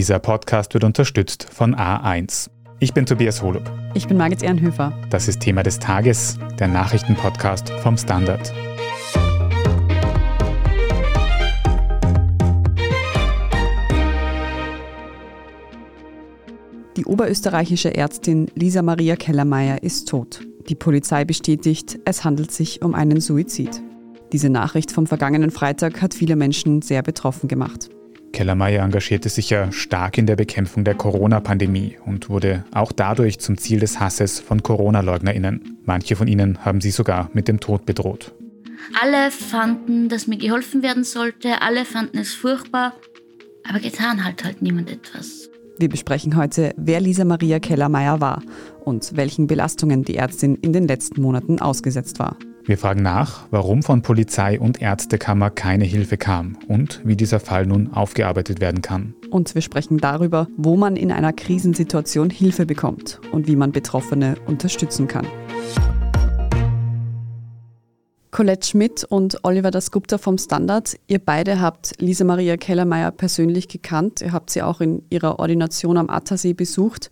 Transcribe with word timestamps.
Dieser 0.00 0.18
Podcast 0.18 0.72
wird 0.72 0.84
unterstützt 0.84 1.46
von 1.52 1.74
A1. 1.74 2.48
Ich 2.78 2.94
bin 2.94 3.04
Tobias 3.04 3.42
Holub. 3.42 3.70
Ich 3.92 4.08
bin 4.08 4.16
Margit 4.16 4.42
Ehrenhöfer. 4.42 4.94
Das 5.10 5.28
ist 5.28 5.40
Thema 5.40 5.62
des 5.62 5.78
Tages, 5.78 6.38
der 6.58 6.68
Nachrichtenpodcast 6.68 7.68
vom 7.68 7.98
Standard. 7.98 8.50
Die 16.96 17.04
oberösterreichische 17.04 17.94
Ärztin 17.94 18.50
Lisa 18.54 18.80
Maria 18.80 19.16
Kellermeier 19.16 19.82
ist 19.82 20.08
tot. 20.08 20.40
Die 20.70 20.76
Polizei 20.76 21.26
bestätigt, 21.26 21.98
es 22.06 22.24
handelt 22.24 22.52
sich 22.52 22.80
um 22.80 22.94
einen 22.94 23.20
Suizid. 23.20 23.82
Diese 24.32 24.48
Nachricht 24.48 24.92
vom 24.92 25.06
vergangenen 25.06 25.50
Freitag 25.50 26.00
hat 26.00 26.14
viele 26.14 26.36
Menschen 26.36 26.80
sehr 26.80 27.02
betroffen 27.02 27.48
gemacht. 27.48 27.90
Kellermeier 28.32 28.84
engagierte 28.84 29.28
sich 29.28 29.50
ja 29.50 29.72
stark 29.72 30.18
in 30.18 30.26
der 30.26 30.36
Bekämpfung 30.36 30.84
der 30.84 30.94
Corona-Pandemie 30.94 31.96
und 32.04 32.28
wurde 32.28 32.64
auch 32.72 32.92
dadurch 32.92 33.38
zum 33.38 33.58
Ziel 33.58 33.80
des 33.80 34.00
Hasses 34.00 34.40
von 34.40 34.62
Corona-LeugnerInnen. 34.62 35.78
Manche 35.84 36.16
von 36.16 36.28
ihnen 36.28 36.64
haben 36.64 36.80
sie 36.80 36.90
sogar 36.90 37.30
mit 37.32 37.48
dem 37.48 37.60
Tod 37.60 37.86
bedroht. 37.86 38.32
Alle 39.00 39.30
fanden, 39.30 40.08
dass 40.08 40.26
mir 40.26 40.38
geholfen 40.38 40.82
werden 40.82 41.04
sollte, 41.04 41.62
alle 41.62 41.84
fanden 41.84 42.18
es 42.18 42.32
furchtbar, 42.32 42.94
aber 43.68 43.80
getan 43.80 44.24
hat 44.24 44.44
halt 44.44 44.62
niemand 44.62 44.90
etwas. 44.90 45.50
Wir 45.78 45.88
besprechen 45.88 46.36
heute, 46.36 46.74
wer 46.76 47.00
Lisa 47.00 47.24
Maria 47.24 47.58
Kellermeier 47.58 48.20
war 48.20 48.42
und 48.84 49.16
welchen 49.16 49.46
Belastungen 49.46 50.04
die 50.04 50.16
Ärztin 50.16 50.56
in 50.56 50.72
den 50.72 50.86
letzten 50.86 51.22
Monaten 51.22 51.58
ausgesetzt 51.58 52.18
war. 52.18 52.36
Wir 52.70 52.78
fragen 52.78 53.02
nach, 53.02 53.48
warum 53.50 53.82
von 53.82 54.02
Polizei 54.02 54.60
und 54.60 54.80
Ärztekammer 54.80 55.50
keine 55.50 55.84
Hilfe 55.84 56.16
kam 56.16 56.56
und 56.68 57.00
wie 57.02 57.16
dieser 57.16 57.40
Fall 57.40 57.66
nun 57.66 57.92
aufgearbeitet 57.92 58.60
werden 58.60 58.80
kann. 58.80 59.12
Und 59.28 59.56
wir 59.56 59.62
sprechen 59.62 59.98
darüber, 59.98 60.46
wo 60.56 60.76
man 60.76 60.94
in 60.94 61.10
einer 61.10 61.32
Krisensituation 61.32 62.30
Hilfe 62.30 62.66
bekommt 62.66 63.20
und 63.32 63.48
wie 63.48 63.56
man 63.56 63.72
Betroffene 63.72 64.36
unterstützen 64.46 65.08
kann. 65.08 65.26
Colette 68.30 68.68
Schmidt 68.68 69.02
und 69.02 69.38
Oliver 69.42 69.72
Dasgupta 69.72 70.16
vom 70.16 70.38
Standard. 70.38 70.96
Ihr 71.08 71.18
beide 71.18 71.60
habt 71.60 72.00
Lisa 72.00 72.22
Maria 72.22 72.56
Kellermeier 72.56 73.10
persönlich 73.10 73.66
gekannt. 73.66 74.20
Ihr 74.20 74.30
habt 74.30 74.50
sie 74.50 74.62
auch 74.62 74.80
in 74.80 75.02
ihrer 75.10 75.40
Ordination 75.40 75.96
am 75.96 76.08
Attersee 76.08 76.52
besucht. 76.52 77.10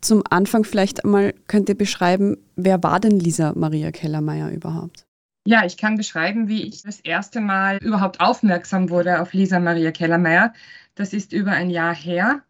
Zum 0.00 0.22
Anfang 0.30 0.64
vielleicht 0.64 1.04
einmal 1.04 1.34
könnt 1.46 1.68
ihr 1.68 1.76
beschreiben, 1.76 2.36
wer 2.56 2.82
war 2.82 3.00
denn 3.00 3.18
Lisa 3.18 3.52
Maria 3.56 3.90
Kellermeier 3.90 4.50
überhaupt? 4.50 5.06
Ja, 5.46 5.64
ich 5.64 5.76
kann 5.76 5.96
beschreiben, 5.96 6.48
wie 6.48 6.62
ich 6.62 6.82
das 6.82 7.00
erste 7.00 7.40
Mal 7.40 7.78
überhaupt 7.78 8.20
aufmerksam 8.20 8.90
wurde 8.90 9.20
auf 9.20 9.32
Lisa 9.32 9.58
Maria 9.58 9.92
Kellermeier. 9.92 10.52
Das 10.94 11.12
ist 11.12 11.32
über 11.32 11.52
ein 11.52 11.70
Jahr 11.70 11.94
her. 11.94 12.42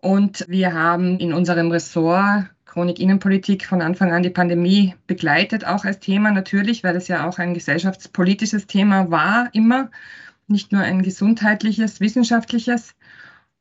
Und 0.00 0.44
wir 0.48 0.72
haben 0.72 1.18
in 1.18 1.32
unserem 1.32 1.70
Ressort 1.70 2.46
Chronik 2.64 3.00
Innenpolitik 3.00 3.64
von 3.64 3.82
Anfang 3.82 4.12
an 4.12 4.22
die 4.22 4.30
Pandemie 4.30 4.94
begleitet, 5.06 5.64
auch 5.66 5.84
als 5.84 5.98
Thema 5.98 6.30
natürlich, 6.30 6.84
weil 6.84 6.94
es 6.94 7.08
ja 7.08 7.26
auch 7.26 7.38
ein 7.38 7.54
gesellschaftspolitisches 7.54 8.66
Thema 8.66 9.10
war, 9.10 9.48
immer, 9.52 9.90
nicht 10.46 10.70
nur 10.70 10.82
ein 10.82 11.02
gesundheitliches, 11.02 12.00
wissenschaftliches. 12.00 12.94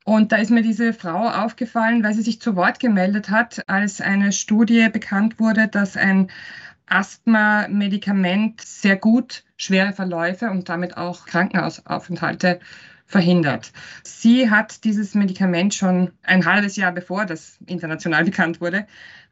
Und 0.08 0.31
da 0.31 0.38
ist 0.38 0.52
mir 0.52 0.61
diese 0.61 0.94
Frau 0.94 1.27
aufgefallen, 1.27 2.02
weil 2.02 2.13
sie 2.13 2.22
sich 2.22 2.39
zu 2.39 2.55
Wort 2.55 2.80
gemeldet 2.80 3.30
hat, 3.30 3.67
als 3.67 4.00
eine 4.00 4.31
Studie 4.31 4.88
bekannt 4.88 5.38
wurde, 5.38 5.67
dass 5.67 5.97
ein 5.97 6.31
Asthma-Medikament 6.86 8.61
sehr 8.61 8.95
gut 8.95 9.44
schwere 9.58 9.91
Verläufe 9.91 10.50
und 10.50 10.69
damit 10.69 10.95
auch 10.95 11.25
Krankenhausaufenthalte 11.25 12.61
verhindert. 13.05 13.73
Sie 14.02 14.50
hat 14.50 14.85
dieses 14.85 15.13
Medikament 15.13 15.73
schon 15.73 16.13
ein 16.23 16.45
halbes 16.45 16.78
Jahr 16.78 16.94
bevor 16.94 17.25
das 17.25 17.58
international 17.66 18.23
bekannt 18.31 18.61
wurde, 18.61 18.88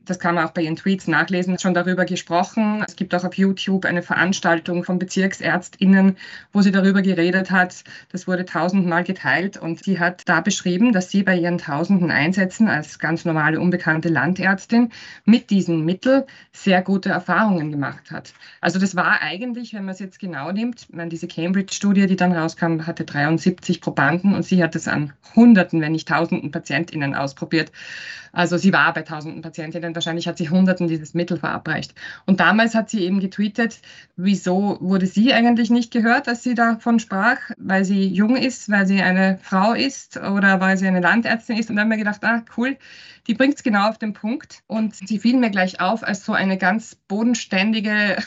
das 0.05 0.19
kann 0.19 0.35
man 0.35 0.45
auch 0.45 0.51
bei 0.51 0.61
ihren 0.61 0.75
Tweets 0.75 1.07
nachlesen, 1.07 1.59
schon 1.59 1.73
darüber 1.73 2.05
gesprochen. 2.05 2.83
Es 2.87 2.95
gibt 2.95 3.13
auch 3.15 3.23
auf 3.23 3.35
YouTube 3.35 3.85
eine 3.85 4.01
Veranstaltung 4.01 4.83
von 4.83 4.99
BezirksärztInnen, 4.99 6.17
wo 6.53 6.61
sie 6.61 6.71
darüber 6.71 7.01
geredet 7.01 7.51
hat. 7.51 7.83
Das 8.11 8.27
wurde 8.27 8.45
tausendmal 8.45 9.03
geteilt 9.03 9.57
und 9.57 9.83
sie 9.83 9.99
hat 9.99 10.23
da 10.25 10.41
beschrieben, 10.41 10.93
dass 10.93 11.09
sie 11.09 11.23
bei 11.23 11.37
ihren 11.37 11.57
tausenden 11.57 12.11
Einsätzen 12.11 12.67
als 12.67 12.99
ganz 12.99 13.25
normale, 13.25 13.59
unbekannte 13.59 14.09
Landärztin 14.09 14.91
mit 15.25 15.49
diesem 15.49 15.85
Mittel 15.85 16.25
sehr 16.51 16.81
gute 16.81 17.09
Erfahrungen 17.09 17.71
gemacht 17.71 18.11
hat. 18.11 18.33
Also 18.61 18.79
das 18.79 18.95
war 18.95 19.21
eigentlich, 19.21 19.73
wenn 19.73 19.85
man 19.85 19.93
es 19.93 19.99
jetzt 19.99 20.19
genau 20.19 20.51
nimmt, 20.51 20.87
meine, 20.93 21.09
diese 21.09 21.27
Cambridge-Studie, 21.27 22.07
die 22.07 22.15
dann 22.15 22.31
rauskam, 22.31 22.85
hatte 22.85 23.03
73 23.03 23.81
Probanden 23.81 24.33
und 24.33 24.43
sie 24.43 24.63
hat 24.63 24.75
es 24.75 24.87
an 24.87 25.13
Hunderten, 25.35 25.81
wenn 25.81 25.91
nicht 25.91 26.07
Tausenden 26.07 26.51
PatientInnen 26.51 27.15
ausprobiert. 27.15 27.71
Also 28.35 28.57
sie 28.57 28.73
war 28.73 28.93
bei 28.93 29.01
tausenden 29.01 29.41
Patientinnen, 29.41 29.95
wahrscheinlich 29.95 30.27
hat 30.27 30.37
sie 30.37 30.49
Hunderten 30.49 30.87
dieses 30.87 31.13
Mittel 31.13 31.37
verabreicht. 31.37 31.95
Und 32.25 32.41
damals 32.41 32.75
hat 32.75 32.89
sie 32.89 33.03
eben 33.05 33.21
getweetet, 33.21 33.79
wieso 34.17 34.77
wurde 34.81 35.07
sie 35.07 35.33
eigentlich 35.33 35.69
nicht 35.69 35.91
gehört, 35.91 36.27
dass 36.27 36.43
sie 36.43 36.53
davon 36.53 36.99
sprach, 36.99 37.37
weil 37.57 37.85
sie 37.85 38.07
jung 38.07 38.35
ist, 38.35 38.69
weil 38.69 38.85
sie 38.87 39.01
eine 39.01 39.39
Frau 39.41 39.73
ist 39.73 40.17
oder 40.17 40.59
weil 40.59 40.77
sie 40.77 40.87
eine 40.87 40.99
Landärztin 40.99 41.57
ist. 41.57 41.69
Und 41.69 41.77
dann 41.77 41.85
haben 41.85 41.91
wir 41.91 41.97
gedacht, 41.97 42.23
ah, 42.23 42.43
cool, 42.57 42.77
die 43.27 43.33
bringt 43.33 43.55
es 43.55 43.63
genau 43.63 43.89
auf 43.89 43.97
den 43.97 44.11
Punkt. 44.13 44.63
Und 44.67 44.95
sie 44.95 45.17
fiel 45.17 45.37
mir 45.37 45.49
gleich 45.49 45.79
auf 45.79 46.03
als 46.03 46.25
so 46.25 46.33
eine 46.33 46.57
ganz 46.57 46.95
bodenständige 47.07 48.17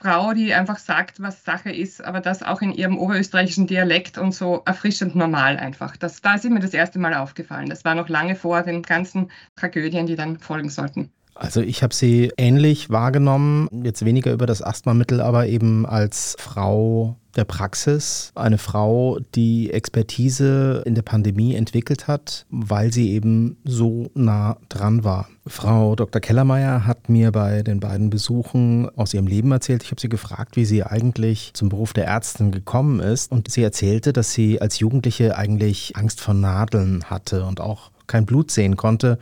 Frau, 0.00 0.32
die 0.32 0.54
einfach 0.54 0.78
sagt, 0.78 1.20
was 1.20 1.44
Sache 1.44 1.70
ist, 1.70 2.02
aber 2.02 2.20
das 2.20 2.42
auch 2.42 2.62
in 2.62 2.72
ihrem 2.72 2.96
oberösterreichischen 2.98 3.66
Dialekt 3.66 4.16
und 4.16 4.32
so 4.32 4.62
erfrischend 4.64 5.14
normal 5.14 5.58
einfach. 5.58 5.96
Das, 5.96 6.22
da 6.22 6.34
ist 6.36 6.44
mir 6.44 6.58
das 6.60 6.72
erste 6.72 6.98
Mal 6.98 7.14
aufgefallen. 7.14 7.68
Das 7.68 7.84
war 7.84 7.94
noch 7.94 8.08
lange 8.08 8.34
vor 8.34 8.62
den 8.62 8.82
ganzen 8.82 9.30
Tragödien, 9.56 10.06
die 10.06 10.16
dann 10.16 10.38
folgen 10.38 10.70
sollten. 10.70 11.12
Also 11.34 11.60
ich 11.60 11.82
habe 11.82 11.94
sie 11.94 12.32
ähnlich 12.36 12.90
wahrgenommen, 12.90 13.68
jetzt 13.82 14.04
weniger 14.04 14.32
über 14.32 14.46
das 14.46 14.62
Asthmamittel, 14.62 15.20
aber 15.20 15.46
eben 15.46 15.86
als 15.86 16.36
Frau 16.38 17.16
der 17.36 17.44
Praxis, 17.44 18.32
eine 18.34 18.58
Frau, 18.58 19.18
die 19.34 19.70
Expertise 19.70 20.82
in 20.84 20.94
der 20.94 21.02
Pandemie 21.02 21.54
entwickelt 21.54 22.08
hat, 22.08 22.44
weil 22.50 22.92
sie 22.92 23.12
eben 23.12 23.56
so 23.64 24.10
nah 24.14 24.58
dran 24.68 25.04
war. 25.04 25.28
Frau 25.46 25.96
Dr. 25.96 26.20
Kellermeier 26.20 26.86
hat 26.86 27.08
mir 27.08 27.32
bei 27.32 27.62
den 27.62 27.80
beiden 27.80 28.10
Besuchen 28.10 28.88
aus 28.96 29.14
ihrem 29.14 29.26
Leben 29.26 29.52
erzählt. 29.52 29.82
Ich 29.82 29.90
habe 29.90 30.00
sie 30.00 30.08
gefragt, 30.08 30.56
wie 30.56 30.64
sie 30.64 30.82
eigentlich 30.82 31.52
zum 31.54 31.68
Beruf 31.68 31.92
der 31.92 32.06
Ärztin 32.06 32.50
gekommen 32.52 33.00
ist. 33.00 33.30
Und 33.32 33.50
sie 33.50 33.62
erzählte, 33.62 34.12
dass 34.12 34.32
sie 34.32 34.60
als 34.60 34.78
Jugendliche 34.78 35.36
eigentlich 35.36 35.96
Angst 35.96 36.20
vor 36.20 36.34
Nadeln 36.34 37.04
hatte 37.04 37.44
und 37.44 37.60
auch 37.60 37.90
kein 38.06 38.26
Blut 38.26 38.50
sehen 38.50 38.76
konnte. 38.76 39.18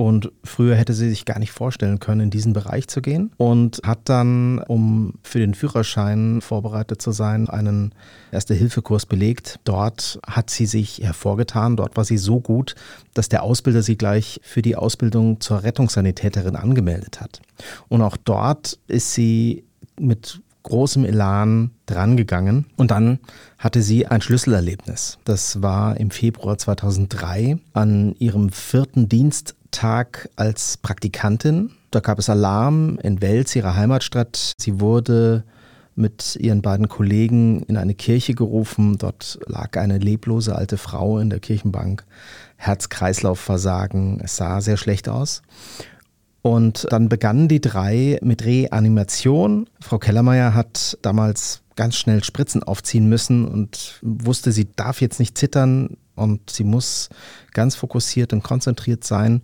Und 0.00 0.32
früher 0.44 0.76
hätte 0.76 0.94
sie 0.94 1.10
sich 1.10 1.26
gar 1.26 1.38
nicht 1.38 1.52
vorstellen 1.52 2.00
können, 2.00 2.22
in 2.22 2.30
diesen 2.30 2.54
Bereich 2.54 2.88
zu 2.88 3.02
gehen. 3.02 3.32
Und 3.36 3.82
hat 3.84 4.08
dann, 4.08 4.58
um 4.60 5.12
für 5.22 5.40
den 5.40 5.52
Führerschein 5.52 6.40
vorbereitet 6.40 7.02
zu 7.02 7.12
sein, 7.12 7.50
einen 7.50 7.92
Erste-Hilfe-Kurs 8.32 9.04
belegt. 9.04 9.60
Dort 9.64 10.18
hat 10.26 10.48
sie 10.48 10.64
sich 10.64 11.02
hervorgetan. 11.02 11.76
Dort 11.76 11.98
war 11.98 12.06
sie 12.06 12.16
so 12.16 12.40
gut, 12.40 12.76
dass 13.12 13.28
der 13.28 13.42
Ausbilder 13.42 13.82
sie 13.82 13.98
gleich 13.98 14.40
für 14.42 14.62
die 14.62 14.74
Ausbildung 14.74 15.38
zur 15.42 15.64
Rettungssanitäterin 15.64 16.56
angemeldet 16.56 17.20
hat. 17.20 17.42
Und 17.88 18.00
auch 18.00 18.16
dort 18.16 18.78
ist 18.88 19.12
sie 19.12 19.64
mit 20.00 20.40
großem 20.62 21.04
Elan 21.04 21.72
drangegangen. 21.84 22.64
Und 22.78 22.90
dann 22.90 23.18
hatte 23.58 23.82
sie 23.82 24.06
ein 24.06 24.22
Schlüsselerlebnis. 24.22 25.18
Das 25.24 25.60
war 25.62 25.98
im 25.98 26.10
Februar 26.10 26.56
2003 26.56 27.58
an 27.74 28.14
ihrem 28.18 28.50
vierten 28.50 29.10
Diensttag 29.70 30.28
als 30.36 30.76
Praktikantin. 30.78 31.70
Da 31.90 32.00
gab 32.00 32.18
es 32.18 32.28
Alarm 32.28 32.98
in 33.02 33.20
Wels, 33.20 33.54
ihrer 33.54 33.76
Heimatstadt. 33.76 34.52
Sie 34.58 34.80
wurde 34.80 35.44
mit 35.94 36.36
ihren 36.36 36.62
beiden 36.62 36.88
Kollegen 36.88 37.62
in 37.62 37.76
eine 37.76 37.94
Kirche 37.94 38.34
gerufen. 38.34 38.98
Dort 38.98 39.38
lag 39.46 39.76
eine 39.76 39.98
leblose 39.98 40.54
alte 40.54 40.76
Frau 40.76 41.18
in 41.18 41.30
der 41.30 41.40
Kirchenbank. 41.40 42.04
Herz-Kreislauf-Versagen. 42.56 44.20
Es 44.22 44.36
sah 44.36 44.60
sehr 44.60 44.76
schlecht 44.76 45.08
aus. 45.08 45.42
Und 46.42 46.86
dann 46.90 47.08
begannen 47.08 47.48
die 47.48 47.60
drei 47.60 48.18
mit 48.22 48.44
Reanimation. 48.44 49.68
Frau 49.80 49.98
Kellermeier 49.98 50.54
hat 50.54 50.98
damals 51.02 51.62
ganz 51.76 51.96
schnell 51.96 52.24
Spritzen 52.24 52.62
aufziehen 52.62 53.08
müssen 53.08 53.46
und 53.46 53.98
wusste, 54.02 54.52
sie 54.52 54.68
darf 54.74 55.00
jetzt 55.00 55.20
nicht 55.20 55.38
zittern 55.38 55.96
und 56.20 56.50
sie 56.50 56.64
muss 56.64 57.08
ganz 57.52 57.74
fokussiert 57.74 58.32
und 58.32 58.42
konzentriert 58.42 59.04
sein. 59.04 59.42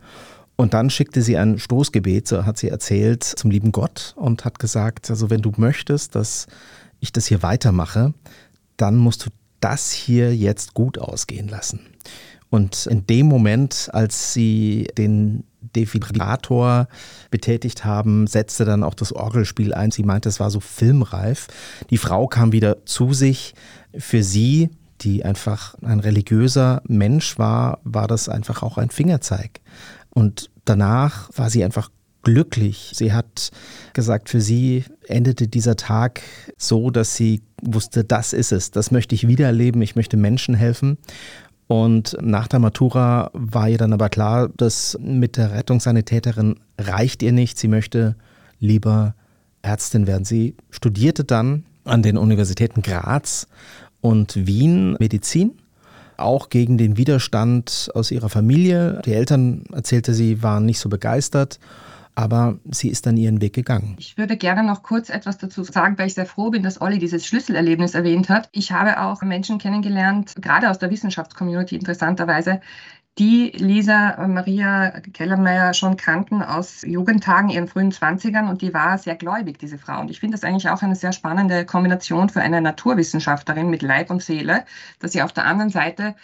Und 0.56 0.72
dann 0.72 0.88
schickte 0.88 1.20
sie 1.22 1.36
ein 1.36 1.58
Stoßgebet, 1.58 2.28
so 2.28 2.46
hat 2.46 2.58
sie 2.58 2.68
erzählt, 2.68 3.24
zum 3.24 3.50
lieben 3.50 3.72
Gott 3.72 4.14
und 4.16 4.44
hat 4.44 4.58
gesagt, 4.58 5.10
also 5.10 5.28
wenn 5.28 5.42
du 5.42 5.52
möchtest, 5.56 6.14
dass 6.14 6.46
ich 7.00 7.12
das 7.12 7.26
hier 7.26 7.42
weitermache, 7.42 8.14
dann 8.76 8.96
musst 8.96 9.26
du 9.26 9.30
das 9.60 9.92
hier 9.92 10.34
jetzt 10.34 10.74
gut 10.74 10.98
ausgehen 10.98 11.48
lassen. 11.48 11.80
Und 12.48 12.86
in 12.86 13.06
dem 13.06 13.26
Moment, 13.26 13.90
als 13.92 14.32
sie 14.32 14.88
den 14.96 15.44
Defibrillator 15.60 16.88
betätigt 17.30 17.84
haben, 17.84 18.26
setzte 18.26 18.64
dann 18.64 18.82
auch 18.82 18.94
das 18.94 19.12
Orgelspiel 19.12 19.74
ein. 19.74 19.90
Sie 19.90 20.04
meinte, 20.04 20.28
es 20.28 20.40
war 20.40 20.50
so 20.50 20.60
filmreif. 20.60 21.48
Die 21.90 21.98
Frau 21.98 22.28
kam 22.28 22.52
wieder 22.52 22.86
zu 22.86 23.12
sich. 23.12 23.54
Für 23.98 24.22
sie, 24.22 24.70
die 25.00 25.24
einfach 25.24 25.74
ein 25.82 26.00
religiöser 26.00 26.82
Mensch 26.86 27.38
war, 27.38 27.80
war 27.84 28.08
das 28.08 28.28
einfach 28.28 28.62
auch 28.62 28.78
ein 28.78 28.90
Fingerzeig. 28.90 29.60
Und 30.10 30.50
danach 30.64 31.30
war 31.36 31.50
sie 31.50 31.64
einfach 31.64 31.90
glücklich. 32.22 32.90
Sie 32.94 33.12
hat 33.12 33.50
gesagt, 33.92 34.28
für 34.28 34.40
sie 34.40 34.84
endete 35.06 35.46
dieser 35.46 35.76
Tag 35.76 36.22
so, 36.56 36.90
dass 36.90 37.14
sie 37.14 37.42
wusste, 37.62 38.02
das 38.02 38.32
ist 38.32 38.50
es, 38.50 38.72
das 38.72 38.90
möchte 38.90 39.14
ich 39.14 39.28
wiedererleben, 39.28 39.80
ich 39.80 39.94
möchte 39.94 40.16
Menschen 40.16 40.54
helfen. 40.54 40.98
Und 41.68 42.16
nach 42.20 42.48
der 42.48 42.58
Matura 42.58 43.30
war 43.32 43.68
ihr 43.68 43.78
dann 43.78 43.92
aber 43.92 44.08
klar, 44.08 44.48
dass 44.56 44.98
mit 45.00 45.36
der 45.36 45.52
Rettungssanitäterin 45.52 46.60
reicht 46.78 47.22
ihr 47.22 47.32
nicht. 47.32 47.58
Sie 47.58 47.68
möchte 47.68 48.16
lieber 48.58 49.14
Ärztin 49.62 50.06
werden. 50.06 50.24
Sie 50.24 50.56
studierte 50.70 51.24
dann 51.24 51.64
an 51.84 52.02
den 52.02 52.18
Universitäten 52.18 52.82
Graz 52.82 53.46
und 54.06 54.46
Wien 54.46 54.96
Medizin, 55.00 55.58
auch 56.16 56.48
gegen 56.48 56.78
den 56.78 56.96
Widerstand 56.96 57.90
aus 57.94 58.12
ihrer 58.12 58.28
Familie. 58.28 59.02
Die 59.04 59.12
Eltern, 59.12 59.64
erzählte 59.72 60.14
sie, 60.14 60.42
waren 60.42 60.64
nicht 60.64 60.78
so 60.78 60.88
begeistert 60.88 61.58
aber 62.16 62.58
sie 62.70 62.88
ist 62.88 63.04
dann 63.04 63.18
ihren 63.18 63.42
Weg 63.42 63.52
gegangen. 63.52 63.94
Ich 63.98 64.16
würde 64.16 64.38
gerne 64.38 64.64
noch 64.64 64.82
kurz 64.82 65.10
etwas 65.10 65.36
dazu 65.36 65.62
sagen, 65.62 65.98
weil 65.98 66.06
ich 66.06 66.14
sehr 66.14 66.24
froh 66.24 66.48
bin, 66.48 66.62
dass 66.62 66.80
Olli 66.80 66.98
dieses 66.98 67.26
Schlüsselerlebnis 67.26 67.94
erwähnt 67.94 68.30
hat. 68.30 68.48
Ich 68.52 68.72
habe 68.72 69.02
auch 69.02 69.20
Menschen 69.20 69.58
kennengelernt, 69.58 70.34
gerade 70.40 70.70
aus 70.70 70.78
der 70.78 70.90
Wissenschaftscommunity 70.90 71.76
interessanterweise, 71.76 72.62
die 73.18 73.50
Lisa 73.56 74.26
Maria 74.26 75.00
Kellermeier 75.14 75.72
schon 75.72 75.96
kannten 75.96 76.42
aus 76.42 76.82
Jugendtagen, 76.82 77.48
ihren 77.48 77.66
frühen 77.66 77.90
Zwanzigern 77.90 78.48
und 78.48 78.60
die 78.60 78.74
war 78.74 78.98
sehr 78.98 79.16
gläubig, 79.16 79.58
diese 79.58 79.78
Frau. 79.78 80.00
Und 80.00 80.10
ich 80.10 80.20
finde 80.20 80.36
das 80.36 80.44
eigentlich 80.44 80.68
auch 80.68 80.82
eine 80.82 80.96
sehr 80.96 81.12
spannende 81.12 81.64
Kombination 81.64 82.28
für 82.28 82.42
eine 82.42 82.60
Naturwissenschaftlerin 82.60 83.70
mit 83.70 83.80
Leib 83.80 84.10
und 84.10 84.22
Seele, 84.22 84.64
dass 84.98 85.12
sie 85.12 85.22
auf 85.22 85.32
der 85.32 85.46
anderen 85.46 85.70
Seite 85.70 86.14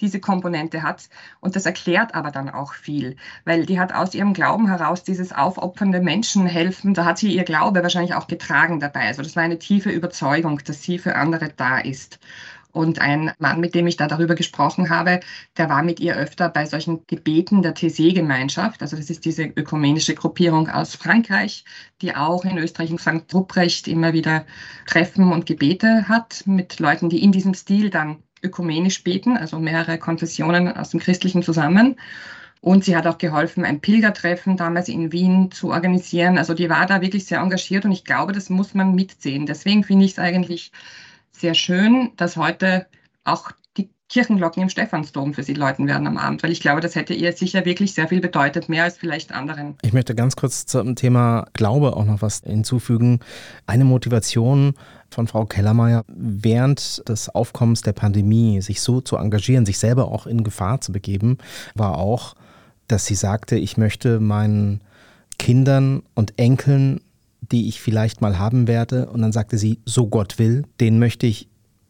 diese 0.00 0.20
Komponente 0.20 0.82
hat. 0.82 1.08
Und 1.40 1.56
das 1.56 1.64
erklärt 1.64 2.14
aber 2.14 2.30
dann 2.30 2.50
auch 2.50 2.74
viel, 2.74 3.16
weil 3.44 3.64
die 3.64 3.80
hat 3.80 3.94
aus 3.94 4.14
ihrem 4.14 4.34
Glauben 4.34 4.68
heraus 4.68 5.04
dieses 5.04 5.32
aufopfernde 5.32 6.00
Menschenhelfen, 6.00 6.92
da 6.92 7.04
hat 7.06 7.18
sie 7.18 7.34
ihr 7.34 7.44
Glaube 7.44 7.82
wahrscheinlich 7.82 8.14
auch 8.14 8.26
getragen 8.26 8.80
dabei. 8.80 9.06
Also 9.06 9.22
das 9.22 9.36
war 9.36 9.42
eine 9.42 9.58
tiefe 9.58 9.90
Überzeugung, 9.90 10.58
dass 10.64 10.82
sie 10.82 10.98
für 10.98 11.14
andere 11.16 11.48
da 11.56 11.78
ist. 11.78 12.18
Und 12.72 13.00
ein 13.00 13.32
Mann, 13.38 13.60
mit 13.60 13.74
dem 13.74 13.86
ich 13.86 13.98
da 13.98 14.08
darüber 14.08 14.34
gesprochen 14.34 14.88
habe, 14.88 15.20
der 15.58 15.68
war 15.68 15.82
mit 15.82 16.00
ihr 16.00 16.16
öfter 16.16 16.48
bei 16.48 16.64
solchen 16.64 17.06
Gebeten 17.06 17.62
der 17.62 17.74
TC-Gemeinschaft. 17.74 18.80
Also 18.80 18.96
das 18.96 19.10
ist 19.10 19.26
diese 19.26 19.44
ökumenische 19.44 20.14
Gruppierung 20.14 20.70
aus 20.70 20.94
Frankreich, 20.94 21.64
die 22.00 22.16
auch 22.16 22.46
in 22.46 22.56
Österreich 22.56 22.90
in 22.90 22.98
St. 22.98 23.32
Ruprecht 23.34 23.88
immer 23.88 24.14
wieder 24.14 24.46
Treffen 24.86 25.32
und 25.32 25.44
Gebete 25.44 26.08
hat 26.08 26.44
mit 26.46 26.80
Leuten, 26.80 27.10
die 27.10 27.22
in 27.22 27.30
diesem 27.32 27.52
Stil 27.52 27.90
dann 27.90 28.22
ökumenisch 28.42 29.04
beten, 29.04 29.36
also 29.36 29.58
mehrere 29.58 29.98
Konfessionen 29.98 30.74
aus 30.74 30.90
dem 30.90 31.00
Christlichen 31.00 31.42
zusammen. 31.42 31.96
Und 32.62 32.84
sie 32.84 32.96
hat 32.96 33.08
auch 33.08 33.18
geholfen, 33.18 33.64
ein 33.64 33.80
Pilgertreffen 33.80 34.56
damals 34.56 34.88
in 34.88 35.10
Wien 35.10 35.50
zu 35.50 35.72
organisieren. 35.72 36.38
Also 36.38 36.54
die 36.54 36.70
war 36.70 36.86
da 36.86 37.00
wirklich 37.00 37.24
sehr 37.26 37.40
engagiert 37.40 37.84
und 37.84 37.90
ich 37.90 38.04
glaube, 38.04 38.32
das 38.32 38.50
muss 38.50 38.72
man 38.72 38.94
mitsehen. 38.94 39.46
Deswegen 39.46 39.82
finde 39.82 40.04
ich 40.04 40.12
es 40.12 40.18
eigentlich 40.20 40.70
sehr 41.42 41.54
schön, 41.54 42.12
dass 42.16 42.38
heute 42.38 42.86
auch 43.24 43.50
die 43.76 43.90
Kirchenglocken 44.08 44.62
im 44.62 44.68
Stephansdom 44.68 45.34
für 45.34 45.42
sie 45.42 45.54
läuten 45.54 45.86
werden 45.86 46.06
am 46.06 46.16
Abend, 46.16 46.42
weil 46.42 46.52
ich 46.52 46.60
glaube, 46.60 46.80
das 46.80 46.94
hätte 46.94 47.12
ihr 47.12 47.32
sicher 47.32 47.64
wirklich 47.64 47.92
sehr 47.92 48.08
viel 48.08 48.20
bedeutet, 48.20 48.68
mehr 48.68 48.84
als 48.84 48.96
vielleicht 48.96 49.32
anderen. 49.32 49.74
Ich 49.82 49.92
möchte 49.92 50.14
ganz 50.14 50.36
kurz 50.36 50.64
zum 50.66 50.96
Thema 50.96 51.46
Glaube 51.52 51.96
auch 51.96 52.04
noch 52.04 52.22
was 52.22 52.40
hinzufügen. 52.44 53.20
Eine 53.66 53.84
Motivation 53.84 54.74
von 55.10 55.26
Frau 55.26 55.44
Kellermeier, 55.44 56.04
während 56.08 57.06
des 57.08 57.28
Aufkommens 57.28 57.82
der 57.82 57.92
Pandemie 57.92 58.62
sich 58.62 58.80
so 58.80 59.00
zu 59.00 59.16
engagieren, 59.16 59.66
sich 59.66 59.78
selber 59.78 60.08
auch 60.08 60.26
in 60.26 60.44
Gefahr 60.44 60.80
zu 60.80 60.92
begeben, 60.92 61.38
war 61.74 61.98
auch, 61.98 62.34
dass 62.86 63.04
sie 63.04 63.14
sagte, 63.16 63.56
ich 63.56 63.76
möchte 63.76 64.20
meinen 64.20 64.80
Kindern 65.38 66.02
und 66.14 66.38
Enkeln, 66.38 67.00
die 67.52 67.68
ich 67.68 67.80
vielleicht 67.80 68.20
mal 68.20 68.38
haben 68.38 68.66
werde, 68.66 69.10
und 69.10 69.22
dann 69.22 69.32
sagte 69.32 69.58
sie, 69.58 69.78
so 69.84 70.08
Gott 70.08 70.38
will, 70.38 70.64
den 70.80 70.98
möchte 70.98 71.26
ich 71.26 71.48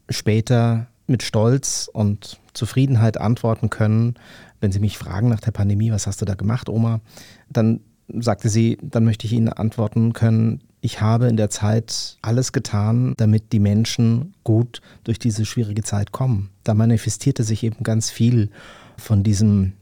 später 0.09 0.89
mit 1.07 1.23
Stolz 1.23 1.89
und 1.93 2.39
Zufriedenheit 2.53 3.19
antworten 3.19 3.71
können, 3.71 4.15
wenn 4.61 4.73
sie 4.73 4.81
mich 4.81 4.99
fragen 4.99 5.29
nach 5.29 5.41
der 5.41 5.51
Pandemie, 5.53 5.91
was 5.91 6.07
hast 6.07 6.21
du 6.21 6.25
da 6.25 6.35
gemacht, 6.35 6.69
Oma, 6.69 7.01
dann 7.49 7.81
sagte 8.09 8.49
sie, 8.49 8.79
dann 8.83 9.05
möchte 9.05 9.27
ich 9.27 9.33
Ihnen 9.33 9.49
antworten 9.49 10.13
können, 10.13 10.61
ich 10.81 11.01
habe 11.01 11.29
in 11.29 11.37
der 11.37 11.49
Zeit 11.49 12.19
alles 12.23 12.53
getan, 12.53 13.15
damit 13.17 13.53
die 13.53 13.61
Menschen 13.61 14.35
gut 14.43 14.81
durch 15.05 15.21
diese 15.21 15.45
schwierige 15.45 15.85
Zeit 15.85 16.11
kommen. 16.11 16.51
Da 16.65 16.75
manifestierte 16.75 17.45
sich 17.45 17.63
eben 17.63 17.85
ganz 17.85 18.11
viel 18.11 18.51
von 18.99 19.23
diesem 19.23 19.75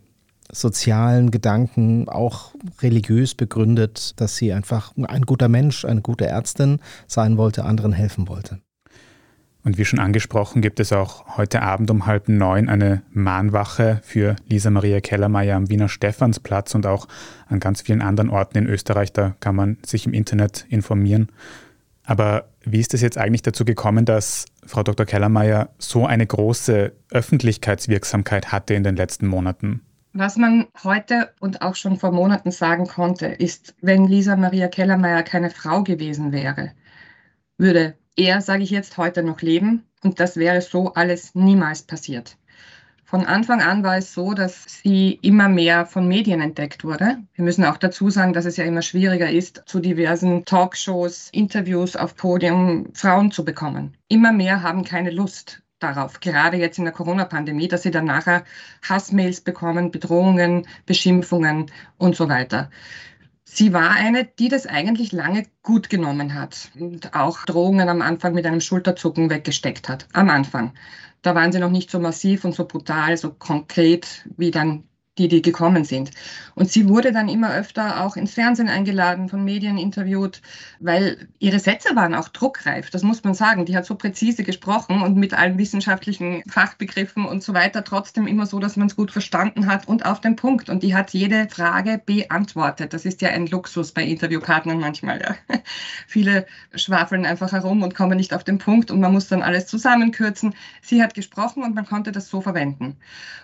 sozialen 0.52 1.30
Gedanken, 1.30 2.08
auch 2.08 2.54
religiös 2.82 3.34
begründet, 3.34 4.20
dass 4.20 4.36
sie 4.36 4.52
einfach 4.52 4.92
ein 4.96 5.22
guter 5.22 5.48
Mensch, 5.48 5.84
eine 5.84 6.02
gute 6.02 6.26
Ärztin 6.26 6.80
sein 7.06 7.36
wollte, 7.36 7.64
anderen 7.64 7.92
helfen 7.92 8.28
wollte. 8.28 8.60
Und 9.62 9.76
wie 9.76 9.84
schon 9.84 9.98
angesprochen, 9.98 10.62
gibt 10.62 10.80
es 10.80 10.92
auch 10.92 11.36
heute 11.36 11.60
Abend 11.60 11.90
um 11.90 12.06
halb 12.06 12.28
neun 12.28 12.68
eine 12.68 13.02
Mahnwache 13.10 14.00
für 14.02 14.36
Lisa 14.48 14.70
Maria 14.70 15.00
Kellermeier 15.00 15.56
am 15.56 15.68
Wiener 15.68 15.90
Stephansplatz 15.90 16.74
und 16.74 16.86
auch 16.86 17.06
an 17.46 17.60
ganz 17.60 17.82
vielen 17.82 18.00
anderen 18.00 18.30
Orten 18.30 18.56
in 18.56 18.66
Österreich. 18.66 19.12
Da 19.12 19.34
kann 19.40 19.54
man 19.54 19.76
sich 19.84 20.06
im 20.06 20.14
Internet 20.14 20.64
informieren. 20.70 21.28
Aber 22.04 22.48
wie 22.64 22.80
ist 22.80 22.94
es 22.94 23.02
jetzt 23.02 23.18
eigentlich 23.18 23.42
dazu 23.42 23.66
gekommen, 23.66 24.06
dass 24.06 24.46
Frau 24.64 24.82
Dr. 24.82 25.04
Kellermeier 25.04 25.68
so 25.78 26.06
eine 26.06 26.26
große 26.26 26.92
Öffentlichkeitswirksamkeit 27.10 28.52
hatte 28.52 28.72
in 28.74 28.82
den 28.82 28.96
letzten 28.96 29.26
Monaten? 29.26 29.82
Was 30.12 30.36
man 30.36 30.66
heute 30.82 31.32
und 31.38 31.62
auch 31.62 31.76
schon 31.76 31.96
vor 31.96 32.10
Monaten 32.10 32.50
sagen 32.50 32.88
konnte, 32.88 33.26
ist, 33.26 33.76
wenn 33.80 34.08
Lisa 34.08 34.34
Maria 34.34 34.66
Kellermeier 34.66 35.22
keine 35.22 35.50
Frau 35.50 35.84
gewesen 35.84 36.32
wäre, 36.32 36.72
würde 37.58 37.96
er, 38.16 38.40
sage 38.40 38.64
ich 38.64 38.70
jetzt, 38.70 38.98
heute 38.98 39.22
noch 39.22 39.40
leben 39.40 39.84
und 40.02 40.18
das 40.18 40.36
wäre 40.36 40.62
so 40.62 40.94
alles 40.94 41.36
niemals 41.36 41.82
passiert. 41.82 42.36
Von 43.04 43.24
Anfang 43.24 43.62
an 43.62 43.84
war 43.84 43.98
es 43.98 44.12
so, 44.12 44.34
dass 44.34 44.64
sie 44.82 45.20
immer 45.22 45.48
mehr 45.48 45.86
von 45.86 46.08
Medien 46.08 46.40
entdeckt 46.40 46.82
wurde. 46.82 47.18
Wir 47.34 47.44
müssen 47.44 47.64
auch 47.64 47.76
dazu 47.76 48.10
sagen, 48.10 48.32
dass 48.32 48.46
es 48.46 48.56
ja 48.56 48.64
immer 48.64 48.82
schwieriger 48.82 49.30
ist, 49.30 49.62
zu 49.66 49.78
diversen 49.78 50.44
Talkshows, 50.44 51.28
Interviews 51.30 51.94
auf 51.94 52.16
Podium 52.16 52.86
Frauen 52.94 53.30
zu 53.30 53.44
bekommen. 53.44 53.96
Immer 54.08 54.32
mehr 54.32 54.62
haben 54.62 54.84
keine 54.84 55.10
Lust 55.10 55.62
darauf, 55.80 56.20
gerade 56.20 56.56
jetzt 56.56 56.78
in 56.78 56.84
der 56.84 56.92
Corona-Pandemie, 56.92 57.68
dass 57.68 57.82
sie 57.82 57.90
dann 57.90 58.04
nachher 58.04 58.44
Hassmails 58.88 59.40
bekommen, 59.40 59.90
Bedrohungen, 59.90 60.66
Beschimpfungen 60.86 61.70
und 61.98 62.16
so 62.16 62.28
weiter. 62.28 62.70
Sie 63.44 63.72
war 63.72 63.90
eine, 63.90 64.24
die 64.24 64.48
das 64.48 64.66
eigentlich 64.66 65.10
lange 65.10 65.44
gut 65.62 65.90
genommen 65.90 66.34
hat 66.34 66.70
und 66.78 67.14
auch 67.14 67.44
Drohungen 67.46 67.88
am 67.88 68.00
Anfang 68.00 68.32
mit 68.32 68.46
einem 68.46 68.60
Schulterzucken 68.60 69.28
weggesteckt 69.28 69.88
hat. 69.88 70.06
Am 70.12 70.30
Anfang. 70.30 70.72
Da 71.22 71.34
waren 71.34 71.50
sie 71.50 71.58
noch 71.58 71.70
nicht 71.70 71.90
so 71.90 71.98
massiv 71.98 72.44
und 72.44 72.54
so 72.54 72.64
brutal, 72.64 73.16
so 73.16 73.32
konkret 73.32 74.24
wie 74.36 74.52
dann 74.52 74.84
die, 75.20 75.28
die 75.28 75.42
gekommen 75.42 75.84
sind. 75.84 76.10
Und 76.54 76.70
sie 76.70 76.88
wurde 76.88 77.12
dann 77.12 77.28
immer 77.28 77.54
öfter 77.54 78.04
auch 78.04 78.16
ins 78.16 78.34
Fernsehen 78.34 78.68
eingeladen, 78.68 79.28
von 79.28 79.44
Medien 79.44 79.76
interviewt, 79.76 80.40
weil 80.80 81.28
ihre 81.38 81.58
Sätze 81.58 81.94
waren 81.94 82.14
auch 82.14 82.28
druckreif, 82.28 82.90
das 82.90 83.02
muss 83.02 83.22
man 83.22 83.34
sagen. 83.34 83.66
Die 83.66 83.76
hat 83.76 83.84
so 83.84 83.94
präzise 83.94 84.42
gesprochen 84.44 85.02
und 85.02 85.16
mit 85.16 85.34
allen 85.34 85.58
wissenschaftlichen 85.58 86.42
Fachbegriffen 86.48 87.26
und 87.26 87.42
so 87.42 87.52
weiter 87.54 87.84
trotzdem 87.84 88.26
immer 88.26 88.46
so, 88.46 88.58
dass 88.58 88.76
man 88.76 88.88
es 88.88 88.96
gut 88.96 89.10
verstanden 89.10 89.66
hat 89.66 89.86
und 89.88 90.06
auf 90.06 90.20
den 90.20 90.36
Punkt. 90.36 90.70
Und 90.70 90.82
die 90.82 90.94
hat 90.94 91.10
jede 91.10 91.48
Frage 91.48 92.00
beantwortet. 92.04 92.94
Das 92.94 93.04
ist 93.04 93.20
ja 93.20 93.28
ein 93.28 93.46
Luxus 93.46 93.92
bei 93.92 94.02
Interviewpartnern 94.02 94.80
manchmal. 94.80 95.20
Ja. 95.20 95.36
Viele 96.06 96.46
schwafeln 96.74 97.26
einfach 97.26 97.52
herum 97.52 97.82
und 97.82 97.94
kommen 97.94 98.16
nicht 98.16 98.32
auf 98.32 98.44
den 98.44 98.58
Punkt 98.58 98.90
und 98.90 99.00
man 99.00 99.12
muss 99.12 99.28
dann 99.28 99.42
alles 99.42 99.66
zusammenkürzen. 99.66 100.54
Sie 100.80 101.02
hat 101.02 101.14
gesprochen 101.14 101.62
und 101.62 101.74
man 101.74 101.86
konnte 101.86 102.10
das 102.10 102.28
so 102.28 102.40
verwenden. 102.40 102.96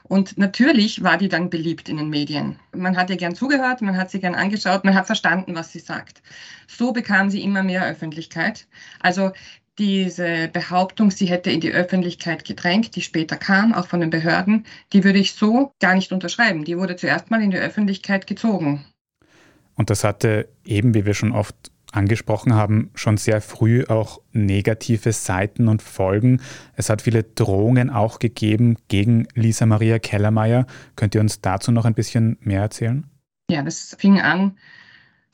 Und 0.04 0.38
natürlich 0.38 1.02
war 1.02 1.18
die 1.18 1.28
dann 1.28 1.50
beliebt 1.50 1.65
beliebt 1.66 1.88
in 1.88 1.96
den 1.96 2.10
Medien. 2.10 2.60
Man 2.72 2.96
hat 2.96 3.10
ihr 3.10 3.16
gern 3.16 3.34
zugehört, 3.34 3.82
man 3.82 3.96
hat 3.96 4.08
sie 4.08 4.20
gern 4.20 4.36
angeschaut, 4.36 4.84
man 4.84 4.94
hat 4.94 5.06
verstanden, 5.06 5.56
was 5.56 5.72
sie 5.72 5.80
sagt. 5.80 6.22
So 6.68 6.92
bekam 6.92 7.28
sie 7.28 7.42
immer 7.42 7.64
mehr 7.64 7.84
Öffentlichkeit. 7.84 8.68
Also 9.00 9.32
diese 9.76 10.48
Behauptung, 10.52 11.10
sie 11.10 11.26
hätte 11.26 11.50
in 11.50 11.60
die 11.60 11.72
Öffentlichkeit 11.72 12.44
gedrängt, 12.44 12.94
die 12.94 13.02
später 13.02 13.36
kam, 13.36 13.74
auch 13.74 13.88
von 13.88 14.00
den 14.00 14.10
Behörden, 14.10 14.64
die 14.92 15.02
würde 15.02 15.18
ich 15.18 15.34
so 15.34 15.72
gar 15.80 15.96
nicht 15.96 16.12
unterschreiben. 16.12 16.64
Die 16.64 16.78
wurde 16.78 16.94
zuerst 16.94 17.32
mal 17.32 17.42
in 17.42 17.50
die 17.50 17.58
Öffentlichkeit 17.58 18.28
gezogen. 18.28 18.84
Und 19.74 19.90
das 19.90 20.04
hatte 20.04 20.48
eben, 20.64 20.94
wie 20.94 21.04
wir 21.04 21.14
schon 21.14 21.32
oft 21.32 21.72
angesprochen 21.96 22.54
haben, 22.54 22.90
schon 22.94 23.16
sehr 23.16 23.40
früh 23.40 23.84
auch 23.86 24.20
negative 24.32 25.12
Seiten 25.12 25.68
und 25.68 25.82
Folgen. 25.82 26.40
Es 26.74 26.90
hat 26.90 27.02
viele 27.02 27.22
Drohungen 27.22 27.90
auch 27.90 28.18
gegeben 28.18 28.76
gegen 28.88 29.26
Lisa 29.34 29.66
Maria 29.66 29.98
Kellermeier. 29.98 30.66
Könnt 30.94 31.14
ihr 31.14 31.20
uns 31.20 31.40
dazu 31.40 31.72
noch 31.72 31.84
ein 31.84 31.94
bisschen 31.94 32.36
mehr 32.40 32.60
erzählen? 32.60 33.06
Ja, 33.50 33.62
das 33.62 33.96
fing 33.98 34.20
an 34.20 34.56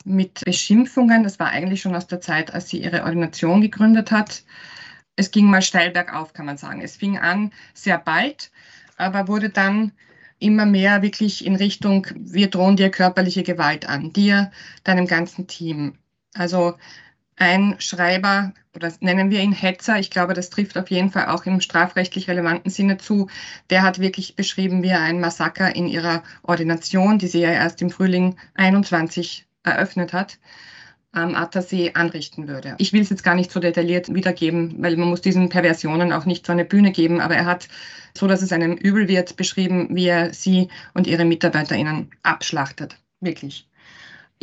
mit 0.05 0.41
Beschimpfungen. 0.45 1.23
Das 1.23 1.39
war 1.39 1.49
eigentlich 1.49 1.81
schon 1.81 1.95
aus 1.95 2.07
der 2.07 2.21
Zeit, 2.21 2.53
als 2.53 2.69
sie 2.69 2.81
ihre 2.81 3.03
Ordination 3.03 3.61
gegründet 3.61 4.11
hat. 4.11 4.43
es 5.15 5.29
ging 5.29 5.45
mal 5.45 5.61
steil 5.61 5.91
bergauf, 5.91 6.33
kann 6.33 6.47
man 6.47 6.57
sagen. 6.57 6.81
Es 6.81 6.95
fing 6.95 7.19
an 7.19 7.51
sehr 7.73 7.99
bald, 7.99 8.51
aber 8.97 9.27
wurde 9.27 9.49
dann 9.49 9.91
immer 10.39 10.65
mehr 10.65 11.01
wirklich 11.01 11.45
in 11.45 11.55
Richtung, 11.55 12.07
wir 12.15 12.49
drohen 12.49 12.75
dir 12.75 12.89
körperliche 12.89 13.43
Gewalt 13.43 13.87
an, 13.87 14.11
dir, 14.11 14.51
deinem 14.83 15.07
ganzen 15.07 15.47
Team. 15.47 15.93
Also 16.33 16.75
ein 17.35 17.75
Schreiber, 17.79 18.53
oder 18.75 18.91
nennen 18.99 19.29
wir 19.29 19.41
ihn 19.41 19.53
Hetzer, 19.53 19.99
ich 19.99 20.09
glaube, 20.09 20.33
das 20.33 20.49
trifft 20.49 20.77
auf 20.77 20.89
jeden 20.89 21.11
Fall 21.11 21.27
auch 21.27 21.45
im 21.45 21.61
strafrechtlich 21.61 22.27
relevanten 22.27 22.71
Sinne 22.71 22.97
zu, 22.97 23.27
der 23.69 23.81
hat 23.81 23.99
wirklich 23.99 24.35
beschrieben, 24.35 24.83
wie 24.83 24.89
er 24.89 25.01
ein 25.01 25.19
Massaker 25.19 25.75
in 25.75 25.87
ihrer 25.87 26.23
Ordination, 26.43 27.17
die 27.19 27.27
sie 27.27 27.41
ja 27.41 27.51
erst 27.51 27.81
im 27.81 27.89
Frühling 27.89 28.35
21 28.55 29.45
eröffnet 29.63 30.13
hat, 30.13 30.37
am 31.11 31.35
Attersee 31.35 31.91
anrichten 31.93 32.47
würde. 32.47 32.75
Ich 32.79 32.91
will 32.91 33.01
es 33.01 33.09
jetzt 33.09 33.23
gar 33.23 33.35
nicht 33.35 33.51
so 33.51 33.59
detailliert 33.59 34.13
wiedergeben, 34.13 34.75
weil 34.79 34.97
man 34.97 35.09
muss 35.09 35.21
diesen 35.21 35.49
Perversionen 35.49 36.11
auch 36.11 36.25
nicht 36.25 36.45
so 36.45 36.51
eine 36.51 36.65
Bühne 36.65 36.91
geben, 36.91 37.21
aber 37.21 37.35
er 37.35 37.45
hat, 37.45 37.67
so 38.17 38.27
dass 38.27 38.41
es 38.41 38.51
einem 38.51 38.73
übel 38.73 39.07
wird, 39.07 39.37
beschrieben, 39.37 39.89
wie 39.91 40.07
er 40.07 40.33
sie 40.33 40.69
und 40.95 41.05
ihre 41.05 41.25
MitarbeiterInnen 41.25 42.09
abschlachtet. 42.23 42.97
Wirklich. 43.19 43.67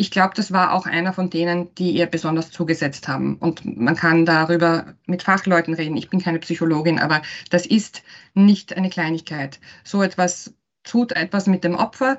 Ich 0.00 0.11
glaube, 0.11 0.33
das 0.35 0.50
war 0.50 0.73
auch 0.73 0.87
einer 0.87 1.12
von 1.12 1.28
denen, 1.28 1.75
die 1.75 1.90
ihr 1.90 2.07
besonders 2.07 2.50
zugesetzt 2.50 3.07
haben. 3.07 3.37
Und 3.37 3.76
man 3.76 3.97
kann 3.97 4.25
darüber 4.25 4.95
mit 5.04 5.23
Fachleuten 5.23 5.75
reden. 5.75 5.99
Ich 5.99 6.09
bin 6.09 6.23
keine 6.23 6.38
Psychologin, 6.38 6.99
aber 6.99 7.21
das 7.50 7.66
ist 7.66 8.02
nicht 8.33 8.75
eine 8.75 8.88
Kleinigkeit. 8.88 9.61
So 9.85 10.02
etwas 10.02 10.54
tut 10.85 11.12
etwas 11.12 11.47
mit 11.47 11.64
dem 11.64 11.75
Opfer 11.75 12.19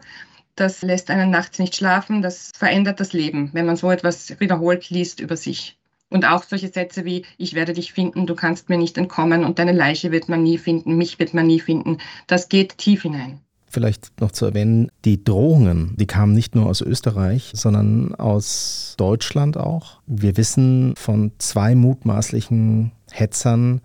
das 0.56 0.82
lässt 0.82 1.10
einen 1.10 1.32
nachts 1.32 1.58
nicht 1.58 1.76
schlafen, 1.76 2.22
das 2.22 2.52
verändert 2.56 3.00
das 3.00 3.14
Leben, 3.14 3.50
wenn 3.54 3.66
man 3.66 3.78
so 3.78 3.90
etwas 3.90 4.40
wiederholt 4.40 4.90
liest 4.90 5.20
über 5.20 5.38
sich. 5.38 5.80
Und 6.10 6.26
auch 6.26 6.44
solche 6.44 6.68
Sätze 6.68 7.06
wie, 7.06 7.26
ich 7.38 7.54
werde 7.54 7.74
dich 7.74 7.94
finden, 7.94 8.28
du 8.28 8.36
kannst 8.36 8.68
mir 8.70 8.78
nicht 8.78 8.98
entkommen 8.98 9.46
und 9.46 9.60
deine 9.60 9.72
Leiche 9.72 10.12
wird 10.12 10.28
man 10.30 10.44
nie 10.44 10.58
finden, 10.58 10.98
mich 10.98 11.18
wird 11.18 11.34
man 11.34 11.48
nie 11.48 11.62
finden, 11.62 11.98
das 12.28 12.50
geht 12.50 12.78
tief 12.78 13.04
hinein. 13.04 13.40
Vielleicht 13.72 14.20
noch 14.20 14.32
zu 14.32 14.46
erwähnen, 14.46 14.92
die 15.06 15.24
Drohungen, 15.24 15.96
die 15.96 16.06
kamen 16.06 16.34
nicht 16.34 16.56
nur 16.56 16.66
aus 16.66 16.82
Österreich, 16.82 17.52
sondern 17.56 18.14
aus 18.16 18.96
Deutschland 18.98 19.56
auch. 19.56 20.02
Wir 20.08 20.36
wissen 20.36 20.94
von 20.98 21.32
zwei 21.38 21.74
mutmaßlichen 21.74 22.92
Hetzern, 23.10 23.80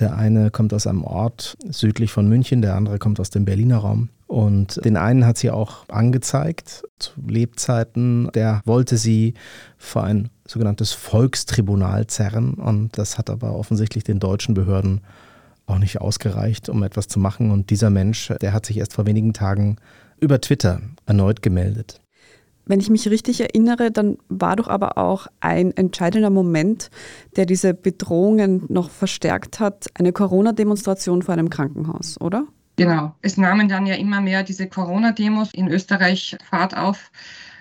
der 0.00 0.16
eine 0.16 0.50
kommt 0.50 0.74
aus 0.74 0.88
einem 0.88 1.04
Ort 1.04 1.56
südlich 1.68 2.10
von 2.10 2.28
München, 2.28 2.62
der 2.62 2.74
andere 2.74 2.98
kommt 2.98 3.20
aus 3.20 3.30
dem 3.30 3.44
Berliner 3.44 3.78
Raum. 3.78 4.08
Und 4.26 4.84
den 4.84 4.96
einen 4.96 5.24
hat 5.24 5.38
sie 5.38 5.50
auch 5.50 5.88
angezeigt 5.88 6.82
zu 6.98 7.12
Lebzeiten. 7.26 8.30
Der 8.34 8.60
wollte 8.66 8.98
sie 8.98 9.34
vor 9.78 10.04
ein 10.04 10.28
sogenanntes 10.46 10.92
Volkstribunal 10.92 12.08
zerren. 12.08 12.54
Und 12.54 12.98
das 12.98 13.16
hat 13.16 13.30
aber 13.30 13.54
offensichtlich 13.54 14.04
den 14.04 14.18
deutschen 14.18 14.54
Behörden 14.54 15.00
auch 15.68 15.78
nicht 15.78 16.00
ausgereicht, 16.00 16.68
um 16.68 16.82
etwas 16.82 17.08
zu 17.08 17.20
machen. 17.20 17.50
Und 17.50 17.70
dieser 17.70 17.90
Mensch, 17.90 18.32
der 18.40 18.52
hat 18.52 18.66
sich 18.66 18.78
erst 18.78 18.94
vor 18.94 19.06
wenigen 19.06 19.32
Tagen 19.32 19.76
über 20.20 20.40
Twitter 20.40 20.80
erneut 21.06 21.42
gemeldet. 21.42 22.00
Wenn 22.66 22.80
ich 22.80 22.90
mich 22.90 23.08
richtig 23.08 23.40
erinnere, 23.40 23.90
dann 23.90 24.18
war 24.28 24.56
doch 24.56 24.68
aber 24.68 24.98
auch 24.98 25.26
ein 25.40 25.74
entscheidender 25.74 26.28
Moment, 26.28 26.90
der 27.36 27.46
diese 27.46 27.72
Bedrohungen 27.72 28.66
noch 28.68 28.90
verstärkt 28.90 29.58
hat, 29.58 29.86
eine 29.94 30.12
Corona-Demonstration 30.12 31.22
vor 31.22 31.32
einem 31.32 31.48
Krankenhaus, 31.48 32.20
oder? 32.20 32.44
Genau. 32.76 33.14
Es 33.22 33.38
nahmen 33.38 33.68
dann 33.68 33.86
ja 33.86 33.94
immer 33.94 34.20
mehr 34.20 34.42
diese 34.42 34.68
Corona-Demos 34.68 35.54
in 35.54 35.68
Österreich 35.68 36.36
Fahrt 36.48 36.76
auf. 36.76 37.10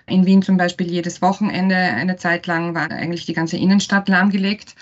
In 0.08 0.26
Wien 0.26 0.42
zum 0.42 0.58
Beispiel 0.58 0.88
jedes 0.88 1.22
Wochenende. 1.22 1.76
Eine 1.76 2.18
Zeit 2.18 2.46
lang 2.46 2.76
war 2.76 2.92
eigentlich 2.92 3.26
die 3.26 3.34
ganze 3.34 3.58
Innenstadt 3.58 4.08
lahmgelegt. 4.10 4.76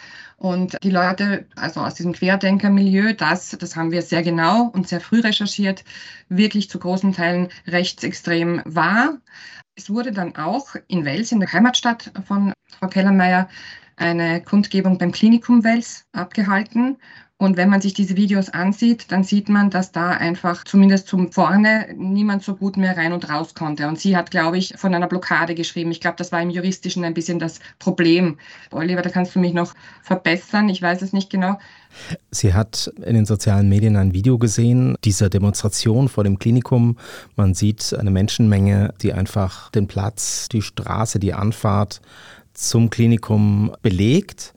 Und 0.45 0.77
die 0.83 0.91
Leute, 0.91 1.47
also 1.55 1.79
aus 1.79 1.95
diesem 1.95 2.13
Querdenker-Milieu, 2.13 3.13
das, 3.13 3.57
das 3.59 3.75
haben 3.75 3.91
wir 3.91 4.03
sehr 4.03 4.21
genau 4.21 4.65
und 4.67 4.87
sehr 4.87 5.01
früh 5.01 5.19
recherchiert, 5.21 5.83
wirklich 6.29 6.69
zu 6.69 6.77
großen 6.77 7.13
Teilen 7.13 7.47
rechtsextrem 7.65 8.61
war. 8.63 9.17
Es 9.73 9.89
wurde 9.89 10.11
dann 10.11 10.35
auch 10.35 10.75
in 10.87 11.03
Wels, 11.03 11.31
in 11.31 11.39
der 11.39 11.51
Heimatstadt 11.51 12.11
von 12.27 12.53
Frau 12.77 12.87
Kellermeier, 12.89 13.49
eine 13.95 14.39
Kundgebung 14.39 14.99
beim 14.99 15.11
Klinikum 15.11 15.63
Wels 15.63 16.05
abgehalten. 16.11 16.97
Und 17.37 17.57
wenn 17.57 17.67
man 17.67 17.81
sich 17.81 17.93
diese 17.93 18.15
Videos 18.15 18.47
ansieht, 18.49 19.11
dann 19.11 19.25
sieht 19.25 19.49
man, 19.49 19.69
dass 19.69 19.91
da 19.91 20.11
einfach 20.11 20.63
zumindest 20.63 21.09
zum 21.09 21.33
Vorne 21.33 21.93
niemand 21.97 22.43
so 22.43 22.55
gut 22.55 22.77
mehr 22.77 22.95
rein 22.95 23.11
und 23.11 23.29
raus 23.29 23.53
konnte. 23.53 23.89
Und 23.89 23.99
sie 23.99 24.15
hat, 24.15 24.31
glaube 24.31 24.57
ich, 24.57 24.73
von 24.77 24.93
einer 24.95 25.07
Blockade 25.07 25.53
geschrieben. 25.53 25.91
Ich 25.91 25.99
glaube, 25.99 26.15
das 26.17 26.31
war 26.31 26.41
im 26.41 26.49
Juristischen 26.49 27.03
ein 27.03 27.13
bisschen 27.13 27.37
das 27.37 27.59
Problem. 27.77 28.37
Oliver, 28.71 29.01
da 29.01 29.09
kannst 29.09 29.35
du 29.35 29.39
mich 29.39 29.53
noch 29.53 29.73
verbessern. 30.01 30.69
Ich 30.69 30.81
weiß 30.81 31.01
es 31.01 31.11
nicht 31.11 31.29
genau. 31.29 31.59
Sie 32.31 32.53
hat 32.53 32.89
in 33.05 33.15
den 33.15 33.25
sozialen 33.25 33.67
Medien 33.67 33.97
ein 33.97 34.13
Video 34.13 34.37
gesehen 34.37 34.95
dieser 35.03 35.29
Demonstration 35.29 36.07
vor 36.07 36.23
dem 36.23 36.39
Klinikum. 36.39 36.97
Man 37.35 37.53
sieht 37.53 37.93
eine 37.93 38.11
Menschenmenge, 38.11 38.93
die 39.01 39.11
einfach 39.11 39.71
den 39.71 39.87
Platz, 39.87 40.47
die 40.47 40.61
Straße, 40.61 41.19
die 41.19 41.33
Anfahrt 41.33 41.99
zum 42.53 42.89
Klinikum 42.89 43.75
belegt 43.81 44.53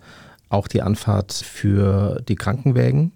auch 0.48 0.68
die 0.68 0.82
Anfahrt 0.82 1.32
für 1.32 2.22
die 2.28 2.36
Krankenwägen. 2.36 3.12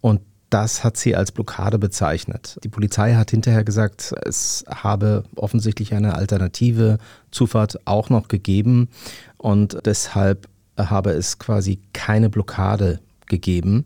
Und 0.00 0.20
das 0.50 0.82
hat 0.84 0.96
sie 0.96 1.14
als 1.14 1.32
Blockade 1.32 1.78
bezeichnet. 1.78 2.58
Die 2.64 2.68
Polizei 2.68 3.14
hat 3.14 3.30
hinterher 3.30 3.64
gesagt, 3.64 4.14
es 4.24 4.64
habe 4.68 5.24
offensichtlich 5.36 5.94
eine 5.94 6.14
alternative 6.14 6.98
Zufahrt 7.30 7.86
auch 7.86 8.08
noch 8.08 8.28
gegeben 8.28 8.88
und 9.36 9.78
deshalb 9.84 10.48
habe 10.76 11.10
es 11.10 11.38
quasi 11.38 11.80
keine 11.92 12.30
Blockade 12.30 13.00
gegeben 13.26 13.84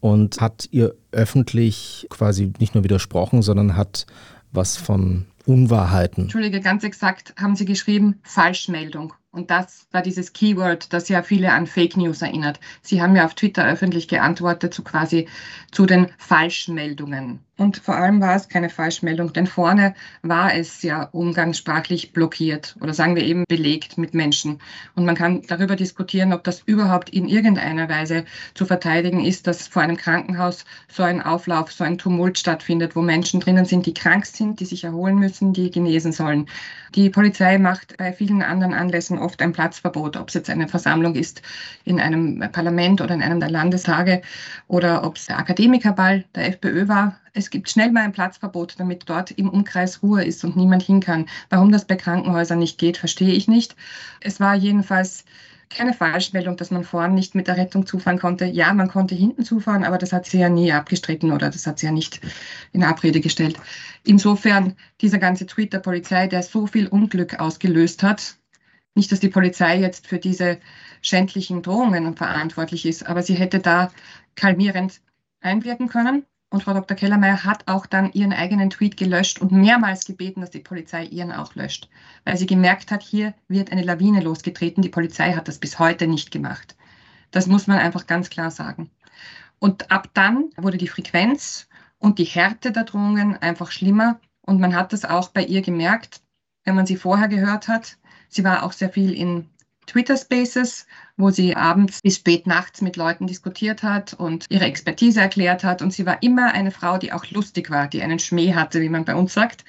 und 0.00 0.40
hat 0.40 0.68
ihr 0.70 0.94
öffentlich 1.12 2.06
quasi 2.10 2.52
nicht 2.58 2.74
nur 2.74 2.84
widersprochen, 2.84 3.42
sondern 3.42 3.76
hat 3.76 4.06
was 4.52 4.76
von 4.76 5.26
Unwahrheiten. 5.46 6.24
Entschuldige, 6.24 6.60
ganz 6.60 6.84
exakt 6.84 7.34
haben 7.38 7.56
Sie 7.56 7.64
geschrieben, 7.64 8.18
Falschmeldung. 8.22 9.14
Und 9.36 9.50
das 9.50 9.86
war 9.92 10.00
dieses 10.00 10.32
Keyword, 10.32 10.94
das 10.94 11.10
ja 11.10 11.22
viele 11.22 11.52
an 11.52 11.66
Fake 11.66 11.98
News 11.98 12.22
erinnert. 12.22 12.58
Sie 12.80 13.02
haben 13.02 13.14
ja 13.14 13.26
auf 13.26 13.34
Twitter 13.34 13.66
öffentlich 13.66 14.08
geantwortet, 14.08 14.72
so 14.72 14.82
quasi 14.82 15.28
zu 15.70 15.84
den 15.84 16.10
Falschmeldungen. 16.16 17.45
Und 17.58 17.78
vor 17.78 17.96
allem 17.96 18.20
war 18.20 18.36
es 18.36 18.50
keine 18.50 18.68
Falschmeldung, 18.68 19.32
denn 19.32 19.46
vorne 19.46 19.94
war 20.20 20.54
es 20.54 20.82
ja 20.82 21.04
umgangssprachlich 21.04 22.12
blockiert 22.12 22.76
oder 22.82 22.92
sagen 22.92 23.16
wir 23.16 23.22
eben 23.22 23.44
belegt 23.48 23.96
mit 23.96 24.12
Menschen. 24.12 24.60
Und 24.94 25.06
man 25.06 25.14
kann 25.14 25.40
darüber 25.48 25.74
diskutieren, 25.74 26.34
ob 26.34 26.44
das 26.44 26.60
überhaupt 26.66 27.08
in 27.08 27.26
irgendeiner 27.26 27.88
Weise 27.88 28.26
zu 28.52 28.66
verteidigen 28.66 29.24
ist, 29.24 29.46
dass 29.46 29.68
vor 29.68 29.80
einem 29.80 29.96
Krankenhaus 29.96 30.66
so 30.88 31.02
ein 31.02 31.22
Auflauf, 31.22 31.72
so 31.72 31.82
ein 31.82 31.96
Tumult 31.96 32.38
stattfindet, 32.38 32.94
wo 32.94 33.00
Menschen 33.00 33.40
drinnen 33.40 33.64
sind, 33.64 33.86
die 33.86 33.94
krank 33.94 34.26
sind, 34.26 34.60
die 34.60 34.66
sich 34.66 34.84
erholen 34.84 35.18
müssen, 35.18 35.54
die 35.54 35.70
genesen 35.70 36.12
sollen. 36.12 36.50
Die 36.94 37.08
Polizei 37.08 37.56
macht 37.56 37.96
bei 37.96 38.12
vielen 38.12 38.42
anderen 38.42 38.74
Anlässen 38.74 39.18
oft 39.18 39.40
ein 39.40 39.52
Platzverbot, 39.52 40.18
ob 40.18 40.28
es 40.28 40.34
jetzt 40.34 40.50
eine 40.50 40.68
Versammlung 40.68 41.14
ist 41.14 41.40
in 41.84 42.00
einem 42.00 42.38
Parlament 42.52 43.00
oder 43.00 43.14
in 43.14 43.22
einem 43.22 43.40
der 43.40 43.50
Landestage 43.50 44.20
oder 44.68 45.04
ob 45.04 45.16
es 45.16 45.24
der 45.24 45.38
Akademikerball 45.38 46.26
der 46.34 46.48
FPÖ 46.48 46.88
war 46.88 47.18
es 47.36 47.50
gibt 47.50 47.68
schnell 47.70 47.92
mal 47.92 48.02
ein 48.02 48.12
Platzverbot, 48.12 48.76
damit 48.78 49.04
dort 49.06 49.30
im 49.32 49.50
Umkreis 49.50 50.02
Ruhe 50.02 50.24
ist 50.24 50.42
und 50.44 50.56
niemand 50.56 50.82
hin 50.82 51.00
kann. 51.00 51.26
Warum 51.50 51.70
das 51.70 51.86
bei 51.86 51.96
Krankenhäusern 51.96 52.58
nicht 52.58 52.78
geht, 52.78 52.96
verstehe 52.96 53.34
ich 53.34 53.46
nicht. 53.46 53.76
Es 54.20 54.40
war 54.40 54.54
jedenfalls 54.54 55.24
keine 55.68 55.92
Falschmeldung, 55.92 56.56
dass 56.56 56.70
man 56.70 56.84
vorne 56.84 57.12
nicht 57.12 57.34
mit 57.34 57.46
der 57.46 57.58
Rettung 57.58 57.84
zufahren 57.84 58.18
konnte. 58.18 58.46
Ja, 58.46 58.72
man 58.72 58.88
konnte 58.88 59.14
hinten 59.14 59.44
zufahren, 59.44 59.84
aber 59.84 59.98
das 59.98 60.12
hat 60.12 60.24
sie 60.24 60.38
ja 60.38 60.48
nie 60.48 60.72
abgestritten 60.72 61.30
oder 61.30 61.50
das 61.50 61.66
hat 61.66 61.78
sie 61.78 61.86
ja 61.86 61.92
nicht 61.92 62.20
in 62.72 62.82
Abrede 62.82 63.20
gestellt. 63.20 63.58
Insofern 64.04 64.74
dieser 65.02 65.18
ganze 65.18 65.44
Tweet 65.46 65.74
der 65.74 65.80
Polizei, 65.80 66.28
der 66.28 66.42
so 66.42 66.66
viel 66.66 66.86
Unglück 66.86 67.38
ausgelöst 67.38 68.02
hat, 68.02 68.36
nicht, 68.94 69.12
dass 69.12 69.20
die 69.20 69.28
Polizei 69.28 69.78
jetzt 69.78 70.06
für 70.06 70.18
diese 70.18 70.58
schändlichen 71.02 71.60
Drohungen 71.60 72.16
verantwortlich 72.16 72.86
ist, 72.86 73.06
aber 73.06 73.22
sie 73.22 73.34
hätte 73.34 73.58
da 73.58 73.92
kalmierend 74.36 75.02
einwirken 75.42 75.88
können. 75.88 76.24
Und 76.48 76.62
Frau 76.62 76.74
Dr. 76.74 76.96
Kellermeier 76.96 77.44
hat 77.44 77.66
auch 77.66 77.86
dann 77.86 78.12
ihren 78.12 78.32
eigenen 78.32 78.70
Tweet 78.70 78.96
gelöscht 78.96 79.40
und 79.40 79.50
mehrmals 79.50 80.04
gebeten, 80.04 80.40
dass 80.40 80.50
die 80.50 80.60
Polizei 80.60 81.04
ihren 81.04 81.32
auch 81.32 81.54
löscht, 81.56 81.88
weil 82.24 82.36
sie 82.36 82.46
gemerkt 82.46 82.92
hat, 82.92 83.02
hier 83.02 83.34
wird 83.48 83.72
eine 83.72 83.82
Lawine 83.82 84.20
losgetreten. 84.20 84.82
Die 84.82 84.88
Polizei 84.88 85.32
hat 85.32 85.48
das 85.48 85.58
bis 85.58 85.78
heute 85.78 86.06
nicht 86.06 86.30
gemacht. 86.30 86.76
Das 87.32 87.46
muss 87.46 87.66
man 87.66 87.78
einfach 87.78 88.06
ganz 88.06 88.30
klar 88.30 88.50
sagen. 88.50 88.90
Und 89.58 89.90
ab 89.90 90.10
dann 90.14 90.50
wurde 90.56 90.78
die 90.78 90.88
Frequenz 90.88 91.68
und 91.98 92.18
die 92.18 92.24
Härte 92.24 92.70
der 92.70 92.84
Drohungen 92.84 93.36
einfach 93.36 93.70
schlimmer. 93.72 94.20
Und 94.42 94.60
man 94.60 94.76
hat 94.76 94.92
das 94.92 95.04
auch 95.04 95.30
bei 95.30 95.44
ihr 95.44 95.62
gemerkt, 95.62 96.22
wenn 96.64 96.76
man 96.76 96.86
sie 96.86 96.96
vorher 96.96 97.28
gehört 97.28 97.66
hat. 97.66 97.96
Sie 98.28 98.44
war 98.44 98.62
auch 98.62 98.72
sehr 98.72 98.90
viel 98.90 99.12
in 99.12 99.50
Twitter 99.86 100.16
Spaces, 100.16 100.86
wo 101.16 101.30
sie 101.30 101.56
abends 101.56 102.02
bis 102.02 102.16
spät 102.16 102.46
nachts 102.46 102.82
mit 102.82 102.96
Leuten 102.96 103.26
diskutiert 103.26 103.82
hat 103.82 104.14
und 104.14 104.46
ihre 104.48 104.64
Expertise 104.64 105.20
erklärt 105.20 105.64
hat. 105.64 105.82
Und 105.82 105.92
sie 105.92 106.06
war 106.06 106.22
immer 106.22 106.52
eine 106.52 106.70
Frau, 106.70 106.98
die 106.98 107.12
auch 107.12 107.24
lustig 107.30 107.70
war, 107.70 107.88
die 107.88 108.02
einen 108.02 108.18
Schmäh 108.18 108.54
hatte, 108.54 108.80
wie 108.80 108.88
man 108.88 109.04
bei 109.04 109.14
uns 109.14 109.32
sagt. 109.32 109.64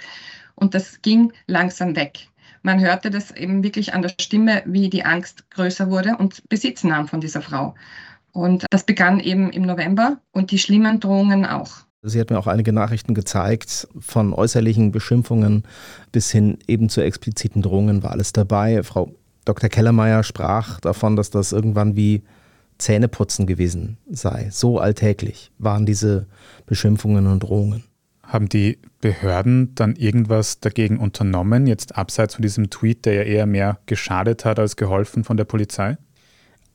Und 0.55 0.73
das 0.73 1.01
ging 1.01 1.31
langsam 1.45 1.95
weg. 1.95 2.27
Man 2.63 2.79
hörte 2.79 3.09
das 3.09 3.31
eben 3.31 3.63
wirklich 3.63 3.93
an 3.93 4.01
der 4.01 4.13
Stimme, 4.19 4.63
wie 4.65 4.89
die 4.89 5.05
Angst 5.05 5.49
größer 5.51 5.89
wurde 5.89 6.17
und 6.17 6.43
Besitz 6.49 6.83
nahm 6.83 7.07
von 7.07 7.21
dieser 7.21 7.41
Frau. 7.41 7.75
Und 8.33 8.65
das 8.71 8.83
begann 8.83 9.19
eben 9.19 9.51
im 9.51 9.63
November 9.63 10.19
und 10.31 10.51
die 10.51 10.59
schlimmen 10.59 10.99
Drohungen 10.99 11.45
auch. 11.45 11.87
Sie 12.03 12.19
hat 12.19 12.29
mir 12.29 12.37
auch 12.37 12.47
einige 12.47 12.73
Nachrichten 12.73 13.13
gezeigt, 13.13 13.87
von 13.99 14.33
äußerlichen 14.33 14.91
Beschimpfungen 14.91 15.63
bis 16.11 16.31
hin 16.31 16.57
eben 16.67 16.89
zu 16.89 17.01
expliziten 17.01 17.61
Drohungen 17.61 18.03
war 18.03 18.11
alles 18.11 18.33
dabei. 18.33 18.83
Frau 18.83 19.11
Dr. 19.47 19.69
Kellermeier 19.69 20.23
sprach 20.23 20.79
davon, 20.81 21.15
dass 21.15 21.29
das 21.29 21.53
irgendwann 21.53 21.95
wie 21.95 22.23
Zähneputzen 22.77 23.47
gewesen 23.47 23.97
sei. 24.09 24.49
So 24.51 24.79
alltäglich 24.79 25.51
waren 25.57 25.85
diese 25.85 26.27
Beschimpfungen 26.65 27.27
und 27.27 27.39
Drohungen. 27.39 27.83
Haben 28.23 28.49
die 28.49 28.77
Behörden 28.99 29.73
dann 29.75 29.95
irgendwas 29.95 30.59
dagegen 30.59 30.99
unternommen, 30.99 31.65
jetzt 31.65 31.95
abseits 31.95 32.35
von 32.35 32.41
diesem 32.41 32.69
Tweet, 32.69 33.05
der 33.05 33.13
ja 33.13 33.21
eher 33.23 33.45
mehr 33.45 33.79
geschadet 33.85 34.43
hat 34.43 34.59
als 34.59 34.75
geholfen 34.75 35.23
von 35.23 35.37
der 35.37 35.45
Polizei? 35.45 35.97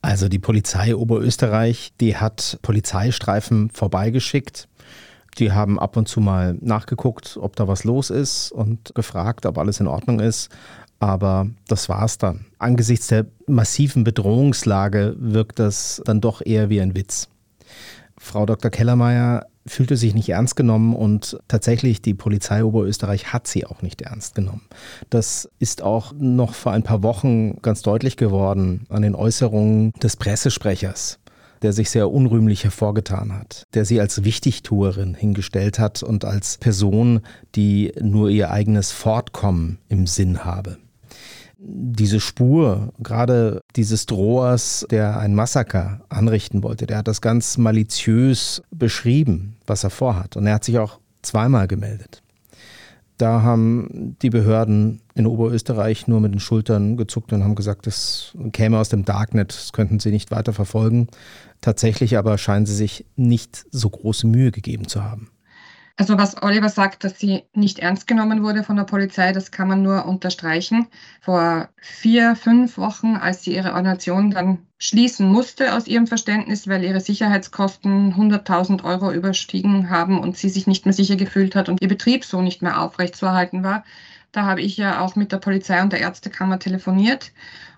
Also 0.00 0.29
die 0.29 0.38
Polizei 0.38 0.97
Oberösterreich, 0.97 1.93
die 2.00 2.17
hat 2.17 2.59
Polizeistreifen 2.62 3.71
vorbeigeschickt. 3.71 4.67
Die 5.38 5.52
haben 5.52 5.79
ab 5.79 5.97
und 5.97 6.09
zu 6.09 6.21
mal 6.21 6.59
nachgeguckt, 6.61 7.38
ob 7.41 7.57
da 7.57 7.69
was 7.69 7.85
los 7.85 8.11
ist 8.11 8.50
und 8.50 8.95
gefragt, 8.95 9.47
ob 9.47 9.59
alles 9.59 9.81
in 9.81 9.87
Ordnung 9.87 10.21
ist. 10.21 10.50
Aber 11.02 11.49
das 11.66 11.88
war's 11.88 12.16
dann. 12.16 12.47
Angesichts 12.61 13.09
der 13.09 13.26
massiven 13.49 14.04
Bedrohungslage 14.04 15.16
wirkt 15.18 15.59
das 15.59 16.00
dann 16.04 16.21
doch 16.21 16.47
eher 16.47 16.71
wie 16.71 16.80
ein 16.80 16.94
Witz. 16.94 17.28
Frau 18.16 18.47
Dr. 18.47 18.71
Kellermeier 18.71 19.47
fühlte 19.66 19.97
sich 19.97 20.14
nicht 20.14 20.28
ernst 20.28 20.54
genommen 20.54 20.94
und 20.94 21.40
tatsächlich 21.49 22.02
die 22.02 22.14
Polizei 22.14 22.62
Oberösterreich 22.62 23.32
hat 23.32 23.49
sie 23.49 23.66
auch 23.66 23.82
nicht 23.82 24.00
ernst 24.00 24.37
genommen. 24.37 24.62
Das 25.11 25.50
ist 25.59 25.82
auch 25.82 26.12
noch 26.16 26.54
vor 26.54 26.71
ein 26.71 26.85
paar 26.85 27.02
Wochen 27.02 27.61
ganz 27.62 27.82
deutlich 27.82 28.16
geworden 28.16 28.87
an 28.88 29.02
den 29.02 29.16
Äußerungen 29.16 29.90
des 30.00 30.16
Pressesprechers 30.16 31.18
der 31.62 31.73
sich 31.73 31.90
sehr 31.90 32.11
unrühmlich 32.11 32.64
hervorgetan 32.64 33.32
hat, 33.32 33.68
der 33.75 33.85
sie 33.85 34.00
als 34.00 34.25
Wichtigtuerin 34.25 35.14
hingestellt 35.14 35.78
hat 35.78 36.02
und 36.02 36.25
als 36.25 36.59
Person, 36.59 37.21
die 37.54 37.92
nur 38.00 38.30
ihr 38.30 38.50
eigenes 38.50 38.90
Fortkommen 38.90 39.78
im 39.88 40.09
Sinn 40.09 40.44
habe 40.44 40.78
diese 41.64 42.19
Spur, 42.19 42.92
gerade 42.99 43.61
dieses 43.76 44.07
Drohers, 44.07 44.85
der 44.90 45.19
ein 45.19 45.35
Massaker 45.35 46.00
anrichten 46.09 46.62
wollte, 46.62 46.87
der 46.87 46.99
hat 46.99 47.09
das 47.09 47.21
ganz 47.21 47.57
maliziös 47.57 48.62
beschrieben, 48.71 49.57
was 49.66 49.85
er 49.85 49.90
vorhat. 49.90 50.37
Und 50.37 50.47
er 50.47 50.54
hat 50.54 50.64
sich 50.64 50.78
auch 50.78 50.99
zweimal 51.23 51.69
gemeldet. 51.69 52.23
Da 53.16 53.42
haben 53.42 54.16
die 54.23 54.31
Behörden 54.31 55.00
in 55.14 55.28
Oberösterreich 55.28 56.09
nur 56.09 56.21
mit 56.21 56.33
den 56.33 56.40
Schultern 56.40 56.97
gezuckt 56.97 57.33
und 57.33 57.45
haben 57.45 57.54
gesagt, 57.54 57.87
das 57.87 58.37
käme 58.52 58.78
aus 58.78 58.88
dem 58.88 59.04
Darknet, 59.04 59.50
das 59.54 59.73
könnten 59.73 60.00
sie 60.00 60.11
nicht 60.11 60.33
weiter 60.33 60.52
verfolgen. 60.52 61.07
Tatsächlich 61.61 62.19
aber 62.19 62.38
scheinen 62.38 62.66
sie 62.66 62.75
sich 62.75 63.07
nicht 63.14 63.66
so 63.71 63.88
große 63.88 64.26
Mühe 64.26 64.50
gegeben 64.50 64.88
zu 64.88 65.04
haben. 65.04 65.31
Also 65.96 66.16
was 66.16 66.42
Oliver 66.42 66.68
sagt, 66.68 67.04
dass 67.04 67.18
sie 67.18 67.44
nicht 67.52 67.78
ernst 67.78 68.06
genommen 68.06 68.42
wurde 68.42 68.64
von 68.64 68.76
der 68.76 68.84
Polizei, 68.84 69.32
das 69.32 69.50
kann 69.50 69.68
man 69.68 69.82
nur 69.82 70.06
unterstreichen. 70.06 70.87
Vor 71.20 71.68
vier, 71.76 72.34
fünf 72.34 72.78
Wochen, 72.78 73.16
als 73.16 73.42
sie 73.42 73.54
ihre 73.54 73.75
Ordination 73.75 74.30
dann 74.30 74.66
schließen 74.78 75.28
musste 75.28 75.75
aus 75.75 75.87
ihrem 75.87 76.06
Verständnis, 76.06 76.66
weil 76.66 76.82
ihre 76.82 77.00
Sicherheitskosten 77.00 78.14
100.000 78.14 78.84
Euro 78.84 79.12
überstiegen 79.12 79.90
haben 79.90 80.18
und 80.18 80.37
sie 80.37 80.49
sich 80.49 80.66
nicht 80.66 80.87
mehr 80.87 80.94
sicher 80.94 81.16
gefühlt 81.16 81.54
hat 81.54 81.68
und 81.68 81.82
ihr 81.82 81.88
Betrieb 81.88 82.25
so 82.25 82.40
nicht 82.40 82.62
mehr 82.62 82.80
aufrechtzuerhalten 82.80 83.62
war, 83.62 83.84
da 84.32 84.44
habe 84.44 84.62
ich 84.62 84.78
ja 84.78 85.00
auch 85.00 85.14
mit 85.14 85.30
der 85.30 85.38
Polizei 85.38 85.82
und 85.82 85.92
der 85.92 86.00
Ärztekammer 86.00 86.58
telefoniert 86.58 87.32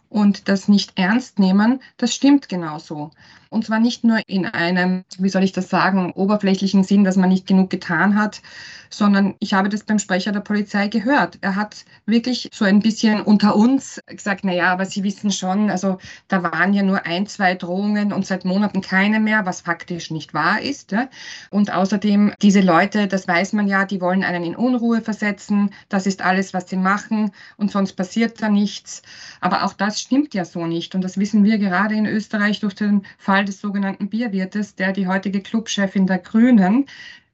und 0.08 0.48
das 0.48 0.68
nicht 0.68 0.92
ernst 0.94 1.40
nehmen, 1.40 1.82
das 1.96 2.14
stimmt 2.14 2.48
genauso. 2.48 3.10
Und 3.54 3.64
zwar 3.64 3.78
nicht 3.78 4.02
nur 4.02 4.20
in 4.26 4.46
einem, 4.46 5.04
wie 5.16 5.28
soll 5.28 5.44
ich 5.44 5.52
das 5.52 5.68
sagen, 5.68 6.12
oberflächlichen 6.12 6.82
Sinn, 6.82 7.04
dass 7.04 7.16
man 7.16 7.28
nicht 7.28 7.46
genug 7.46 7.70
getan 7.70 8.16
hat, 8.16 8.42
sondern 8.90 9.34
ich 9.38 9.54
habe 9.54 9.68
das 9.68 9.84
beim 9.84 9.98
Sprecher 9.98 10.32
der 10.32 10.40
Polizei 10.40 10.88
gehört. 10.88 11.38
Er 11.40 11.56
hat 11.56 11.84
wirklich 12.06 12.48
so 12.52 12.64
ein 12.64 12.80
bisschen 12.80 13.20
unter 13.20 13.56
uns 13.56 14.00
gesagt, 14.06 14.42
na 14.44 14.52
ja, 14.52 14.72
aber 14.72 14.84
Sie 14.84 15.02
wissen 15.02 15.30
schon, 15.30 15.70
also 15.70 15.98
da 16.28 16.42
waren 16.42 16.72
ja 16.72 16.82
nur 16.82 17.06
ein, 17.06 17.26
zwei 17.26 17.54
Drohungen 17.54 18.12
und 18.12 18.26
seit 18.26 18.44
Monaten 18.44 18.80
keine 18.80 19.20
mehr, 19.20 19.46
was 19.46 19.60
faktisch 19.60 20.10
nicht 20.10 20.34
wahr 20.34 20.60
ist. 20.60 20.92
Ja? 20.92 21.08
Und 21.50 21.72
außerdem, 21.72 22.32
diese 22.42 22.60
Leute, 22.60 23.06
das 23.08 23.26
weiß 23.26 23.52
man 23.52 23.66
ja, 23.66 23.84
die 23.84 24.00
wollen 24.00 24.24
einen 24.24 24.44
in 24.44 24.56
Unruhe 24.56 25.00
versetzen. 25.00 25.70
Das 25.88 26.06
ist 26.06 26.22
alles, 26.22 26.54
was 26.54 26.68
sie 26.68 26.76
machen 26.76 27.32
und 27.56 27.70
sonst 27.70 27.94
passiert 27.94 28.40
da 28.42 28.48
nichts. 28.48 29.02
Aber 29.40 29.64
auch 29.64 29.72
das 29.72 30.00
stimmt 30.00 30.34
ja 30.34 30.44
so 30.44 30.66
nicht. 30.66 30.94
Und 30.94 31.02
das 31.02 31.18
wissen 31.18 31.44
wir 31.44 31.58
gerade 31.58 31.94
in 31.94 32.06
Österreich 32.06 32.60
durch 32.60 32.74
den 32.74 33.04
Fall 33.18 33.43
des 33.44 33.60
sogenannten 33.60 34.08
Bierwirtes, 34.08 34.74
der 34.74 34.92
die 34.92 35.06
heutige 35.06 35.40
Clubchefin 35.40 36.06
der 36.06 36.18
Grünen, 36.18 36.86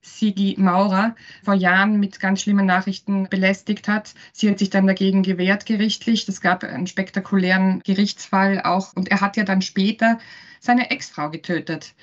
Sigi 0.03 0.55
Maurer 0.59 1.15
vor 1.45 1.55
Jahren 1.55 2.01
mit 2.01 2.21
ganz 2.21 2.43
schlimmen 2.43 2.67
Nachrichten 2.67 3.29
belästigt 3.29 3.87
hat. 3.87 4.15
Sie 4.33 4.49
hat 4.49 4.59
sich 4.59 4.71
dann 4.71 4.87
dagegen 4.87 5.23
gewehrt 5.23 5.67
gerichtlich. 5.67 6.27
Es 6.29 6.41
gab 6.41 6.65
einen 6.65 6.87
spektakulären 6.87 7.83
Gerichtsfall 7.85 8.63
auch. 8.63 8.95
Und 8.95 9.11
er 9.11 9.21
hat 9.21 9.37
ja 9.37 9.45
dann 9.45 9.63
später 9.63 10.19
seine 10.59 10.91
Ex-Frau 10.91 11.31
getötet 11.31 11.95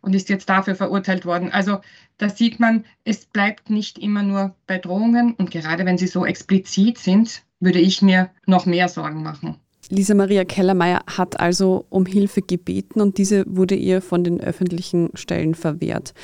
und 0.00 0.14
ist 0.14 0.28
jetzt 0.28 0.48
dafür 0.48 0.74
verurteilt 0.74 1.24
worden. 1.24 1.52
Also 1.52 1.80
da 2.18 2.28
sieht 2.28 2.60
man, 2.60 2.84
es 3.04 3.26
bleibt 3.26 3.70
nicht 3.70 3.98
immer 3.98 4.22
nur 4.22 4.56
bei 4.66 4.78
Drohungen. 4.78 5.34
Und 5.34 5.50
gerade 5.50 5.86
wenn 5.86 5.98
sie 5.98 6.08
so 6.08 6.26
explizit 6.26 6.98
sind, 6.98 7.42
würde 7.60 7.80
ich 7.80 8.02
mir 8.02 8.30
noch 8.46 8.66
mehr 8.66 8.88
Sorgen 8.88 9.22
machen. 9.22 9.60
Lisa 9.90 10.14
Maria 10.14 10.44
Kellermeier 10.44 11.02
hat 11.06 11.40
also 11.40 11.86
um 11.90 12.06
Hilfe 12.06 12.42
gebeten 12.42 13.00
und 13.00 13.18
diese 13.18 13.44
wurde 13.46 13.74
ihr 13.74 14.02
von 14.02 14.24
den 14.24 14.40
öffentlichen 14.40 15.10
Stellen 15.14 15.54
verwehrt. 15.54 16.14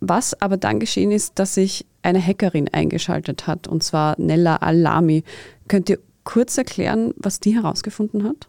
Was 0.00 0.40
aber 0.40 0.56
dann 0.56 0.80
geschehen 0.80 1.12
ist, 1.12 1.38
dass 1.38 1.54
sich 1.54 1.86
eine 2.02 2.24
Hackerin 2.24 2.68
eingeschaltet 2.72 3.46
hat, 3.46 3.68
und 3.68 3.82
zwar 3.82 4.20
Nella 4.20 4.56
Alami. 4.56 5.22
Könnt 5.68 5.88
ihr 5.88 5.98
kurz 6.24 6.58
erklären, 6.58 7.14
was 7.16 7.40
die 7.40 7.54
herausgefunden 7.54 8.24
hat? 8.24 8.48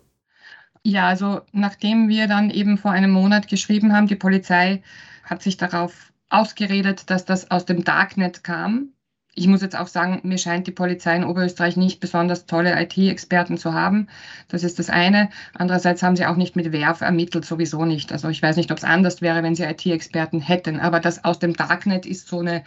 Ja, 0.84 1.08
also 1.08 1.42
nachdem 1.52 2.10
wir 2.10 2.28
dann 2.28 2.50
eben 2.50 2.78
vor 2.78 2.92
einem 2.92 3.12
Monat 3.12 3.48
geschrieben 3.48 3.94
haben, 3.94 4.08
die 4.08 4.16
Polizei 4.16 4.82
hat 5.24 5.42
sich 5.42 5.58
darauf 5.58 6.12
ausgeredet, 6.30 7.10
dass 7.10 7.26
das 7.26 7.52
aus 7.52 7.66
dem 7.66 7.84
Darknet 7.84 8.44
kam, 8.44 8.90
ich 9.36 9.48
muss 9.48 9.62
jetzt 9.62 9.78
auch 9.78 9.88
sagen, 9.88 10.20
mir 10.24 10.38
scheint 10.38 10.68
die 10.68 10.72
Polizei 10.72 11.16
in 11.16 11.24
Oberösterreich 11.24 11.76
nicht 11.76 12.00
besonders 12.00 12.46
tolle 12.46 12.80
IT-Experten 12.80 13.58
zu 13.58 13.74
haben. 13.74 14.08
Das 14.48 14.64
ist 14.64 14.78
das 14.78 14.92
eine. 14.92 15.30
Andererseits 15.56 16.04
haben 16.04 16.16
sie 16.16 16.26
auch 16.28 16.36
nicht 16.36 16.56
mit 16.56 16.72
Werf 16.72 17.02
ermittelt, 17.02 17.44
sowieso 17.44 17.84
nicht. 17.86 18.12
Also 18.12 18.30
ich 18.30 18.44
weiß 18.44 18.58
nicht, 18.58 18.72
ob 18.72 18.78
es 18.78 18.84
anders 18.84 19.22
wäre, 19.22 19.42
wenn 19.42 19.56
sie 19.56 19.64
IT-Experten 19.64 20.40
hätten. 20.40 20.80
Aber 20.80 21.00
das 21.00 21.24
aus 21.24 21.40
dem 21.40 21.56
Darknet 21.56 22.06
ist 22.06 22.28
so 22.28 22.40
eine 22.40 22.64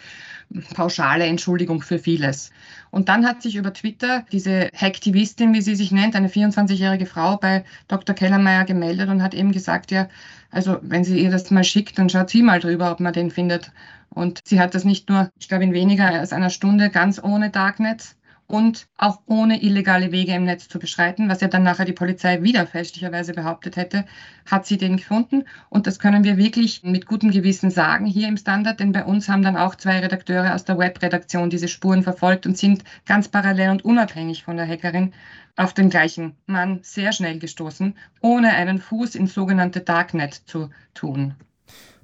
pauschale 0.74 1.24
Entschuldigung 1.26 1.82
für 1.82 2.00
vieles. 2.00 2.50
Und 2.90 3.08
dann 3.08 3.26
hat 3.26 3.42
sich 3.42 3.54
über 3.54 3.72
Twitter 3.72 4.24
diese 4.32 4.68
Hacktivistin, 4.74 5.54
wie 5.54 5.62
sie 5.62 5.76
sich 5.76 5.92
nennt, 5.92 6.16
eine 6.16 6.28
24-jährige 6.28 7.06
Frau 7.06 7.36
bei 7.36 7.64
Dr. 7.86 8.14
Kellermeier 8.14 8.64
gemeldet 8.64 9.08
und 9.08 9.22
hat 9.22 9.34
eben 9.34 9.52
gesagt, 9.52 9.92
ja, 9.92 10.08
also 10.50 10.78
wenn 10.82 11.04
sie 11.04 11.20
ihr 11.20 11.30
das 11.30 11.50
mal 11.50 11.64
schickt, 11.64 11.98
dann 11.98 12.08
schaut 12.08 12.30
sie 12.30 12.42
mal 12.42 12.58
drüber, 12.58 12.90
ob 12.90 13.00
man 13.00 13.12
den 13.12 13.30
findet. 13.30 13.70
Und 14.16 14.40
sie 14.46 14.60
hat 14.60 14.74
das 14.74 14.84
nicht 14.84 15.10
nur, 15.10 15.30
ich 15.38 15.46
glaube, 15.46 15.64
in 15.64 15.74
weniger 15.74 16.06
als 16.06 16.32
einer 16.32 16.48
Stunde 16.48 16.88
ganz 16.88 17.22
ohne 17.22 17.50
Darknet 17.50 18.16
und 18.46 18.86
auch 18.96 19.20
ohne 19.26 19.62
illegale 19.62 20.10
Wege 20.10 20.32
im 20.32 20.46
Netz 20.46 20.68
zu 20.68 20.78
beschreiten, 20.78 21.28
was 21.28 21.42
ja 21.42 21.48
dann 21.48 21.64
nachher 21.64 21.84
die 21.84 21.92
Polizei 21.92 22.42
wieder 22.42 22.66
fälschlicherweise 22.66 23.34
behauptet 23.34 23.76
hätte, 23.76 24.06
hat 24.50 24.64
sie 24.64 24.78
den 24.78 24.96
gefunden. 24.96 25.44
Und 25.68 25.86
das 25.86 25.98
können 25.98 26.24
wir 26.24 26.38
wirklich 26.38 26.82
mit 26.82 27.04
gutem 27.04 27.30
Gewissen 27.30 27.70
sagen 27.70 28.06
hier 28.06 28.26
im 28.28 28.38
Standard, 28.38 28.80
denn 28.80 28.92
bei 28.92 29.04
uns 29.04 29.28
haben 29.28 29.42
dann 29.42 29.58
auch 29.58 29.74
zwei 29.74 29.98
Redakteure 29.98 30.54
aus 30.54 30.64
der 30.64 30.78
Webredaktion 30.78 31.50
diese 31.50 31.68
Spuren 31.68 32.02
verfolgt 32.02 32.46
und 32.46 32.56
sind 32.56 32.84
ganz 33.04 33.28
parallel 33.28 33.68
und 33.68 33.84
unabhängig 33.84 34.44
von 34.44 34.56
der 34.56 34.66
Hackerin 34.66 35.12
auf 35.56 35.74
den 35.74 35.90
gleichen 35.90 36.36
Mann 36.46 36.78
sehr 36.80 37.12
schnell 37.12 37.38
gestoßen, 37.38 37.94
ohne 38.22 38.54
einen 38.54 38.78
Fuß 38.78 39.14
ins 39.14 39.34
sogenannte 39.34 39.82
Darknet 39.82 40.32
zu 40.32 40.70
tun. 40.94 41.34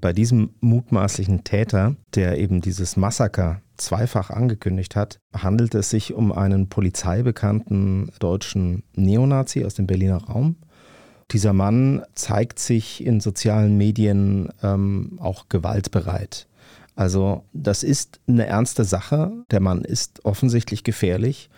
Bei 0.02 0.12
diesem 0.12 0.50
mutmaßlichen 0.60 1.44
Täter, 1.44 1.94
der 2.16 2.36
eben 2.36 2.60
dieses 2.60 2.96
Massaker 2.96 3.62
zweifach 3.76 4.30
angekündigt 4.30 4.96
hat, 4.96 5.20
handelt 5.32 5.76
es 5.76 5.90
sich 5.90 6.12
um 6.12 6.32
einen 6.32 6.68
polizeibekannten 6.68 8.10
deutschen 8.18 8.82
Neonazi 8.96 9.64
aus 9.64 9.74
dem 9.74 9.86
Berliner 9.86 10.24
Raum. 10.24 10.56
Dieser 11.30 11.52
Mann 11.52 12.02
zeigt 12.14 12.58
sich 12.58 13.06
in 13.06 13.20
sozialen 13.20 13.78
Medien 13.78 14.48
ähm, 14.64 15.20
auch 15.20 15.48
gewaltbereit. 15.48 16.48
Also 16.96 17.44
das 17.52 17.84
ist 17.84 18.18
eine 18.26 18.46
ernste 18.46 18.84
Sache. 18.84 19.30
Der 19.52 19.60
Mann 19.60 19.82
ist 19.82 20.24
offensichtlich 20.24 20.82
gefährlich 20.82 21.48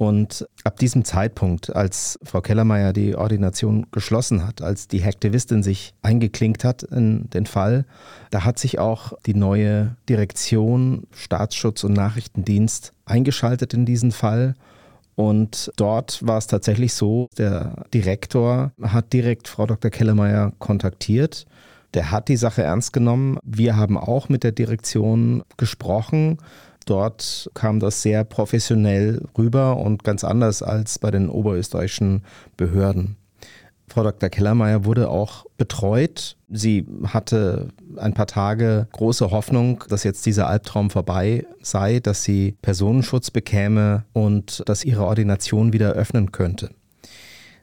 und 0.00 0.48
ab 0.64 0.78
diesem 0.78 1.04
Zeitpunkt, 1.04 1.76
als 1.76 2.18
Frau 2.22 2.40
Kellermeier 2.40 2.94
die 2.94 3.16
Ordination 3.16 3.84
geschlossen 3.92 4.46
hat, 4.46 4.62
als 4.62 4.88
die 4.88 5.04
Hacktivistin 5.04 5.62
sich 5.62 5.92
eingeklinkt 6.00 6.64
hat 6.64 6.82
in 6.84 7.28
den 7.28 7.44
Fall, 7.44 7.84
da 8.30 8.46
hat 8.46 8.58
sich 8.58 8.78
auch 8.78 9.12
die 9.26 9.34
neue 9.34 9.96
Direktion 10.08 11.06
Staatsschutz 11.12 11.84
und 11.84 11.92
Nachrichtendienst 11.92 12.94
eingeschaltet 13.04 13.74
in 13.74 13.84
diesen 13.84 14.10
Fall 14.10 14.54
Und 15.20 15.70
dort 15.76 16.26
war 16.26 16.38
es 16.38 16.46
tatsächlich 16.46 16.94
so, 16.94 17.28
der 17.36 17.84
Direktor 17.92 18.72
hat 18.80 19.12
direkt 19.12 19.48
Frau 19.48 19.66
Dr. 19.66 19.90
Kellermeier 19.90 20.52
kontaktiert. 20.58 21.44
Der 21.92 22.10
hat 22.10 22.28
die 22.28 22.38
Sache 22.38 22.62
ernst 22.62 22.94
genommen. 22.94 23.36
Wir 23.42 23.76
haben 23.76 23.98
auch 23.98 24.30
mit 24.30 24.44
der 24.44 24.52
Direktion 24.52 25.42
gesprochen. 25.58 26.38
Dort 26.86 27.50
kam 27.54 27.80
das 27.80 28.02
sehr 28.02 28.24
professionell 28.24 29.22
rüber 29.36 29.76
und 29.76 30.04
ganz 30.04 30.24
anders 30.24 30.62
als 30.62 30.98
bei 30.98 31.10
den 31.10 31.28
oberösterreichischen 31.28 32.24
Behörden. 32.56 33.16
Frau 33.90 34.04
Dr. 34.04 34.28
Kellermeier 34.28 34.84
wurde 34.84 35.10
auch 35.10 35.46
betreut. 35.58 36.36
Sie 36.48 36.86
hatte 37.04 37.68
ein 37.96 38.14
paar 38.14 38.28
Tage 38.28 38.86
große 38.92 39.32
Hoffnung, 39.32 39.82
dass 39.88 40.04
jetzt 40.04 40.24
dieser 40.26 40.46
Albtraum 40.46 40.90
vorbei 40.90 41.44
sei, 41.60 41.98
dass 41.98 42.22
sie 42.22 42.56
Personenschutz 42.62 43.32
bekäme 43.32 44.04
und 44.12 44.62
dass 44.66 44.84
ihre 44.84 45.04
Ordination 45.04 45.72
wieder 45.72 45.90
öffnen 45.90 46.30
könnte. 46.30 46.70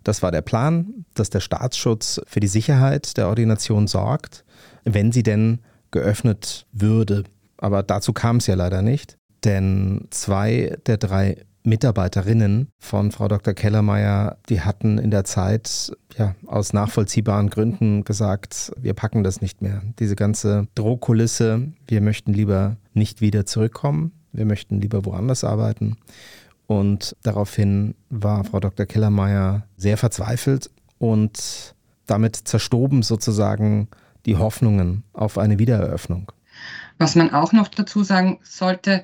Das 0.03 0.21
war 0.21 0.32
der 0.32 0.41
Plan, 0.41 1.06
dass 1.13 1.30
der 1.30 1.39
Staatsschutz 1.39 2.21
für 2.27 2.41
die 2.41 2.47
Sicherheit 2.47 3.17
der 3.17 3.27
Ordination 3.30 3.88
sorgt, 3.88 4.43
wenn 4.84 5.12
sie 5.13 5.23
denn 5.23 5.60
geöffnet 5.91 6.65
würde. 6.73 7.23
Aber 7.58 7.84
dazu 7.84 8.13
kam 8.13 8.38
es 8.38 8.48
ja 8.48 8.56
leider 8.56 8.82
nicht, 8.82 9.17
denn 9.43 10.08
zwei 10.12 10.78
der 10.86 10.98
drei 10.98 11.38
Mitarbeiterinnen 11.67 12.70
von 12.80 13.12
Frau 13.12 13.28
Dr. 13.28 13.54
Kellermeier, 13.54 14.38
die 14.48 14.62
hatten 14.62 14.98
in 14.98 15.12
der 15.12 15.26
Zeit 15.26 15.91
ja 16.17 16.34
aus 16.46 16.72
nachvollziehbaren 16.72 17.50
Gründen 17.50 18.06
gesagt, 18.06 18.72
wir 18.78 18.93
packen 18.93 19.24
das 19.24 19.41
nicht 19.41 19.62
mehr. 19.62 19.82
Diese 20.00 20.15
ganze 20.15 20.67
Drohkulisse, 20.76 21.74
wir 21.86 22.02
möchten 22.02 22.34
lieber 22.34 22.78
nicht 22.93 23.20
wieder 23.20 23.46
zurückkommen, 23.46 24.13
wir 24.32 24.46
möchten 24.46 24.80
lieber 24.80 25.04
woanders 25.04 25.43
arbeiten. 25.43 25.98
Und 26.67 27.17
daraufhin 27.24 27.96
war 28.10 28.46
Frau 28.46 28.62
Dr. 28.62 28.86
Kellermeier 28.86 29.67
sehr 29.76 29.98
verzweifelt 29.98 30.70
und 31.00 31.76
damit 32.06 32.36
zerstoben 32.36 33.04
sozusagen 33.04 33.89
die 34.26 34.38
Hoffnungen 34.38 35.04
auf 35.12 35.38
eine 35.38 35.60
Wiedereröffnung. 35.60 36.32
Was 36.98 37.16
man 37.16 37.32
auch 37.34 37.54
noch 37.54 37.68
dazu 37.68 38.04
sagen 38.04 38.40
sollte, 38.44 39.04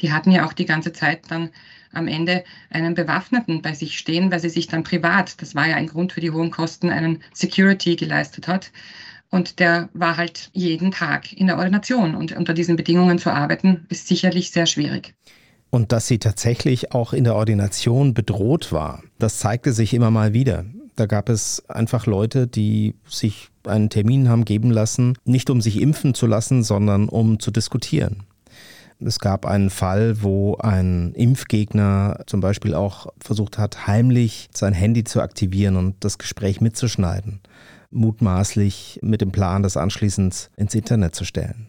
die 0.00 0.12
hatten 0.12 0.30
ja 0.30 0.46
auch 0.46 0.52
die 0.52 0.66
ganze 0.66 0.92
Zeit 0.92 1.30
dann 1.30 1.50
am 1.92 2.08
Ende 2.08 2.44
einen 2.70 2.94
Bewaffneten 2.94 3.62
bei 3.62 3.74
sich 3.74 3.98
stehen, 3.98 4.30
weil 4.30 4.40
sie 4.40 4.48
sich 4.48 4.66
dann 4.66 4.82
privat, 4.82 5.40
das 5.42 5.54
war 5.54 5.68
ja 5.68 5.76
ein 5.76 5.86
Grund 5.86 6.12
für 6.12 6.20
die 6.20 6.30
hohen 6.30 6.50
Kosten, 6.50 6.90
einen 6.90 7.22
Security 7.34 7.96
geleistet 7.96 8.48
hat. 8.48 8.70
Und 9.30 9.60
der 9.60 9.88
war 9.94 10.16
halt 10.16 10.50
jeden 10.52 10.90
Tag 10.90 11.32
in 11.32 11.46
der 11.46 11.58
Ordination. 11.58 12.14
Und 12.14 12.32
unter 12.32 12.52
diesen 12.52 12.76
Bedingungen 12.76 13.18
zu 13.18 13.30
arbeiten, 13.30 13.86
ist 13.88 14.06
sicherlich 14.06 14.50
sehr 14.50 14.66
schwierig. 14.66 15.14
Und 15.70 15.92
dass 15.92 16.06
sie 16.06 16.18
tatsächlich 16.18 16.92
auch 16.92 17.14
in 17.14 17.24
der 17.24 17.34
Ordination 17.34 18.12
bedroht 18.12 18.72
war, 18.72 19.02
das 19.18 19.38
zeigte 19.38 19.72
sich 19.72 19.94
immer 19.94 20.10
mal 20.10 20.34
wieder. 20.34 20.66
Da 20.96 21.06
gab 21.06 21.28
es 21.28 21.68
einfach 21.68 22.06
Leute, 22.06 22.46
die 22.46 22.94
sich 23.08 23.48
einen 23.64 23.90
Termin 23.90 24.28
haben 24.28 24.44
geben 24.44 24.70
lassen, 24.70 25.16
nicht 25.24 25.50
um 25.50 25.60
sich 25.60 25.80
impfen 25.80 26.14
zu 26.14 26.26
lassen, 26.26 26.62
sondern 26.62 27.08
um 27.08 27.40
zu 27.40 27.50
diskutieren. 27.50 28.24
Es 29.04 29.18
gab 29.18 29.46
einen 29.46 29.70
Fall, 29.70 30.22
wo 30.22 30.56
ein 30.56 31.12
Impfgegner 31.14 32.20
zum 32.26 32.40
Beispiel 32.40 32.74
auch 32.74 33.06
versucht 33.20 33.58
hat, 33.58 33.86
heimlich 33.86 34.48
sein 34.54 34.74
Handy 34.74 35.04
zu 35.04 35.20
aktivieren 35.20 35.76
und 35.76 35.96
das 36.00 36.18
Gespräch 36.18 36.60
mitzuschneiden, 36.60 37.40
mutmaßlich 37.90 39.00
mit 39.02 39.20
dem 39.20 39.32
Plan, 39.32 39.62
das 39.62 39.76
anschließend 39.76 40.50
ins 40.56 40.74
Internet 40.74 41.14
zu 41.14 41.24
stellen. 41.24 41.68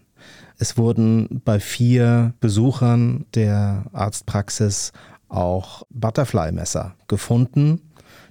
Es 0.59 0.77
wurden 0.77 1.41
bei 1.43 1.59
vier 1.59 2.33
Besuchern 2.39 3.25
der 3.33 3.85
Arztpraxis 3.93 4.91
auch 5.27 5.83
Butterfly-Messer 5.89 6.95
gefunden. 7.07 7.81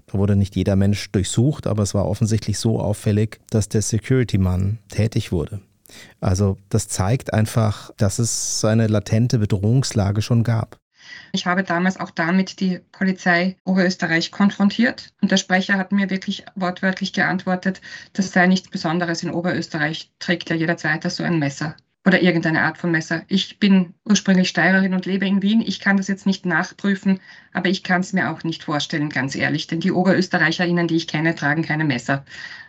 Da 0.06 0.18
wurde 0.18 0.36
nicht 0.36 0.56
jeder 0.56 0.76
Mensch 0.76 1.10
durchsucht, 1.12 1.66
aber 1.66 1.82
es 1.82 1.94
war 1.94 2.06
offensichtlich 2.06 2.58
so 2.58 2.80
auffällig, 2.80 3.40
dass 3.50 3.68
der 3.68 3.82
Security-Mann 3.82 4.78
tätig 4.88 5.32
wurde. 5.32 5.60
Also 6.20 6.56
das 6.68 6.88
zeigt 6.88 7.32
einfach, 7.32 7.90
dass 7.96 8.18
es 8.18 8.64
eine 8.64 8.86
latente 8.86 9.38
Bedrohungslage 9.38 10.22
schon 10.22 10.42
gab. 10.42 10.78
Ich 11.32 11.46
habe 11.46 11.64
damals 11.64 11.98
auch 11.98 12.10
damit 12.10 12.60
die 12.60 12.80
Polizei 12.92 13.56
Oberösterreich 13.64 14.30
konfrontiert 14.30 15.12
und 15.20 15.32
der 15.32 15.36
Sprecher 15.36 15.76
hat 15.76 15.92
mir 15.92 16.10
wirklich 16.10 16.44
wortwörtlich 16.54 17.12
geantwortet, 17.12 17.80
das 18.12 18.32
sei 18.32 18.46
nichts 18.46 18.70
Besonderes 18.70 19.22
in 19.22 19.32
Oberösterreich, 19.32 20.12
trägt 20.20 20.50
ja 20.50 20.56
jeder 20.56 20.76
Zweite 20.76 21.10
so 21.10 21.24
ein 21.24 21.38
Messer 21.38 21.74
oder 22.06 22.22
irgendeine 22.22 22.62
Art 22.62 22.78
von 22.78 22.90
Messer. 22.90 23.22
Ich 23.28 23.58
bin 23.58 23.94
ursprünglich 24.04 24.48
Steirerin 24.48 24.94
und 24.94 25.06
lebe 25.06 25.26
in 25.26 25.42
Wien. 25.42 25.62
Ich 25.64 25.80
kann 25.80 25.96
das 25.96 26.08
jetzt 26.08 26.26
nicht 26.26 26.44
nachprüfen, 26.46 27.20
aber 27.52 27.68
ich 27.68 27.82
kann 27.82 28.00
es 28.00 28.12
mir 28.12 28.30
auch 28.30 28.42
nicht 28.42 28.64
vorstellen, 28.64 29.08
ganz 29.08 29.36
ehrlich, 29.36 29.66
denn 29.68 29.80
die 29.80 29.92
Oberösterreicherinnen, 29.92 30.88
die 30.88 30.96
ich 30.96 31.06
kenne, 31.06 31.34
tragen 31.34 31.62
keine 31.62 31.84
Messer. 31.84 32.24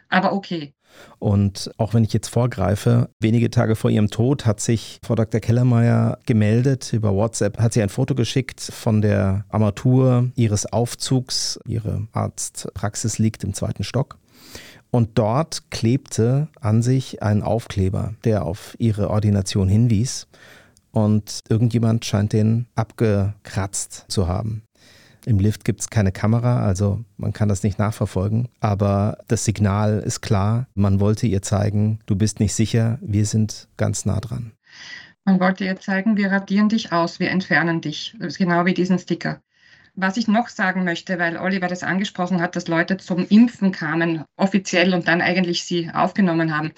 Aber 0.10 0.34
okay. 0.34 0.74
Und 1.18 1.72
auch 1.78 1.96
wenn 1.96 2.04
ich 2.04 2.14
jetzt 2.14 2.28
vorgreife, 2.28 3.10
wenige 3.20 3.50
Tage 3.50 3.76
vor 3.76 3.90
ihrem 3.90 4.12
Tod 4.12 4.46
hat 4.46 4.60
sich 4.60 5.00
Frau 5.04 5.16
Dr. 5.16 5.42
Kellermeier 5.42 6.20
gemeldet. 6.28 6.94
Über 6.94 7.16
WhatsApp 7.16 7.58
hat 7.58 7.74
sie 7.74 7.82
ein 7.82 7.90
Foto 7.90 8.14
geschickt 8.14 8.62
von 8.62 9.02
der 9.02 9.46
Armatur 9.50 10.30
ihres 10.36 10.72
Aufzugs. 10.72 11.60
Ihre 11.66 12.08
Arztpraxis 12.12 13.18
liegt 13.18 13.44
im 13.44 13.56
zweiten 13.56 13.84
Stock. 13.84 14.20
Und 14.94 15.18
dort 15.18 15.72
klebte 15.72 16.50
an 16.62 16.84
sich 16.84 17.24
ein 17.24 17.42
Aufkleber, 17.42 18.14
der 18.26 18.46
auf 18.46 18.76
ihre 18.78 19.10
Ordination 19.10 19.68
hinwies. 19.68 20.28
Und 20.92 21.40
irgendjemand 21.50 22.06
scheint 22.06 22.32
den 22.32 22.68
abgekratzt 22.76 24.06
zu 24.08 24.28
haben. 24.28 24.62
Im 25.26 25.40
Lift 25.40 25.66
gibt 25.66 25.82
es 25.82 25.90
keine 25.90 26.12
Kamera, 26.12 26.64
also 26.64 27.04
man 27.18 27.34
kann 27.34 27.50
das 27.50 27.64
nicht 27.64 27.80
nachverfolgen. 27.80 28.50
Aber 28.60 29.18
das 29.28 29.46
Signal 29.46 29.98
ist 29.98 30.22
klar. 30.22 30.68
Man 30.76 31.00
wollte 31.00 31.26
ihr 31.26 31.42
zeigen, 31.42 31.98
du 32.06 32.16
bist 32.16 32.40
nicht 32.40 32.54
sicher, 32.54 33.00
wir 33.02 33.26
sind 33.26 33.70
ganz 33.78 34.06
nah 34.06 34.20
dran. 34.20 34.52
Man 35.26 35.40
wollte 35.40 35.66
ihr 35.66 35.80
zeigen, 35.80 36.18
wir 36.18 36.32
radieren 36.32 36.70
dich 36.70 36.92
aus, 36.92 37.20
wir 37.20 37.32
entfernen 37.32 37.82
dich. 37.82 38.16
Genau 38.38 38.68
wie 38.68 38.76
diesen 38.76 39.00
Sticker. 39.00 39.42
Was 39.96 40.18
ich 40.18 40.28
noch 40.28 40.48
sagen 40.48 40.86
möchte, 40.86 41.20
weil 41.20 41.38
Oliver 41.38 41.68
das 41.68 41.84
angesprochen 41.84 42.42
hat, 42.42 42.56
dass 42.56 42.68
Leute 42.68 42.98
zum 42.98 43.28
Impfen 43.28 43.72
kamen, 43.72 44.24
offiziell 44.38 44.92
und 44.96 45.08
dann 45.08 45.22
eigentlich 45.22 45.66
sie 45.66 45.92
aufgenommen 45.94 46.56
haben. 46.56 46.72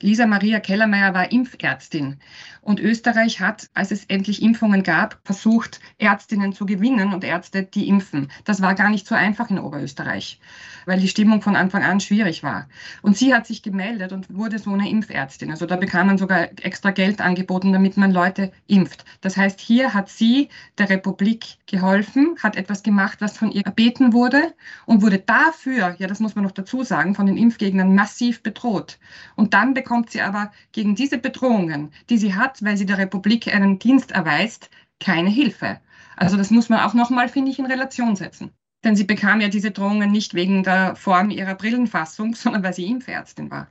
Lisa 0.00 0.26
Maria 0.26 0.58
Kellermeier 0.58 1.14
war 1.14 1.30
Impfärztin 1.30 2.18
und 2.60 2.80
Österreich 2.80 3.40
hat, 3.40 3.70
als 3.72 3.92
es 3.92 4.04
endlich 4.06 4.42
Impfungen 4.42 4.82
gab, 4.82 5.20
versucht, 5.24 5.80
Ärztinnen 5.98 6.52
zu 6.52 6.66
gewinnen 6.66 7.14
und 7.14 7.22
Ärzte, 7.22 7.62
die 7.62 7.88
impfen. 7.88 8.32
Das 8.44 8.60
war 8.60 8.74
gar 8.74 8.90
nicht 8.90 9.06
so 9.06 9.14
einfach 9.14 9.48
in 9.48 9.60
Oberösterreich, 9.60 10.40
weil 10.86 11.00
die 11.00 11.08
Stimmung 11.08 11.42
von 11.42 11.56
Anfang 11.56 11.82
an 11.82 12.00
schwierig 12.00 12.42
war. 12.42 12.68
Und 13.02 13.16
sie 13.16 13.34
hat 13.34 13.46
sich 13.46 13.62
gemeldet 13.62 14.12
und 14.12 14.34
wurde 14.34 14.58
so 14.58 14.72
eine 14.72 14.88
Impfärztin. 14.88 15.50
Also 15.50 15.66
da 15.66 15.76
bekam 15.76 16.06
man 16.06 16.16
sogar 16.16 16.48
extra 16.62 16.92
Geld 16.92 17.20
angeboten, 17.20 17.72
damit 17.72 17.96
man 17.96 18.12
Leute 18.12 18.52
impft. 18.66 19.04
Das 19.20 19.36
heißt, 19.36 19.60
hier 19.60 19.92
hat 19.92 20.08
sie 20.08 20.48
der 20.78 20.88
Republik 20.88 21.58
geholfen, 21.66 22.36
hat 22.42 22.56
etwas 22.56 22.82
gemacht, 22.82 23.20
was 23.20 23.36
von 23.36 23.50
ihr 23.50 23.66
erbeten 23.66 24.12
wurde 24.12 24.54
und 24.86 25.02
wurde 25.02 25.18
dafür, 25.18 25.96
ja, 25.98 26.06
das 26.06 26.20
muss 26.20 26.34
man 26.34 26.44
noch 26.44 26.52
dazu 26.52 26.82
sagen, 26.84 27.14
von 27.14 27.26
den 27.26 27.36
Impfgegnern 27.36 27.94
massiv 27.94 28.42
bedroht. 28.42 28.98
Und 29.34 29.52
dann 29.54 29.74
bekommt 29.74 30.10
sie 30.10 30.22
aber 30.22 30.52
gegen 30.72 30.94
diese 30.94 31.18
Bedrohungen, 31.18 31.92
die 32.08 32.18
sie 32.18 32.34
hat, 32.34 32.62
weil 32.64 32.76
sie 32.76 32.86
der 32.86 32.98
Republik 32.98 33.52
einen 33.52 33.78
Dienst 33.78 34.12
erweist, 34.12 34.70
keine 35.00 35.30
Hilfe. 35.30 35.80
Also 36.16 36.36
das 36.36 36.50
muss 36.50 36.68
man 36.68 36.80
auch 36.80 36.94
nochmal, 36.94 37.28
finde 37.28 37.50
ich, 37.50 37.58
in 37.58 37.66
Relation 37.66 38.16
setzen. 38.16 38.50
Denn 38.86 38.94
sie 38.94 39.02
bekam 39.02 39.40
ja 39.40 39.48
diese 39.48 39.72
Drohungen 39.72 40.12
nicht 40.12 40.34
wegen 40.34 40.62
der 40.62 40.94
Form 40.94 41.30
ihrer 41.30 41.56
Brillenfassung, 41.56 42.36
sondern 42.36 42.62
weil 42.62 42.72
sie 42.72 42.86
Impfärztin 42.86 43.50
war. 43.50 43.66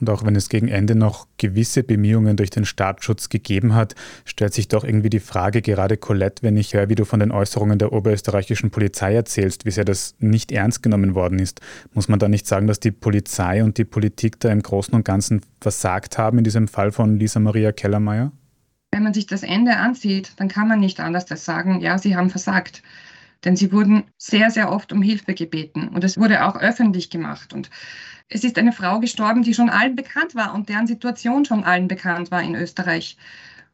Und 0.00 0.08
auch 0.08 0.24
wenn 0.24 0.34
es 0.34 0.48
gegen 0.48 0.68
Ende 0.68 0.94
noch 0.94 1.28
gewisse 1.36 1.82
Bemühungen 1.82 2.38
durch 2.38 2.48
den 2.48 2.64
Staatsschutz 2.64 3.28
gegeben 3.28 3.74
hat, 3.74 3.94
stellt 4.24 4.54
sich 4.54 4.68
doch 4.68 4.82
irgendwie 4.82 5.10
die 5.10 5.20
Frage, 5.20 5.60
gerade 5.60 5.98
Colette, 5.98 6.42
wenn 6.42 6.56
ich 6.56 6.72
höre, 6.72 6.88
wie 6.88 6.94
du 6.94 7.04
von 7.04 7.20
den 7.20 7.32
Äußerungen 7.32 7.78
der 7.78 7.92
oberösterreichischen 7.92 8.70
Polizei 8.70 9.14
erzählst, 9.14 9.66
wie 9.66 9.70
sehr 9.70 9.84
das 9.84 10.14
nicht 10.20 10.52
ernst 10.52 10.82
genommen 10.82 11.14
worden 11.14 11.38
ist. 11.38 11.60
Muss 11.92 12.08
man 12.08 12.18
da 12.18 12.26
nicht 12.26 12.46
sagen, 12.46 12.66
dass 12.66 12.80
die 12.80 12.92
Polizei 12.92 13.62
und 13.62 13.76
die 13.76 13.84
Politik 13.84 14.40
da 14.40 14.50
im 14.50 14.62
Großen 14.62 14.94
und 14.94 15.04
Ganzen 15.04 15.42
versagt 15.60 16.16
haben 16.16 16.38
in 16.38 16.44
diesem 16.44 16.66
Fall 16.66 16.92
von 16.92 17.18
Lisa 17.18 17.40
Maria 17.40 17.72
Kellermeier? 17.72 18.32
Wenn 18.90 19.02
man 19.02 19.12
sich 19.12 19.26
das 19.26 19.42
Ende 19.42 19.76
ansieht, 19.76 20.32
dann 20.36 20.48
kann 20.48 20.66
man 20.66 20.80
nicht 20.80 20.98
anders 20.98 21.30
als 21.30 21.44
sagen, 21.44 21.80
ja, 21.82 21.98
sie 21.98 22.16
haben 22.16 22.30
versagt. 22.30 22.82
Denn 23.44 23.56
sie 23.56 23.72
wurden 23.72 24.04
sehr, 24.16 24.50
sehr 24.50 24.70
oft 24.72 24.92
um 24.92 25.02
Hilfe 25.02 25.34
gebeten. 25.34 25.88
Und 25.88 26.04
es 26.04 26.16
wurde 26.16 26.44
auch 26.46 26.56
öffentlich 26.56 27.10
gemacht. 27.10 27.52
Und 27.52 27.70
es 28.28 28.44
ist 28.44 28.58
eine 28.58 28.72
Frau 28.72 29.00
gestorben, 29.00 29.42
die 29.42 29.54
schon 29.54 29.70
allen 29.70 29.96
bekannt 29.96 30.34
war 30.34 30.54
und 30.54 30.68
deren 30.68 30.86
Situation 30.86 31.44
schon 31.44 31.64
allen 31.64 31.88
bekannt 31.88 32.30
war 32.30 32.42
in 32.42 32.54
Österreich. 32.54 33.16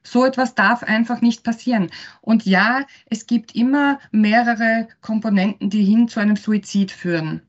So 0.02 0.24
etwas 0.24 0.54
darf 0.54 0.82
einfach 0.82 1.20
nicht 1.20 1.44
passieren. 1.44 1.90
Und 2.20 2.46
ja, 2.46 2.86
es 3.06 3.26
gibt 3.26 3.54
immer 3.54 3.98
mehrere 4.10 4.88
Komponenten, 5.02 5.70
die 5.70 5.84
hin 5.84 6.08
zu 6.08 6.20
einem 6.20 6.36
Suizid 6.36 6.90
führen. 6.90 7.42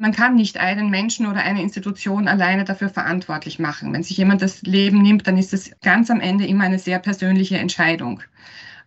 Man 0.00 0.12
kann 0.12 0.36
nicht 0.36 0.58
einen 0.58 0.90
Menschen 0.90 1.26
oder 1.26 1.40
eine 1.40 1.60
Institution 1.60 2.28
alleine 2.28 2.64
dafür 2.64 2.88
verantwortlich 2.88 3.58
machen. 3.58 3.92
Wenn 3.92 4.04
sich 4.04 4.16
jemand 4.16 4.42
das 4.42 4.62
Leben 4.62 5.02
nimmt, 5.02 5.26
dann 5.26 5.36
ist 5.36 5.52
es 5.52 5.72
ganz 5.82 6.08
am 6.08 6.20
Ende 6.20 6.46
immer 6.46 6.64
eine 6.64 6.78
sehr 6.78 7.00
persönliche 7.00 7.58
Entscheidung. 7.58 8.22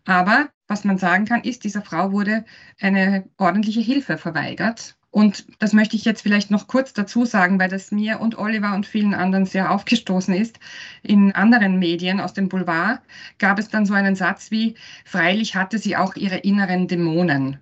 Aber 0.05 0.49
was 0.71 0.85
man 0.85 0.97
sagen 0.97 1.25
kann, 1.25 1.43
ist, 1.43 1.65
dieser 1.65 1.81
Frau 1.81 2.11
wurde 2.13 2.45
eine 2.79 3.25
ordentliche 3.37 3.81
Hilfe 3.81 4.17
verweigert. 4.17 4.95
Und 5.11 5.45
das 5.59 5.73
möchte 5.73 5.97
ich 5.97 6.05
jetzt 6.05 6.21
vielleicht 6.21 6.49
noch 6.49 6.67
kurz 6.67 6.93
dazu 6.93 7.25
sagen, 7.25 7.59
weil 7.59 7.67
das 7.67 7.91
mir 7.91 8.21
und 8.21 8.37
Oliver 8.37 8.73
und 8.73 8.85
vielen 8.85 9.13
anderen 9.13 9.45
sehr 9.45 9.69
aufgestoßen 9.69 10.33
ist. 10.33 10.57
In 11.03 11.33
anderen 11.33 11.77
Medien 11.77 12.21
aus 12.21 12.33
dem 12.33 12.47
Boulevard 12.47 13.01
gab 13.37 13.59
es 13.59 13.67
dann 13.67 13.85
so 13.85 13.93
einen 13.93 14.15
Satz 14.15 14.51
wie, 14.51 14.75
freilich 15.03 15.55
hatte 15.55 15.77
sie 15.77 15.97
auch 15.97 16.15
ihre 16.15 16.37
inneren 16.37 16.87
Dämonen. 16.87 17.59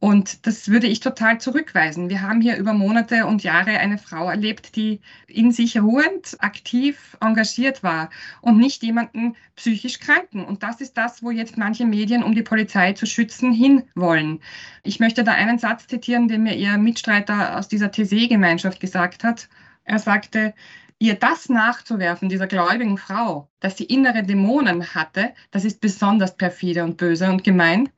Und 0.00 0.46
das 0.46 0.68
würde 0.68 0.86
ich 0.86 1.00
total 1.00 1.40
zurückweisen. 1.40 2.10
Wir 2.10 2.20
haben 2.20 2.42
hier 2.42 2.58
über 2.58 2.74
Monate 2.74 3.24
und 3.26 3.42
Jahre 3.42 3.78
eine 3.78 3.96
Frau 3.96 4.28
erlebt, 4.28 4.76
die 4.76 5.00
in 5.26 5.50
sich 5.50 5.80
ruhend, 5.80 6.36
aktiv, 6.40 7.16
engagiert 7.22 7.82
war 7.82 8.10
und 8.42 8.58
nicht 8.58 8.82
jemanden 8.82 9.34
psychisch 9.56 10.00
Kranken. 10.00 10.44
Und 10.44 10.62
das 10.62 10.82
ist 10.82 10.98
das, 10.98 11.22
wo 11.22 11.30
jetzt 11.30 11.56
manche 11.56 11.86
Medien, 11.86 12.22
um 12.22 12.34
die 12.34 12.42
Polizei 12.42 12.92
zu 12.92 13.06
schützen, 13.06 13.50
hinwollen. 13.52 14.40
Ich 14.82 15.00
möchte 15.00 15.24
da 15.24 15.32
einen 15.32 15.58
Satz 15.58 15.86
zitieren, 15.86 16.28
den 16.28 16.42
mir 16.42 16.54
ihr 16.54 16.76
Mitstreiter 16.76 17.56
aus 17.58 17.68
dieser 17.68 17.90
TC-Gemeinschaft 17.90 18.80
gesagt 18.80 19.24
hat. 19.24 19.48
Er 19.84 19.98
sagte, 19.98 20.52
ihr 20.98 21.14
das 21.14 21.48
nachzuwerfen, 21.48 22.28
dieser 22.28 22.46
gläubigen 22.46 22.98
Frau, 22.98 23.48
dass 23.60 23.76
sie 23.76 23.84
innere 23.84 24.22
Dämonen 24.22 24.94
hatte, 24.94 25.32
das 25.50 25.64
ist 25.64 25.80
besonders 25.80 26.36
perfide 26.36 26.84
und 26.84 26.96
böse 26.96 27.30
und 27.30 27.44
gemein. 27.44 27.88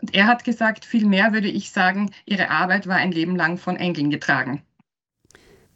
Und 0.00 0.14
er 0.14 0.26
hat 0.26 0.44
gesagt, 0.44 0.84
vielmehr 0.84 1.32
würde 1.32 1.48
ich 1.48 1.70
sagen, 1.70 2.10
ihre 2.24 2.50
Arbeit 2.50 2.86
war 2.86 2.96
ein 2.96 3.12
Leben 3.12 3.36
lang 3.36 3.58
von 3.58 3.76
Engeln 3.76 4.10
getragen. 4.10 4.62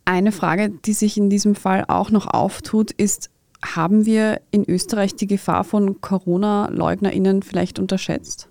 Eine 0.05 0.33
Frage, 0.33 0.71
die 0.71 0.93
sich 0.93 1.17
in 1.17 1.31
diesem 1.31 1.55
Fall 1.55 1.85
auch 1.89 2.11
noch 2.11 2.27
auftut, 2.27 2.91
ist, 2.91 3.31
haben 3.65 4.07
wir 4.07 4.41
in 4.51 4.69
Österreich 4.69 5.15
die 5.15 5.29
Gefahr 5.29 5.65
von 5.65 6.01
Corona-Leugnerinnen 6.01 7.43
vielleicht 7.43 7.79
unterschätzt? 7.79 8.49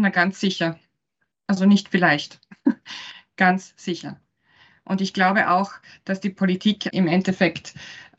Na, 0.00 0.08
ganz 0.08 0.40
sicher. 0.40 0.78
Also 1.46 1.66
nicht 1.66 1.88
vielleicht. 1.88 2.40
ganz 3.36 3.74
sicher. 3.76 4.20
Und 4.84 5.02
ich 5.02 5.12
glaube 5.12 5.50
auch, 5.50 5.72
dass 6.04 6.20
die 6.20 6.30
Politik 6.30 6.88
im 6.92 7.06
Endeffekt 7.06 7.74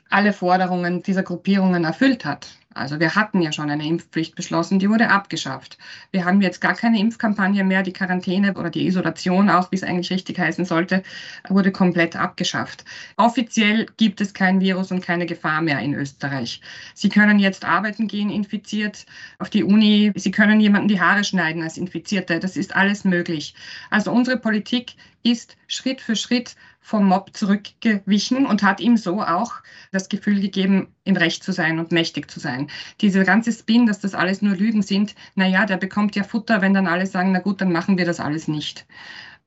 alle 0.09 0.33
Forderungen 0.33 1.01
dieser 1.01 1.23
Gruppierungen 1.23 1.83
erfüllt 1.83 2.25
hat. 2.25 2.55
Also 2.79 2.99
wir 2.99 3.13
hatten 3.13 3.41
ja 3.41 3.51
schon 3.51 3.69
eine 3.69 3.85
Impfpflicht 3.85 4.35
beschlossen, 4.35 4.79
die 4.79 4.89
wurde 4.89 5.09
abgeschafft. 5.09 5.77
Wir 6.11 6.23
haben 6.23 6.41
jetzt 6.41 6.61
gar 6.61 6.73
keine 6.73 6.97
Impfkampagne 6.97 7.63
mehr. 7.65 7.83
Die 7.83 7.91
Quarantäne 7.91 8.53
oder 8.53 8.69
die 8.69 8.87
Isolation, 8.87 9.49
auch 9.49 9.69
wie 9.71 9.75
es 9.75 9.83
eigentlich 9.83 10.09
richtig 10.11 10.39
heißen 10.39 10.63
sollte, 10.63 11.03
wurde 11.49 11.71
komplett 11.71 12.15
abgeschafft. 12.15 12.85
Offiziell 13.17 13.85
gibt 13.97 14.21
es 14.21 14.33
kein 14.33 14.61
Virus 14.61 14.91
und 14.91 15.03
keine 15.03 15.25
Gefahr 15.25 15.61
mehr 15.61 15.79
in 15.79 15.93
Österreich. 15.93 16.61
Sie 16.93 17.09
können 17.09 17.37
jetzt 17.39 17.65
arbeiten 17.65 18.07
gehen, 18.07 18.29
infiziert, 18.29 19.05
auf 19.39 19.49
die 19.49 19.65
Uni. 19.65 20.13
Sie 20.15 20.31
können 20.31 20.61
jemanden 20.61 20.87
die 20.87 21.01
Haare 21.01 21.25
schneiden 21.25 21.61
als 21.61 21.77
Infizierte. 21.77 22.39
Das 22.39 22.55
ist 22.55 22.75
alles 22.75 23.03
möglich. 23.03 23.55
Also 23.89 24.11
unsere 24.11 24.37
Politik 24.37 24.95
ist 25.23 25.57
Schritt 25.67 25.99
für 25.99 26.15
Schritt 26.15 26.55
vom 26.89 27.05
Mob 27.05 27.37
zurückgewichen 27.37 28.47
und 28.47 28.63
hat 28.63 28.79
ihm 28.79 28.97
so 28.97 29.21
auch 29.21 29.53
das 29.91 30.09
Gefühl 30.09 30.41
gegeben, 30.41 30.87
im 31.03 31.15
Recht 31.15 31.43
zu 31.43 31.51
sein 31.51 31.77
und 31.77 31.91
mächtig 31.91 32.31
zu 32.31 32.39
sein. 32.39 32.67
Diese 32.99 33.23
ganze 33.23 33.51
Spin, 33.51 33.85
dass 33.85 33.99
das 33.99 34.15
alles 34.15 34.41
nur 34.41 34.55
Lügen 34.55 34.81
sind, 34.81 35.13
naja, 35.35 35.67
der 35.67 35.77
bekommt 35.77 36.15
ja 36.15 36.23
Futter, 36.23 36.61
wenn 36.61 36.73
dann 36.73 36.87
alle 36.87 37.05
sagen, 37.05 37.31
na 37.31 37.39
gut, 37.39 37.61
dann 37.61 37.71
machen 37.71 37.99
wir 37.99 38.05
das 38.05 38.19
alles 38.19 38.47
nicht. 38.47 38.87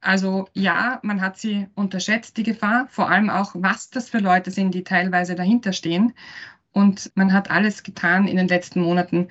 Also 0.00 0.48
ja, 0.54 1.00
man 1.02 1.20
hat 1.20 1.36
sie 1.36 1.66
unterschätzt, 1.74 2.36
die 2.36 2.44
Gefahr, 2.44 2.86
vor 2.88 3.10
allem 3.10 3.28
auch, 3.28 3.56
was 3.56 3.90
das 3.90 4.08
für 4.08 4.18
Leute 4.18 4.52
sind, 4.52 4.72
die 4.72 4.84
teilweise 4.84 5.34
dahinter 5.34 5.72
stehen. 5.72 6.12
Und 6.70 7.10
man 7.16 7.32
hat 7.32 7.50
alles 7.50 7.82
getan 7.82 8.28
in 8.28 8.36
den 8.36 8.48
letzten 8.48 8.82
Monaten, 8.82 9.28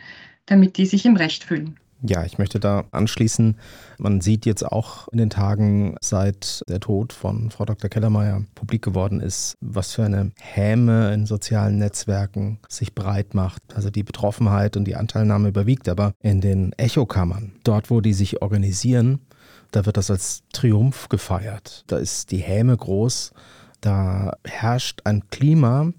damit 0.48 0.76
die 0.78 0.86
sich 0.86 1.06
im 1.06 1.16
Recht 1.16 1.46
fühlen. 1.46 1.80
Ja, 2.04 2.24
ich 2.26 2.40
möchte 2.40 2.60
da 2.60 2.86
anschließen. 2.92 3.58
Man 4.00 4.22
sieht 4.22 4.48
jetzt 4.48 4.66
auch 4.66 5.08
in 5.10 5.20
den 5.20 5.30
Tagen, 5.30 5.96
seit 6.02 6.64
der 6.68 6.80
Tod 6.80 7.14
von 7.14 7.52
Frau 7.52 7.66
Dr. 7.66 7.92
Kellermeier 7.92 8.44
publik 8.56 8.82
geworden 8.82 9.20
ist, 9.20 9.56
was 9.62 9.94
für 9.94 10.04
eine 10.04 10.32
Häme 10.40 11.14
in 11.14 11.28
sozialen 11.28 11.78
Netzwerken 11.78 12.58
sich 12.68 12.96
breit 12.96 13.36
macht. 13.36 13.62
Also 13.76 13.92
die 13.92 14.02
Betroffenheit 14.02 14.78
und 14.78 14.86
die 14.86 14.96
Anteilnahme 14.96 15.50
überwiegt, 15.50 15.88
aber 15.90 16.14
in 16.22 16.42
den 16.42 16.74
Echokammern, 16.74 17.54
dort, 17.64 17.92
wo 17.92 18.02
die 18.02 18.14
sich 18.14 18.42
organisieren, 18.42 19.20
da 19.70 19.86
wird 19.86 19.98
das 19.98 20.10
als 20.10 20.42
Triumph 20.54 21.08
gefeiert. 21.08 21.84
Da 21.86 21.98
ist 21.98 22.32
die 22.32 22.40
Häme 22.40 22.76
groß. 22.76 23.32
Da 23.80 24.34
herrscht 24.44 25.02
ein 25.04 25.30
Klima, 25.30 25.92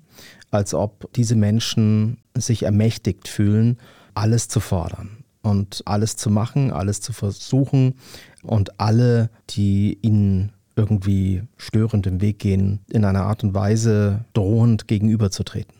als 0.50 0.74
ob 0.74 1.12
diese 1.14 1.36
Menschen 1.36 2.18
sich 2.36 2.64
ermächtigt 2.64 3.28
fühlen, 3.28 3.78
alles 4.14 4.48
zu 4.48 4.58
fordern 4.58 5.21
und 5.42 5.82
alles 5.86 6.16
zu 6.16 6.30
machen, 6.30 6.70
alles 6.72 7.00
zu 7.00 7.12
versuchen 7.12 7.94
und 8.42 8.80
alle, 8.80 9.30
die 9.50 9.98
ihnen 10.02 10.52
irgendwie 10.76 11.42
störend 11.56 12.06
im 12.06 12.20
Weg 12.20 12.38
gehen, 12.38 12.80
in 12.90 13.04
einer 13.04 13.24
Art 13.24 13.44
und 13.44 13.54
Weise 13.54 14.24
drohend 14.32 14.88
gegenüberzutreten. 14.88 15.74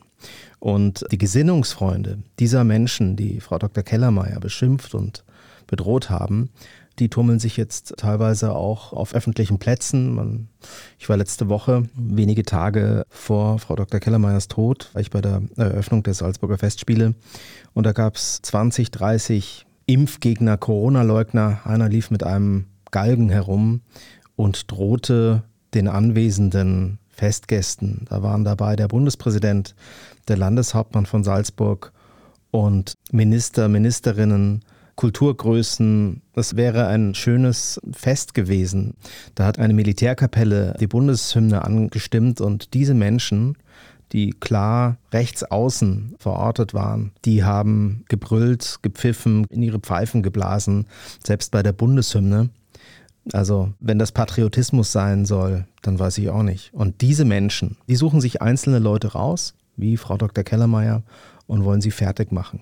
Und 0.59 1.05
die 1.11 1.18
Gesinnungsfreunde 1.18 2.18
dieser 2.38 2.64
Menschen, 2.64 3.16
die 3.16 3.40
Frau 3.40 3.59
Dr. 3.59 3.83
Kellermeier 3.83 4.38
beschimpft 4.38 4.94
und 4.94 5.25
bedroht 5.66 6.11
haben, 6.11 6.51
die 6.98 7.09
tummeln 7.09 7.38
sich 7.38 7.57
jetzt 7.57 7.94
teilweise 7.96 8.55
auch 8.55 8.92
auf 8.92 9.14
öffentlichen 9.14 9.59
Plätzen. 9.59 10.14
Man, 10.14 10.48
ich 10.98 11.09
war 11.09 11.16
letzte 11.16 11.48
Woche, 11.48 11.85
wenige 11.94 12.44
Tage 12.44 13.05
vor 13.09 13.59
Frau 13.59 13.76
Dr. 13.76 14.00
Kellermeyers 14.00 14.48
Tod, 14.48 14.90
war 14.92 15.00
ich 15.00 15.11
bei 15.11 15.20
der 15.20 15.42
Eröffnung 15.57 16.02
der 16.02 16.14
Salzburger 16.14 16.59
Festspiele 16.59 17.14
und 17.74 17.85
da 17.85 17.92
gab 17.92 18.16
es 18.16 18.40
20, 18.42 18.90
30 18.90 19.66
Impfgegner, 19.87 20.57
Corona-Leugner. 20.57 21.61
Einer 21.64 21.88
lief 21.88 22.11
mit 22.11 22.22
einem 22.22 22.66
Galgen 22.90 23.31
herum 23.31 23.81
und 24.37 24.70
drohte 24.70 25.42
den 25.74 25.88
anwesenden 25.88 26.98
Festgästen. 27.09 28.07
Da 28.09 28.22
waren 28.22 28.44
dabei 28.44 28.76
der 28.76 28.88
Bundespräsident, 28.88 29.74
der 30.28 30.37
Landeshauptmann 30.37 31.07
von 31.07 31.24
Salzburg 31.24 31.92
und 32.50 32.94
Minister, 33.11 33.68
Ministerinnen, 33.68 34.64
Kulturgrößen. 34.96 36.22
Das 36.35 36.57
wäre 36.57 36.87
ein 36.87 37.14
schönes 37.14 37.81
Fest 37.92 38.35
gewesen. 38.35 38.94
Da 39.35 39.44
hat 39.46 39.59
eine 39.59 39.74
Militärkapelle 39.74 40.76
die 40.81 40.87
Bundeshymne 40.87 41.64
angestimmt 41.64 42.40
und 42.40 42.74
diese 42.74 42.94
Menschen 42.94 43.57
die 44.12 44.33
klar 44.33 44.98
rechts 45.12 45.42
außen 45.42 46.14
verortet 46.18 46.74
waren, 46.74 47.12
die 47.24 47.44
haben 47.44 48.05
gebrüllt, 48.09 48.78
gepfiffen, 48.83 49.46
in 49.48 49.62
ihre 49.62 49.81
Pfeifen 49.81 50.22
geblasen, 50.22 50.87
selbst 51.24 51.50
bei 51.50 51.62
der 51.62 51.72
Bundeshymne. 51.72 52.50
Also, 53.33 53.72
wenn 53.81 53.98
das 53.98 54.12
Patriotismus 54.12 54.92
sein 54.92 55.24
soll, 55.24 55.66
dann 55.83 55.98
weiß 55.98 56.18
ich 56.18 56.28
auch 56.28 56.42
nicht. 56.42 56.74
Und 56.74 57.00
diese 57.00 57.24
Menschen, 57.24 57.76
die 57.88 57.96
suchen 57.96 58.20
sich 58.20 58.42
einzelne 58.42 58.81
Leute 58.81 59.12
raus, 59.12 59.55
wie 59.76 59.96
Frau 59.96 60.16
Dr. 60.16 60.44
Kellermeier, 60.44 61.02
und 61.46 61.64
wollen 61.64 61.81
sie 61.81 61.90
fertig 61.90 62.33
machen. 62.33 62.61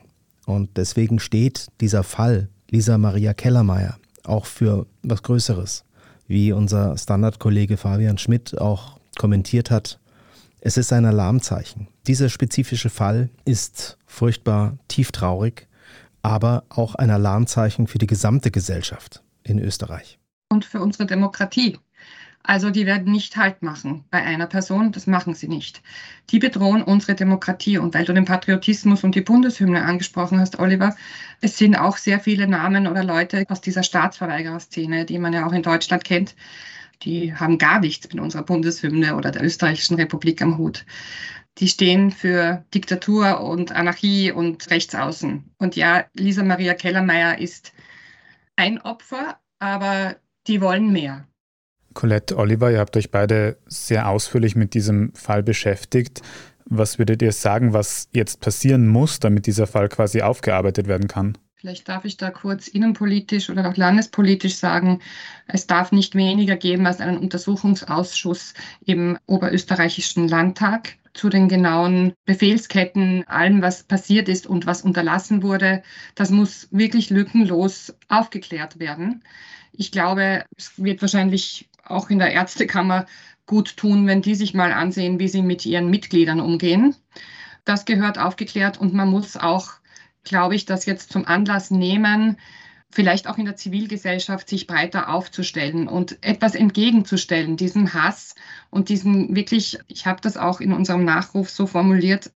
Und 0.51 0.77
deswegen 0.77 1.21
steht 1.21 1.69
dieser 1.81 2.03
Fall 2.03 2.49
Lisa 2.71 2.99
Maria 2.99 3.35
Kellermeier 3.35 3.99
auch 4.25 4.47
für 4.47 4.87
was 5.03 5.23
Größeres. 5.23 5.85
Wie 6.27 6.53
unser 6.53 6.99
Standardkollege 6.99 7.77
Fabian 7.77 8.19
Schmidt 8.19 8.59
auch 8.61 8.99
kommentiert 9.17 9.71
hat, 9.71 10.01
es 10.61 10.77
ist 10.77 10.93
ein 10.93 11.05
Alarmzeichen. 11.05 11.87
Dieser 12.09 12.29
spezifische 12.29 12.91
Fall 12.91 13.31
ist 13.45 13.97
furchtbar 14.07 14.77
tieftraurig, 14.89 15.69
aber 16.23 16.65
auch 16.69 16.97
ein 16.97 17.11
Alarmzeichen 17.11 17.87
für 17.87 17.99
die 17.99 18.09
gesamte 18.09 18.51
Gesellschaft 18.51 19.23
in 19.45 19.61
Österreich. 19.61 20.19
Und 20.49 20.65
für 20.65 20.81
unsere 20.81 21.07
Demokratie. 21.07 21.79
Also 22.43 22.71
die 22.71 22.87
werden 22.87 23.13
nicht 23.13 23.37
Halt 23.37 23.63
machen 23.63 24.05
bei 24.11 24.23
einer 24.23 24.47
Person, 24.47 24.93
das 24.93 25.07
machen 25.07 25.35
sie 25.35 25.47
nicht. 25.47 25.83
Die 26.31 26.39
bedrohen 26.39 26.83
unsere 26.83 27.15
Demokratie. 27.15 27.79
Und 27.79 27.95
weil 27.95 28.05
du 28.05 28.15
den 28.15 28.25
Patriotismus 28.25 29.05
und 29.05 29.15
die 29.15 29.21
Bundeshymne 29.21 29.83
angesprochen 29.83 30.41
hast, 30.41 30.59
Oliver, 30.59 30.97
es 31.43 31.59
sind 31.59 31.77
auch 31.77 31.97
sehr 31.99 32.19
viele 32.19 32.49
Namen 32.49 32.87
oder 32.87 33.05
Leute 33.05 33.45
aus 33.49 33.61
dieser 33.61 33.83
Staatsverweigererszene, 33.83 35.05
die 35.05 35.19
man 35.19 35.33
ja 35.33 35.47
auch 35.47 35.53
in 35.53 35.63
Deutschland 35.63 36.05
kennt, 36.05 36.35
die 37.03 37.35
haben 37.35 37.59
gar 37.59 37.81
nichts 37.81 38.09
mit 38.13 38.21
unserer 38.21 38.43
Bundeshymne 38.43 39.17
oder 39.17 39.31
der 39.31 39.45
österreichischen 39.45 39.97
Republik 39.97 40.43
am 40.43 40.59
Hut. 40.59 40.85
Die 41.59 41.69
stehen 41.69 42.11
für 42.11 42.65
Diktatur 42.75 43.41
und 43.41 43.73
Anarchie 43.73 44.33
und 44.33 44.71
Rechtsaußen. 44.71 45.51
Und 45.59 45.77
ja, 45.77 46.05
Lisa 46.15 46.43
Maria 46.43 46.75
Kellermeier 46.75 47.39
ist 47.39 47.73
ein 48.57 48.81
Opfer, 48.81 49.39
aber 49.59 50.17
die 50.47 50.61
wollen 50.61 50.93
mehr. 50.93 51.27
Colette, 51.95 52.37
Oliver, 52.37 52.71
ihr 52.71 52.79
habt 52.79 52.97
euch 52.97 53.11
beide 53.11 53.57
sehr 53.67 54.09
ausführlich 54.09 54.57
mit 54.57 54.75
diesem 54.75 55.13
Fall 55.15 55.43
beschäftigt. 55.43 56.23
Was 56.67 56.99
würdet 56.99 57.21
ihr 57.21 57.33
sagen, 57.33 57.73
was 57.73 58.09
jetzt 58.13 58.41
passieren 58.41 58.87
muss, 58.87 59.19
damit 59.19 59.47
dieser 59.47 59.67
Fall 59.67 59.89
quasi 59.89 60.23
aufgearbeitet 60.23 60.87
werden 60.87 61.09
kann? 61.09 61.37
Vielleicht 61.57 61.89
darf 61.89 62.07
ich 62.07 62.17
da 62.17 62.31
kurz 62.31 62.69
innenpolitisch 62.69 63.51
oder 63.51 63.69
auch 63.69 63.77
landespolitisch 63.77 64.55
sagen, 64.55 65.01
es 65.47 65.67
darf 65.67 65.93
nicht 65.93 66.15
weniger 66.15 66.57
geben 66.57 66.87
als 66.87 67.01
einen 67.01 67.19
Untersuchungsausschuss 67.19 68.55
im 68.87 69.19
oberösterreichischen 69.27 70.27
Landtag 70.27 70.97
zu 71.13 71.29
den 71.29 71.49
genauen 71.49 72.15
Befehlsketten, 72.25 73.27
allem, 73.29 73.61
was 73.63 73.83
passiert 73.83 74.29
ist 74.29 74.47
und 74.47 74.65
was 74.65 74.83
unterlassen 74.83 75.43
wurde. 75.43 75.83
Das 76.15 76.31
muss 76.31 76.69
wirklich 76.71 77.11
lückenlos 77.11 77.95
aufgeklärt 78.09 78.79
werden. 78.79 79.23
Ich 79.73 79.93
glaube, 79.93 80.45
es 80.57 80.73
wird 80.83 81.01
wahrscheinlich 81.01 81.69
auch 81.91 82.11
in 82.11 82.19
der 82.19 82.33
Ärztekammer 82.33 83.07
gut 83.47 83.77
tun, 83.77 84.07
wenn 84.07 84.23
die 84.23 84.35
sich 84.35 84.55
mal 84.55 84.73
ansehen, 84.73 85.19
wie 85.19 85.29
sie 85.29 85.43
mit 85.43 85.67
ihren 85.67 85.91
Mitgliedern 85.91 86.41
umgehen. 86.41 86.95
Das 87.65 87.85
gehört 87.85 88.19
aufgeklärt 88.19 88.79
und 88.79 88.95
man 88.95 89.11
muss 89.11 89.37
auch, 89.37 89.73
glaube 90.25 90.55
ich, 90.55 90.67
das 90.67 90.87
jetzt 90.87 91.13
zum 91.13 91.27
Anlass 91.27 91.71
nehmen, 91.71 92.37
vielleicht 92.91 93.29
auch 93.29 93.39
in 93.39 93.45
der 93.45 93.57
Zivilgesellschaft 93.57 94.49
sich 94.49 94.67
breiter 94.67 95.09
aufzustellen 95.13 95.89
und 95.89 96.19
etwas 96.23 96.55
entgegenzustellen, 96.55 97.57
diesem 97.57 97.95
Hass 97.95 98.35
und 98.71 98.89
diesen 98.89 99.35
wirklich, 99.35 99.79
ich 99.87 100.07
habe 100.07 100.21
das 100.21 100.37
auch 100.37 100.61
in 100.61 100.73
unserem 100.73 101.05
Nachruf 101.05 101.51
so 101.51 101.67
formuliert, 101.67 102.33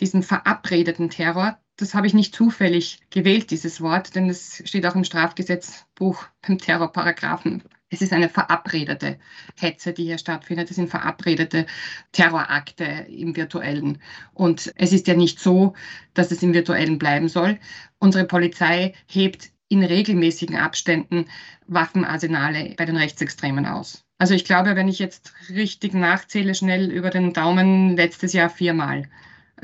diesen 0.00 0.22
verabredeten 0.22 1.10
Terror. 1.10 1.58
Das 1.76 1.94
habe 1.94 2.06
ich 2.06 2.14
nicht 2.14 2.34
zufällig 2.34 3.00
gewählt, 3.10 3.50
dieses 3.50 3.80
Wort, 3.80 4.14
denn 4.14 4.28
es 4.28 4.62
steht 4.64 4.86
auch 4.86 4.94
im 4.94 5.04
Strafgesetzbuch 5.04 6.24
beim 6.46 6.58
Terrorparagraphen. 6.58 7.62
Es 7.90 8.02
ist 8.02 8.12
eine 8.12 8.28
verabredete 8.28 9.18
Hetze, 9.56 9.92
die 9.92 10.04
hier 10.04 10.18
stattfindet. 10.18 10.70
Es 10.70 10.76
sind 10.76 10.90
verabredete 10.90 11.66
Terrorakte 12.12 12.84
im 13.08 13.34
virtuellen. 13.34 13.98
Und 14.34 14.72
es 14.76 14.92
ist 14.92 15.06
ja 15.06 15.14
nicht 15.14 15.40
so, 15.40 15.74
dass 16.14 16.30
es 16.30 16.42
im 16.42 16.52
virtuellen 16.52 16.98
bleiben 16.98 17.28
soll. 17.28 17.58
Unsere 17.98 18.24
Polizei 18.24 18.94
hebt 19.06 19.50
in 19.68 19.82
regelmäßigen 19.82 20.56
Abständen 20.56 21.26
Waffenarsenale 21.66 22.74
bei 22.76 22.84
den 22.84 22.96
Rechtsextremen 22.96 23.66
aus. 23.66 24.04
Also 24.18 24.34
ich 24.34 24.44
glaube, 24.44 24.74
wenn 24.76 24.88
ich 24.88 24.98
jetzt 24.98 25.32
richtig 25.50 25.94
nachzähle, 25.94 26.54
schnell 26.54 26.90
über 26.90 27.10
den 27.10 27.32
Daumen, 27.32 27.96
letztes 27.96 28.32
Jahr 28.32 28.50
viermal. 28.50 29.08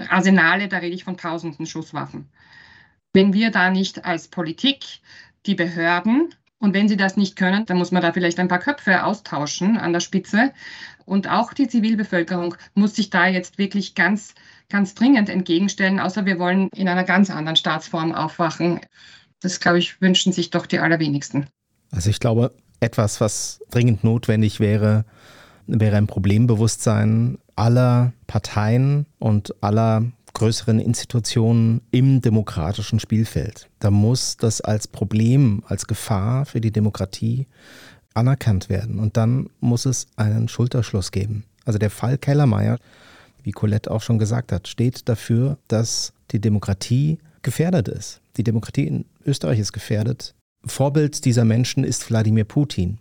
Arsenale, 0.08 0.68
da 0.68 0.78
rede 0.78 0.94
ich 0.94 1.04
von 1.04 1.16
tausenden 1.16 1.66
Schusswaffen. 1.66 2.28
Wenn 3.12 3.32
wir 3.32 3.50
da 3.50 3.70
nicht 3.70 4.04
als 4.04 4.28
Politik, 4.28 4.84
die 5.46 5.54
Behörden, 5.54 6.34
und 6.64 6.72
wenn 6.72 6.88
sie 6.88 6.96
das 6.96 7.18
nicht 7.18 7.36
können, 7.36 7.66
dann 7.66 7.76
muss 7.76 7.90
man 7.90 8.00
da 8.00 8.12
vielleicht 8.12 8.40
ein 8.40 8.48
paar 8.48 8.58
Köpfe 8.58 9.04
austauschen 9.04 9.76
an 9.76 9.92
der 9.92 10.00
Spitze. 10.00 10.50
Und 11.04 11.28
auch 11.28 11.52
die 11.52 11.68
Zivilbevölkerung 11.68 12.54
muss 12.74 12.96
sich 12.96 13.10
da 13.10 13.26
jetzt 13.26 13.58
wirklich 13.58 13.94
ganz, 13.94 14.34
ganz 14.70 14.94
dringend 14.94 15.28
entgegenstellen, 15.28 16.00
außer 16.00 16.24
wir 16.24 16.38
wollen 16.38 16.70
in 16.74 16.88
einer 16.88 17.04
ganz 17.04 17.28
anderen 17.28 17.56
Staatsform 17.56 18.14
aufwachen. 18.14 18.80
Das, 19.40 19.60
glaube 19.60 19.78
ich, 19.78 20.00
wünschen 20.00 20.32
sich 20.32 20.48
doch 20.48 20.64
die 20.64 20.78
allerwenigsten. 20.78 21.48
Also 21.90 22.08
ich 22.08 22.18
glaube, 22.18 22.50
etwas, 22.80 23.20
was 23.20 23.60
dringend 23.70 24.02
notwendig 24.02 24.58
wäre, 24.58 25.04
wäre 25.66 25.98
ein 25.98 26.06
Problembewusstsein 26.06 27.36
aller 27.56 28.14
Parteien 28.26 29.04
und 29.18 29.54
aller 29.62 30.06
größeren 30.34 30.80
Institutionen 30.80 31.80
im 31.90 32.20
demokratischen 32.20 33.00
Spielfeld. 33.00 33.68
Da 33.78 33.90
muss 33.90 34.36
das 34.36 34.60
als 34.60 34.86
Problem, 34.86 35.62
als 35.66 35.86
Gefahr 35.86 36.44
für 36.44 36.60
die 36.60 36.72
Demokratie 36.72 37.46
anerkannt 38.14 38.68
werden. 38.68 38.98
Und 38.98 39.16
dann 39.16 39.48
muss 39.60 39.86
es 39.86 40.06
einen 40.16 40.48
Schulterschluss 40.48 41.10
geben. 41.10 41.44
Also 41.64 41.78
der 41.78 41.90
Fall 41.90 42.18
Kellermeier, 42.18 42.78
wie 43.42 43.52
Colette 43.52 43.90
auch 43.90 44.02
schon 44.02 44.18
gesagt 44.18 44.52
hat, 44.52 44.68
steht 44.68 45.08
dafür, 45.08 45.58
dass 45.68 46.12
die 46.30 46.40
Demokratie 46.40 47.18
gefährdet 47.42 47.88
ist. 47.88 48.20
Die 48.36 48.44
Demokratie 48.44 48.86
in 48.86 49.04
Österreich 49.24 49.58
ist 49.58 49.72
gefährdet. 49.72 50.34
Vorbild 50.64 51.24
dieser 51.24 51.44
Menschen 51.44 51.84
ist 51.84 52.08
Wladimir 52.10 52.44
Putin. 52.44 52.98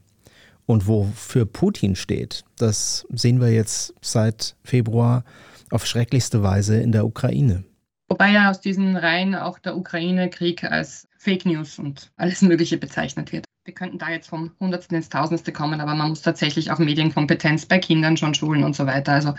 Und 0.65 0.87
wofür 0.87 1.45
Putin 1.45 1.95
steht, 1.95 2.43
das 2.57 3.05
sehen 3.11 3.41
wir 3.41 3.51
jetzt 3.51 3.93
seit 4.01 4.55
Februar 4.63 5.23
auf 5.69 5.85
schrecklichste 5.85 6.43
Weise 6.43 6.79
in 6.79 6.91
der 6.91 7.05
Ukraine. 7.05 7.63
Wobei 8.09 8.31
ja 8.31 8.49
aus 8.49 8.61
diesen 8.61 8.95
Reihen 8.95 9.33
auch 9.33 9.59
der 9.59 9.75
Ukraine-Krieg 9.75 10.63
als 10.63 11.07
Fake 11.17 11.45
News 11.45 11.79
und 11.79 12.11
alles 12.17 12.41
Mögliche 12.41 12.77
bezeichnet 12.77 13.31
wird. 13.31 13.45
Wir 13.65 13.73
könnten 13.73 13.97
da 13.97 14.09
jetzt 14.09 14.27
vom 14.27 14.51
Hundertsten 14.59 14.97
ins 14.97 15.09
Tausendste 15.09 15.53
kommen, 15.53 15.79
aber 15.79 15.95
man 15.95 16.09
muss 16.09 16.21
tatsächlich 16.21 16.69
auch 16.69 16.79
Medienkompetenz 16.79 17.65
bei 17.65 17.79
Kindern 17.79 18.17
schon 18.17 18.33
schulen 18.33 18.63
und 18.63 18.75
so 18.75 18.85
weiter. 18.85 19.13
Also 19.13 19.33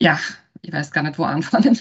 ja, 0.00 0.18
ich 0.62 0.72
weiß 0.72 0.90
gar 0.92 1.02
nicht, 1.02 1.18
wo 1.18 1.24
anfangen. 1.24 1.78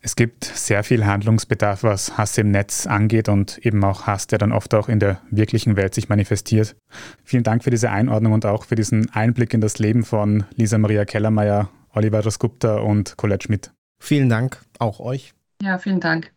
Es 0.00 0.14
gibt 0.14 0.44
sehr 0.44 0.84
viel 0.84 1.04
Handlungsbedarf, 1.04 1.82
was 1.82 2.16
Hass 2.16 2.38
im 2.38 2.52
Netz 2.52 2.86
angeht 2.86 3.28
und 3.28 3.58
eben 3.58 3.82
auch 3.82 4.06
Hass, 4.06 4.28
der 4.28 4.38
dann 4.38 4.52
oft 4.52 4.72
auch 4.74 4.88
in 4.88 5.00
der 5.00 5.20
wirklichen 5.30 5.74
Welt 5.74 5.94
sich 5.94 6.08
manifestiert. 6.08 6.76
Vielen 7.24 7.42
Dank 7.42 7.64
für 7.64 7.70
diese 7.70 7.90
Einordnung 7.90 8.32
und 8.32 8.46
auch 8.46 8.66
für 8.66 8.76
diesen 8.76 9.10
Einblick 9.10 9.52
in 9.52 9.60
das 9.60 9.80
Leben 9.80 10.04
von 10.04 10.44
Lisa 10.54 10.78
Maria 10.78 11.04
Kellermeier, 11.04 11.70
Oliver 11.96 12.24
Rasgupta 12.24 12.76
und 12.76 13.16
Colette 13.16 13.46
Schmidt. 13.46 13.72
Vielen 13.98 14.28
Dank 14.28 14.60
auch 14.78 15.00
euch. 15.00 15.32
Ja, 15.62 15.78
vielen 15.78 16.00
Dank. 16.00 16.30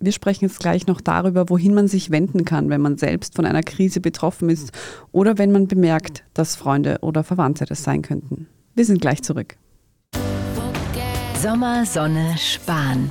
Wir 0.00 0.12
sprechen 0.12 0.44
jetzt 0.44 0.60
gleich 0.60 0.86
noch 0.86 1.00
darüber, 1.00 1.48
wohin 1.48 1.74
man 1.74 1.88
sich 1.88 2.10
wenden 2.10 2.44
kann, 2.44 2.68
wenn 2.68 2.82
man 2.82 2.98
selbst 2.98 3.34
von 3.34 3.46
einer 3.46 3.62
Krise 3.62 4.00
betroffen 4.00 4.50
ist 4.50 4.70
oder 5.10 5.38
wenn 5.38 5.50
man 5.50 5.66
bemerkt, 5.66 6.24
dass 6.34 6.54
Freunde 6.54 6.98
oder 7.00 7.24
Verwandte 7.24 7.64
das 7.64 7.82
sein 7.82 8.02
könnten. 8.02 8.46
Wir 8.74 8.84
sind 8.84 9.00
gleich 9.00 9.22
zurück. 9.22 9.56
Sommer, 11.40 11.86
Sonne, 11.86 12.36
Sparen. 12.36 13.10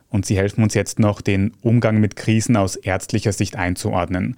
und 0.11 0.25
Sie 0.25 0.37
helfen 0.37 0.61
uns 0.61 0.75
jetzt 0.75 0.99
noch, 0.99 1.21
den 1.21 1.53
Umgang 1.61 1.99
mit 1.99 2.15
Krisen 2.15 2.57
aus 2.57 2.75
ärztlicher 2.75 3.31
Sicht 3.31 3.55
einzuordnen. 3.55 4.35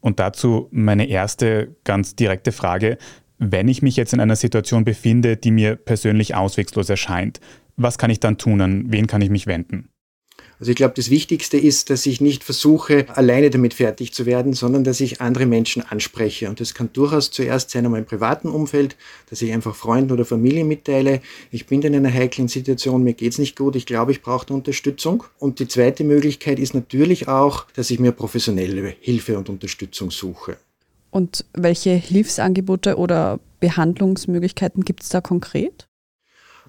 Und 0.00 0.18
dazu 0.20 0.68
meine 0.72 1.06
erste 1.08 1.74
ganz 1.84 2.16
direkte 2.16 2.52
Frage. 2.52 2.98
Wenn 3.38 3.68
ich 3.68 3.82
mich 3.82 3.96
jetzt 3.96 4.12
in 4.12 4.20
einer 4.20 4.36
Situation 4.36 4.84
befinde, 4.84 5.36
die 5.36 5.50
mir 5.52 5.76
persönlich 5.76 6.34
auswegslos 6.34 6.90
erscheint, 6.90 7.40
was 7.76 7.98
kann 7.98 8.10
ich 8.10 8.20
dann 8.20 8.36
tun? 8.36 8.60
An 8.60 8.92
wen 8.92 9.06
kann 9.06 9.22
ich 9.22 9.30
mich 9.30 9.46
wenden? 9.46 9.88
Also 10.58 10.70
ich 10.70 10.76
glaube, 10.76 10.94
das 10.94 11.10
Wichtigste 11.10 11.58
ist, 11.58 11.90
dass 11.90 12.06
ich 12.06 12.20
nicht 12.20 12.42
versuche, 12.42 13.06
alleine 13.14 13.50
damit 13.50 13.74
fertig 13.74 14.14
zu 14.14 14.24
werden, 14.24 14.54
sondern 14.54 14.84
dass 14.84 15.00
ich 15.00 15.20
andere 15.20 15.44
Menschen 15.44 15.82
anspreche. 15.82 16.48
Und 16.48 16.60
das 16.60 16.72
kann 16.72 16.88
durchaus 16.92 17.30
zuerst 17.30 17.70
sein 17.70 17.84
in 17.84 17.90
meinem 17.90 18.06
privaten 18.06 18.48
Umfeld, 18.48 18.96
dass 19.28 19.42
ich 19.42 19.52
einfach 19.52 19.74
Freunden 19.74 20.12
oder 20.12 20.24
Familie 20.24 20.64
mitteile. 20.64 21.20
Ich 21.50 21.66
bin 21.66 21.82
in 21.82 21.94
einer 21.94 22.12
heiklen 22.12 22.48
Situation, 22.48 23.02
mir 23.02 23.14
geht's 23.14 23.38
nicht 23.38 23.56
gut, 23.56 23.76
ich 23.76 23.84
glaube, 23.84 24.12
ich 24.12 24.22
brauche 24.22 24.52
Unterstützung. 24.52 25.24
Und 25.38 25.58
die 25.58 25.68
zweite 25.68 26.04
Möglichkeit 26.04 26.58
ist 26.58 26.74
natürlich 26.74 27.28
auch, 27.28 27.66
dass 27.74 27.90
ich 27.90 27.98
mir 27.98 28.12
professionelle 28.12 28.94
Hilfe 29.00 29.36
und 29.36 29.48
Unterstützung 29.48 30.10
suche. 30.10 30.56
Und 31.10 31.44
welche 31.52 31.90
Hilfsangebote 31.90 32.96
oder 32.96 33.40
Behandlungsmöglichkeiten 33.60 34.84
gibt 34.84 35.02
es 35.02 35.08
da 35.10 35.20
konkret? 35.20 35.86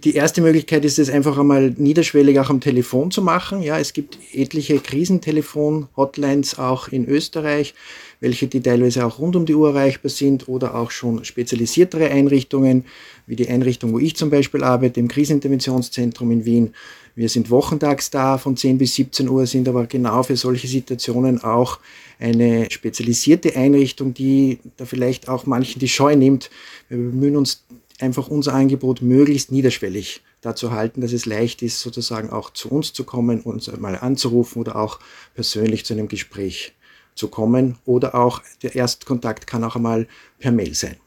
Die 0.04 0.14
erste 0.14 0.42
Möglichkeit 0.42 0.86
ist 0.86 1.00
es 1.00 1.10
einfach 1.10 1.40
einmal 1.40 1.74
niederschwellig 1.76 2.40
auch 2.40 2.52
am 2.52 2.62
Telefon 2.62 3.10
zu 3.10 3.24
machen. 3.24 3.64
Ja, 3.64 3.80
es 3.80 3.94
gibt 3.94 4.20
etliche 4.32 4.78
Krisentelefon-Hotlines 4.78 6.60
auch 6.60 6.90
in 6.90 7.08
Österreich, 7.08 7.74
welche 8.20 8.48
die 8.48 8.62
teilweise 8.62 9.06
auch 9.06 9.18
rund 9.18 9.36
um 9.36 9.48
die 9.48 9.56
Uhr 9.56 9.70
erreichbar 9.70 10.12
sind 10.12 10.48
oder 10.48 10.76
auch 10.76 10.92
schon 10.92 11.26
spezialisiertere 11.26 12.12
Einrichtungen, 12.12 12.86
wie 13.26 13.36
die 13.36 13.50
Einrichtung, 13.50 13.92
wo 13.92 14.00
ich 14.00 14.16
zum 14.16 14.30
Beispiel 14.30 14.64
arbeite, 14.64 15.00
im 15.00 15.08
Kriseninterventionszentrum 15.08 16.30
in 16.30 16.46
Wien. 16.46 16.74
Wir 17.16 17.30
sind 17.30 17.50
wochentags 17.50 18.12
da 18.12 18.38
von 18.38 18.56
10 18.56 18.78
bis 18.78 18.94
17 18.94 19.28
Uhr, 19.28 19.48
sind 19.48 19.68
aber 19.68 19.88
genau 19.88 20.22
für 20.22 20.38
solche 20.38 20.68
Situationen 20.68 21.44
auch 21.44 21.80
eine 22.20 22.70
spezialisierte 22.70 23.56
Einrichtung, 23.56 24.14
die 24.14 24.60
da 24.78 24.86
vielleicht 24.86 25.28
auch 25.28 25.48
manchen 25.48 25.80
die 25.80 25.88
Scheu 25.88 26.16
nimmt. 26.16 26.52
Wir 26.90 26.98
bemühen 27.00 27.36
uns 27.36 27.64
einfach 28.00 28.28
unser 28.28 28.54
Angebot 28.54 29.02
möglichst 29.02 29.52
niederschwellig 29.52 30.22
dazu 30.42 30.72
halten, 30.72 31.02
dass 31.02 31.14
es 31.14 31.26
leicht 31.26 31.62
ist, 31.62 31.80
sozusagen 31.80 32.30
auch 32.30 32.52
zu 32.52 32.70
uns 32.70 32.94
zu 32.94 33.04
kommen, 33.04 33.42
uns 33.42 33.72
mal 33.78 33.98
anzurufen 33.98 34.60
oder 34.60 34.76
auch 34.76 35.00
persönlich 35.34 35.86
zu 35.86 35.94
einem 35.94 36.08
Gespräch 36.08 36.76
zu 37.16 37.28
kommen. 37.28 37.78
Oder 37.86 38.16
auch 38.16 38.42
der 38.62 38.76
Erstkontakt 38.76 39.48
kann 39.48 39.64
auch 39.64 39.76
einmal 39.76 40.08
per 40.40 40.52
Mail 40.52 40.74
sein. 40.74 40.98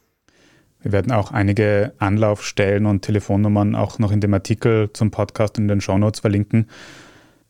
Wir 0.83 0.93
werden 0.93 1.13
auch 1.13 1.31
einige 1.31 1.93
Anlaufstellen 1.99 2.87
und 2.87 3.03
Telefonnummern 3.03 3.75
auch 3.75 3.99
noch 3.99 4.13
in 4.13 4.21
dem 4.21 4.33
Artikel 4.33 4.91
zum 4.93 5.11
Podcast 5.11 5.59
in 5.59 5.69
den 5.69 5.81
Shownotes 5.81 6.21
verlinken. 6.21 6.69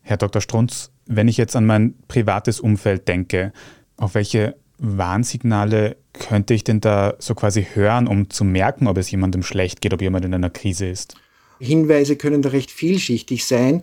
Herr 0.03 0.16
Dr. 0.16 0.43
Strunz, 0.43 0.91
wenn 1.07 1.28
ich 1.28 1.36
jetzt 1.36 1.55
an 1.55 1.64
mein 1.64 1.95
privates 2.09 2.61
Umfeld 2.61 3.07
denke, 3.07 3.53
auf 3.97 4.14
welche 4.14 4.57
Warnsignale 4.78 5.97
könnte 6.12 6.54
ich 6.54 6.64
denn 6.64 6.80
da 6.80 7.14
so 7.18 7.34
quasi 7.34 7.66
hören, 7.74 8.06
um 8.06 8.30
zu 8.30 8.44
merken, 8.44 8.86
ob 8.86 8.98
es 8.98 9.11
jemandem 9.11 9.42
schlecht 9.42 9.80
geht, 9.80 9.94
ob 9.94 10.02
jemand 10.02 10.24
in 10.24 10.34
einer 10.34 10.50
Krise 10.50 10.86
ist? 10.86 11.14
Hinweise 11.58 12.16
können 12.16 12.42
da 12.42 12.50
recht 12.50 12.70
vielschichtig 12.70 13.44
sein. 13.44 13.82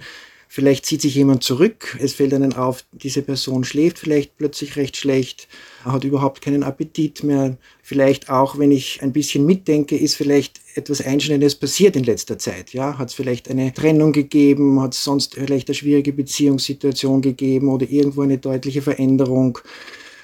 Vielleicht 0.49 0.85
zieht 0.85 1.01
sich 1.01 1.13
jemand 1.15 1.43
zurück, 1.43 1.97
es 2.01 2.13
fällt 2.13 2.33
einem 2.33 2.53
auf, 2.53 2.85
diese 2.93 3.21
Person 3.21 3.65
schläft 3.65 3.99
vielleicht 3.99 4.37
plötzlich 4.37 4.77
recht 4.77 4.95
schlecht, 4.95 5.49
hat 5.83 6.05
überhaupt 6.05 6.41
keinen 6.41 6.63
Appetit 6.63 7.21
mehr. 7.23 7.57
Vielleicht 7.83 8.29
auch, 8.29 8.57
wenn 8.57 8.71
ich 8.71 9.01
ein 9.01 9.11
bisschen 9.11 9.45
mitdenke, 9.45 9.97
ist 9.97 10.15
vielleicht 10.15 10.61
etwas 10.75 11.01
Einschneidendes 11.05 11.55
passiert 11.55 11.97
in 11.97 12.05
letzter 12.05 12.39
Zeit. 12.39 12.71
Ja, 12.71 12.97
hat 12.97 13.09
es 13.09 13.13
vielleicht 13.13 13.49
eine 13.49 13.73
Trennung 13.73 14.13
gegeben, 14.13 14.79
hat 14.81 14.93
es 14.93 15.03
sonst 15.03 15.35
vielleicht 15.35 15.67
eine 15.67 15.75
schwierige 15.75 16.13
Beziehungssituation 16.13 17.21
gegeben 17.21 17.67
oder 17.67 17.89
irgendwo 17.89 18.21
eine 18.21 18.37
deutliche 18.37 18.81
Veränderung. 18.81 19.59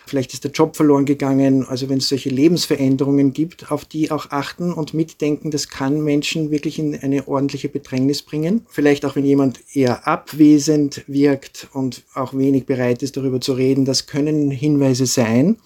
Vielleicht 0.05 0.33
ist 0.33 0.43
der 0.43 0.51
Job 0.51 0.75
verloren 0.75 1.05
gegangen. 1.05 1.65
Also 1.65 1.89
wenn 1.89 1.99
es 1.99 2.09
solche 2.09 2.29
Lebensveränderungen 2.29 3.33
gibt, 3.33 3.71
auf 3.71 3.85
die 3.85 4.11
auch 4.11 4.31
achten 4.31 4.73
und 4.73 4.93
mitdenken, 4.93 5.51
das 5.51 5.69
kann 5.69 6.03
Menschen 6.03 6.51
wirklich 6.51 6.77
in 6.79 6.95
eine 6.99 7.27
ordentliche 7.27 7.69
Bedrängnis 7.69 8.21
bringen. 8.21 8.65
Vielleicht 8.69 9.05
auch 9.05 9.15
wenn 9.15 9.25
jemand 9.25 9.59
eher 9.73 10.07
abwesend 10.07 11.03
wirkt 11.07 11.69
und 11.73 12.03
auch 12.13 12.33
wenig 12.33 12.65
bereit 12.65 13.01
ist, 13.01 13.17
darüber 13.17 13.39
zu 13.39 13.53
reden, 13.53 13.85
das 13.85 14.05
können 14.05 14.51
Hinweise 14.51 15.05
sein. 15.05 15.57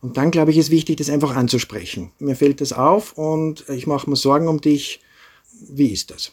Und 0.00 0.16
dann, 0.16 0.30
glaube 0.30 0.50
ich, 0.50 0.58
ist 0.58 0.70
wichtig, 0.70 0.96
das 0.96 1.10
einfach 1.10 1.34
anzusprechen. 1.34 2.12
Mir 2.18 2.36
fällt 2.36 2.60
das 2.60 2.72
auf 2.72 3.18
und 3.18 3.64
ich 3.68 3.86
mache 3.86 4.08
mir 4.08 4.16
Sorgen 4.16 4.48
um 4.48 4.60
dich. 4.60 5.00
Wie 5.68 5.88
ist 5.88 6.10
das? 6.10 6.32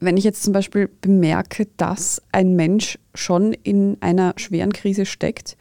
Wenn 0.00 0.16
ich 0.16 0.24
jetzt 0.24 0.42
zum 0.42 0.52
Beispiel 0.52 0.88
bemerke, 1.00 1.66
dass 1.76 2.22
ein 2.32 2.54
Mensch 2.54 2.98
schon 3.14 3.52
in 3.52 3.96
einer 4.00 4.32
schweren 4.36 4.72
Krise 4.72 5.06
steckt, 5.06 5.56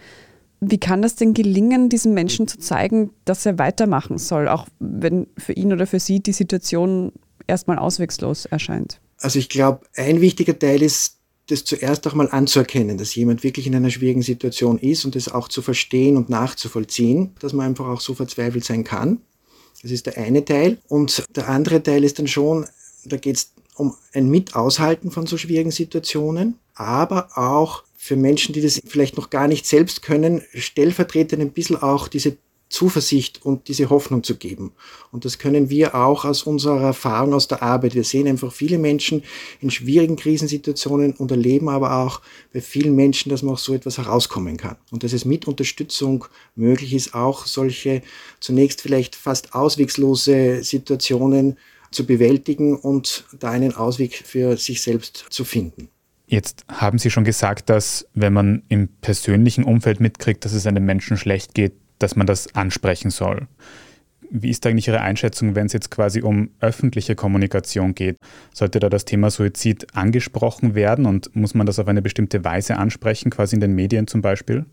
wie 0.60 0.80
kann 0.80 1.02
das 1.02 1.16
denn 1.16 1.34
gelingen, 1.34 1.90
diesem 1.90 2.14
Menschen 2.14 2.48
zu 2.48 2.58
zeigen, 2.58 3.12
dass 3.26 3.46
er 3.46 3.60
weitermachen 3.60 4.18
soll, 4.18 4.48
auch 4.48 4.68
wenn 4.80 5.28
für 5.38 5.54
ihn 5.54 5.72
oder 5.72 5.86
für 5.86 6.00
sie 6.00 6.20
die 6.20 6.34
Situation 6.34 7.12
erstmal 7.46 7.78
auswegslos 7.78 8.46
erscheint? 8.46 9.00
Also 9.20 9.40
ich 9.40 9.50
glaube, 9.50 9.82
ein 9.96 10.22
wichtiger 10.22 10.58
Teil 10.58 10.82
ist, 10.82 11.18
das 11.50 11.64
zuerst 11.64 12.06
auch 12.08 12.14
mal 12.14 12.30
anzuerkennen, 12.30 12.98
dass 12.98 13.16
jemand 13.16 13.44
wirklich 13.44 13.68
in 13.68 13.76
einer 13.76 13.90
schwierigen 13.90 14.22
Situation 14.22 14.78
ist 14.80 15.06
und 15.06 15.16
das 15.16 15.30
auch 15.30 15.48
zu 15.48 15.62
verstehen 15.62 16.18
und 16.18 16.30
nachzuvollziehen, 16.30 17.36
dass 17.40 17.54
man 17.54 17.68
einfach 17.68 17.88
auch 17.88 18.02
so 18.02 18.14
verzweifelt 18.14 18.66
sein 18.66 18.84
kann. 18.84 19.22
Das 19.82 19.92
ist 19.92 20.08
der 20.08 20.18
eine 20.18 20.44
Teil. 20.44 20.80
Und 20.88 21.24
der 21.36 21.48
andere 21.48 21.82
Teil 21.82 22.04
ist 22.04 22.20
dann 22.20 22.28
schon, 22.28 22.66
da 23.06 23.18
geht 23.18 23.38
es 23.38 23.54
um 23.76 23.96
ein 24.14 24.30
Mitaushalten 24.30 25.12
von 25.12 25.28
so 25.28 25.38
schwierigen 25.38 25.72
Situationen, 25.72 26.56
aber 26.74 27.30
auch 27.38 27.84
für 28.08 28.16
Menschen, 28.16 28.54
die 28.54 28.62
das 28.62 28.82
vielleicht 28.86 29.18
noch 29.18 29.30
gar 29.30 29.48
nicht 29.48 29.66
selbst 29.66 30.02
können, 30.02 30.42
stellvertretend 30.54 31.42
ein 31.42 31.52
bisschen 31.52 31.76
auch 31.76 32.08
diese 32.08 32.38
Zuversicht 32.70 33.46
und 33.46 33.70
diese 33.70 33.90
Hoffnung 33.90 34.24
zu 34.24 34.36
geben. 34.36 34.74
Und 35.12 35.24
das 35.24 35.38
können 35.38 35.70
wir 35.70 35.96
auch 35.96 36.26
aus 36.26 36.44
unserer 36.44 36.82
Erfahrung 36.82 37.34
aus 37.34 37.48
der 37.48 37.64
Arbeit. 37.64 37.96
Wir 37.96 38.04
sehen 38.04 38.28
einfach 38.28 38.52
viele 38.52 38.78
Menschen 38.78 39.24
in 39.62 39.72
schwierigen 39.72 40.18
Krisensituationen 40.18 41.14
und 41.14 41.32
erleben 41.32 41.70
aber 41.70 42.04
auch 42.04 42.22
bei 42.52 42.60
vielen 42.60 42.96
Menschen, 42.96 43.30
dass 43.30 43.42
man 43.42 43.54
auch 43.54 43.60
so 43.60 43.74
etwas 43.74 43.98
herauskommen 43.98 44.58
kann. 44.58 44.76
Und 44.92 45.04
dass 45.04 45.14
es 45.14 45.24
mit 45.24 45.48
Unterstützung 45.48 46.26
möglich 46.56 46.94
ist, 46.94 47.14
auch 47.14 47.46
solche 47.46 48.02
zunächst 48.42 48.82
vielleicht 48.82 49.16
fast 49.16 49.54
auswegslose 49.54 50.64
Situationen 50.64 51.58
zu 51.92 52.06
bewältigen 52.06 52.76
und 52.76 53.24
da 53.40 53.52
einen 53.52 53.76
Ausweg 53.76 54.24
für 54.26 54.58
sich 54.58 54.82
selbst 54.82 55.26
zu 55.30 55.46
finden. 55.46 55.90
Jetzt 56.30 56.66
haben 56.68 57.00
Sie 57.00 57.10
schon 57.10 57.24
gesagt, 57.24 57.70
dass 57.70 58.06
wenn 58.14 58.34
man 58.34 58.64
im 58.68 58.90
persönlichen 59.00 59.64
Umfeld 59.64 60.02
mitkriegt, 60.02 60.44
dass 60.44 60.52
es 60.52 60.68
einem 60.68 60.86
Menschen 60.86 61.16
schlecht 61.16 61.54
geht, 61.54 61.74
dass 62.00 62.18
man 62.18 62.28
das 62.28 62.54
ansprechen 62.54 63.12
soll. 63.12 63.48
Wie 64.30 64.50
ist 64.50 64.68
eigentlich 64.68 64.90
Ihre 64.90 65.00
Einschätzung, 65.00 65.56
wenn 65.56 65.68
es 65.68 65.74
jetzt 65.74 65.90
quasi 65.90 66.22
um 66.22 66.50
öffentliche 66.60 67.16
Kommunikation 67.16 67.96
geht? 67.96 68.18
Sollte 68.54 68.82
da 68.82 68.90
das 68.90 69.06
Thema 69.06 69.32
Suizid 69.32 69.96
angesprochen 69.96 70.76
werden 70.76 71.06
und 71.06 71.34
muss 71.34 71.54
man 71.54 71.66
das 71.66 71.80
auf 71.80 71.88
eine 71.88 72.02
bestimmte 72.02 72.44
Weise 72.44 72.76
ansprechen, 72.76 73.30
quasi 73.30 73.56
in 73.56 73.62
den 73.62 73.74
Medien 73.74 74.06
zum 74.06 74.22
Beispiel? 74.22 74.66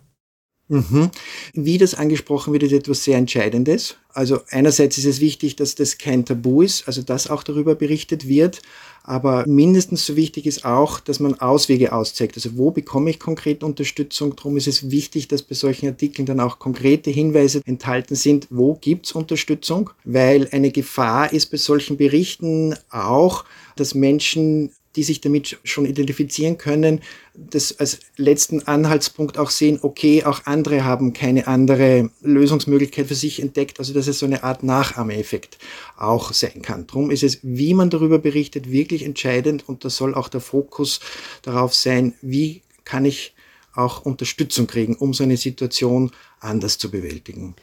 Mhm. 0.69 1.11
Wie 1.53 1.77
das 1.77 1.95
angesprochen 1.95 2.53
wird, 2.53 2.63
ist 2.63 2.73
etwas 2.73 3.05
sehr 3.05 3.19
Entscheidendes. 3.19 3.97
Also 4.15 4.41
einerseits 4.49 4.97
ist 4.97 5.05
es 5.05 5.21
wichtig, 5.21 5.57
dass 5.57 5.75
das 5.75 5.99
kein 5.99 6.25
Tabu 6.25 6.63
ist, 6.63 6.87
also 6.87 7.03
dass 7.03 7.29
auch 7.29 7.43
darüber 7.43 7.75
berichtet 7.75 8.29
wird. 8.29 8.63
Aber 9.03 9.45
mindestens 9.47 10.07
so 10.07 10.17
wichtig 10.17 10.47
ist 10.47 10.65
auch, 10.65 10.99
dass 11.01 11.21
man 11.21 11.35
Auswege 11.35 11.93
auszeigt. 11.93 12.37
Also 12.37 12.57
wo 12.57 12.71
bekomme 12.71 13.11
ich 13.11 13.21
konkret 13.21 13.63
Unterstützung? 13.63 14.35
Darum 14.35 14.57
ist 14.57 14.67
es 14.67 14.91
wichtig, 14.91 15.29
dass 15.29 15.43
bei 15.43 15.55
solchen 15.55 15.89
Artikeln 15.89 16.25
dann 16.25 16.41
auch 16.41 16.59
konkrete 16.59 17.11
Hinweise 17.11 17.61
enthalten 17.67 18.15
sind, 18.15 18.47
wo 18.49 18.75
gibt's 18.75 19.13
Unterstützung? 19.13 19.91
Weil 20.05 20.49
eine 20.53 20.71
Gefahr 20.71 21.31
ist 21.31 21.51
bei 21.51 21.59
solchen 21.59 21.99
Berichten 21.99 22.75
auch, 22.89 23.45
dass 23.77 23.95
Menschen 23.95 24.71
die 24.97 25.03
sich 25.03 25.21
damit 25.21 25.59
schon 25.65 25.87
identifizieren 25.87 26.59
können, 26.59 27.01
das 27.35 27.79
als 27.81 28.01
letzten 28.17 28.67
Anhaltspunkt 28.67 29.39
auch 29.39 29.51
sehen, 29.51 29.79
okay, 29.83 30.25
auch 30.25 30.43
andere 30.47 30.85
haben 30.85 31.13
keine 31.13 31.47
andere 31.47 32.11
Lösungsmöglichkeit 32.23 33.07
für 33.07 33.15
sich 33.15 33.43
entdeckt, 33.43 33.79
also 33.81 33.93
dass 33.93 34.07
es 34.07 34.19
so 34.19 34.27
eine 34.27 34.45
Art 34.45 34.63
Nachahmeeffekt 34.63 35.59
auch 35.97 36.33
sein 36.33 36.63
kann. 36.63 36.87
Darum 36.87 37.11
ist 37.11 37.23
es, 37.23 37.41
wie 37.43 37.75
man 37.75 37.91
darüber 37.91 38.19
berichtet, 38.19 38.71
wirklich 38.71 39.05
entscheidend 39.05 39.69
und 39.69 39.85
da 39.85 39.91
soll 39.91 40.15
auch 40.15 40.29
der 40.29 40.41
Fokus 40.41 41.01
darauf 41.43 41.75
sein, 41.75 42.15
wie 42.23 42.63
kann 42.85 43.05
ich 43.05 43.35
auch 43.75 44.05
Unterstützung 44.05 44.67
kriegen, 44.67 44.95
um 44.95 45.15
so 45.15 45.25
eine 45.25 45.37
Situation 45.37 46.13
anders 46.39 46.79
zu 46.79 46.91
bewältigen. 46.91 47.57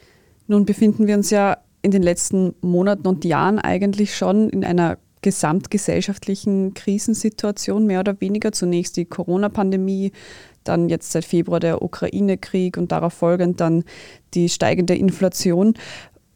Nun 0.46 0.66
befinden 0.66 1.06
wir 1.06 1.14
uns 1.14 1.30
ja 1.30 1.58
in 1.80 1.90
den 1.90 2.02
letzten 2.02 2.54
Monaten 2.60 3.06
und 3.06 3.24
Jahren 3.24 3.58
eigentlich 3.58 4.16
schon 4.16 4.50
in 4.50 4.64
einer 4.64 4.98
gesamtgesellschaftlichen 5.22 6.74
Krisensituation, 6.74 7.86
mehr 7.86 8.00
oder 8.00 8.20
weniger. 8.20 8.52
Zunächst 8.52 8.96
die 8.96 9.04
Corona-Pandemie, 9.04 10.12
dann 10.64 10.88
jetzt 10.88 11.12
seit 11.12 11.24
Februar 11.24 11.60
der 11.60 11.82
Ukraine-Krieg 11.82 12.76
und 12.76 12.92
darauf 12.92 13.14
folgend 13.14 13.60
dann 13.60 13.84
die 14.34 14.48
steigende 14.48 14.94
Inflation. 14.94 15.74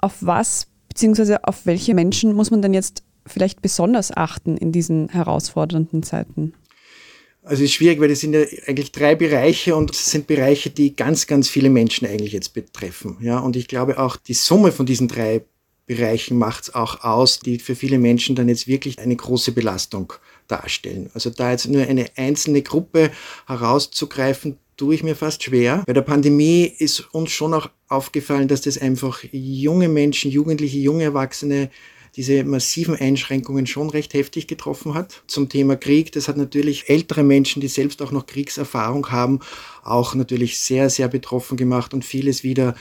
Auf 0.01 0.17
was 0.21 0.69
bzw. 0.89 1.39
auf 1.43 1.67
welche 1.67 1.95
Menschen 1.95 2.33
muss 2.33 2.51
man 2.51 2.63
denn 2.63 2.75
jetzt 2.75 3.03
vielleicht 3.27 3.61
besonders 3.63 4.17
achten 4.17 4.57
in 4.57 4.73
diesen 4.73 5.09
herausfordernden 5.09 6.03
Zeiten? 6.03 6.55
Also 7.43 7.63
es 7.63 7.71
ist 7.71 7.75
schwierig, 7.75 8.01
weil 8.01 8.09
das 8.09 8.21
sind 8.21 8.35
ja 8.35 8.41
eigentlich 8.67 8.91
drei 8.91 9.15
Bereiche 9.15 9.77
und 9.77 9.93
es 9.93 10.11
sind 10.11 10.27
Bereiche, 10.27 10.71
die 10.71 10.97
ganz, 10.97 11.29
ganz 11.29 11.49
viele 11.49 11.71
Menschen 11.71 12.07
eigentlich 12.07 12.33
jetzt 12.33 12.55
betreffen. 12.55 13.19
Ja, 13.21 13.39
und 13.39 13.55
ich 13.55 13.69
glaube 13.69 13.99
auch 13.99 14.17
die 14.17 14.35
Summe 14.35 14.73
von 14.73 14.85
diesen 14.85 15.07
drei 15.07 15.45
Bereichen 15.87 16.37
macht 16.37 16.65
es 16.65 16.75
auch 16.75 17.05
aus, 17.05 17.39
die 17.39 17.59
für 17.59 17.77
viele 17.77 17.99
Menschen 17.99 18.35
dann 18.35 18.49
jetzt 18.49 18.67
wirklich 18.67 18.99
eine 18.99 19.17
große 19.17 19.53
Belastung 19.53 20.13
darstellen. 20.49 21.11
Also 21.15 21.31
da 21.31 21.51
jetzt 21.53 21.69
nur 21.69 21.83
eine 21.83 22.07
einzelne 22.17 22.63
Gruppe 22.63 23.11
herauszugreifen, 23.47 24.59
tue 24.77 24.95
ich 24.95 25.03
mir 25.03 25.17
fast 25.17 25.43
schwer. 25.43 25.83
Bei 25.87 25.93
der 25.93 26.03
Pandemie 26.03 26.65
ist 26.65 27.01
uns 27.15 27.31
schon 27.31 27.55
auch 27.55 27.71
aufgefallen, 27.89 28.49
dass 28.49 28.61
das 28.61 28.79
einfach 28.79 29.23
junge 29.33 29.89
Menschen, 29.89 30.31
Jugendliche, 30.31 30.79
junge 30.79 31.05
Erwachsene 31.05 31.71
diese 32.17 32.45
massiven 32.45 32.97
Einschränkungen 32.97 33.67
schon 33.67 33.91
recht 33.91 34.15
heftig 34.15 34.47
getroffen 34.47 34.95
hat. 34.95 35.23
Zum 35.27 35.49
Thema 35.51 35.77
Krieg, 35.77 36.13
das 36.13 36.29
hat 36.29 36.39
natürlich 36.39 36.89
ältere 36.89 37.23
Menschen, 37.23 37.61
die 37.61 37.69
selbst 37.69 38.01
auch 38.01 38.11
noch 38.11 38.27
Kriegserfahrung 38.27 39.11
haben, 39.11 39.41
auch 39.85 40.15
natürlich 40.15 40.59
sehr, 40.59 40.89
sehr 40.89 41.09
betroffen 41.09 41.57
gemacht 41.59 41.93
und 41.93 42.05
vieles 42.05 42.43
wieder 42.43 42.75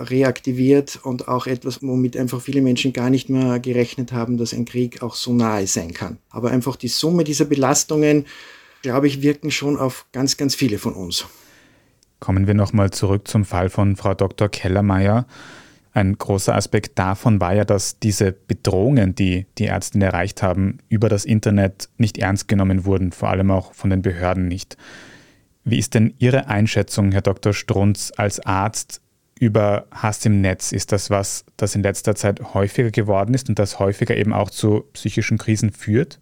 reaktiviert 0.00 1.00
und 1.02 1.28
auch 1.28 1.46
etwas, 1.46 1.82
womit 1.82 2.16
einfach 2.16 2.40
viele 2.40 2.62
Menschen 2.62 2.92
gar 2.92 3.10
nicht 3.10 3.28
mehr 3.28 3.58
gerechnet 3.60 4.12
haben, 4.12 4.36
dass 4.36 4.52
ein 4.52 4.64
Krieg 4.64 5.02
auch 5.02 5.14
so 5.14 5.32
nahe 5.32 5.66
sein 5.66 5.92
kann. 5.92 6.18
Aber 6.30 6.50
einfach 6.50 6.76
die 6.76 6.88
Summe 6.88 7.24
dieser 7.24 7.44
Belastungen, 7.44 8.26
glaube 8.82 9.06
ich, 9.06 9.22
wirken 9.22 9.50
schon 9.50 9.76
auf 9.76 10.06
ganz, 10.12 10.36
ganz 10.36 10.54
viele 10.54 10.78
von 10.78 10.94
uns. 10.94 11.26
Kommen 12.20 12.46
wir 12.46 12.54
nochmal 12.54 12.90
zurück 12.90 13.28
zum 13.28 13.44
Fall 13.44 13.68
von 13.68 13.96
Frau 13.96 14.14
Dr. 14.14 14.48
Kellermeier. 14.48 15.26
Ein 15.92 16.16
großer 16.16 16.54
Aspekt 16.54 16.98
davon 16.98 17.40
war 17.40 17.54
ja, 17.54 17.64
dass 17.64 17.98
diese 17.98 18.32
Bedrohungen, 18.32 19.14
die 19.14 19.46
die 19.58 19.64
Ärzte 19.64 19.98
erreicht 20.00 20.42
haben, 20.42 20.78
über 20.88 21.08
das 21.08 21.24
Internet 21.24 21.88
nicht 21.96 22.18
ernst 22.18 22.46
genommen 22.46 22.84
wurden, 22.84 23.12
vor 23.12 23.30
allem 23.30 23.50
auch 23.50 23.72
von 23.72 23.90
den 23.90 24.02
Behörden 24.02 24.48
nicht. 24.48 24.76
Wie 25.64 25.78
ist 25.78 25.94
denn 25.94 26.14
Ihre 26.18 26.46
Einschätzung, 26.48 27.12
Herr 27.12 27.22
Dr. 27.22 27.52
Strunz, 27.52 28.12
als 28.16 28.40
Arzt? 28.40 29.00
Über 29.40 29.86
Hass 29.90 30.24
im 30.26 30.40
Netz? 30.40 30.72
Ist 30.72 30.92
das 30.92 31.10
was, 31.10 31.44
das 31.56 31.74
in 31.74 31.82
letzter 31.82 32.14
Zeit 32.14 32.54
häufiger 32.54 32.90
geworden 32.90 33.34
ist 33.34 33.48
und 33.48 33.58
das 33.58 33.78
häufiger 33.78 34.16
eben 34.16 34.32
auch 34.32 34.50
zu 34.50 34.84
psychischen 34.92 35.38
Krisen 35.38 35.72
führt? 35.72 36.20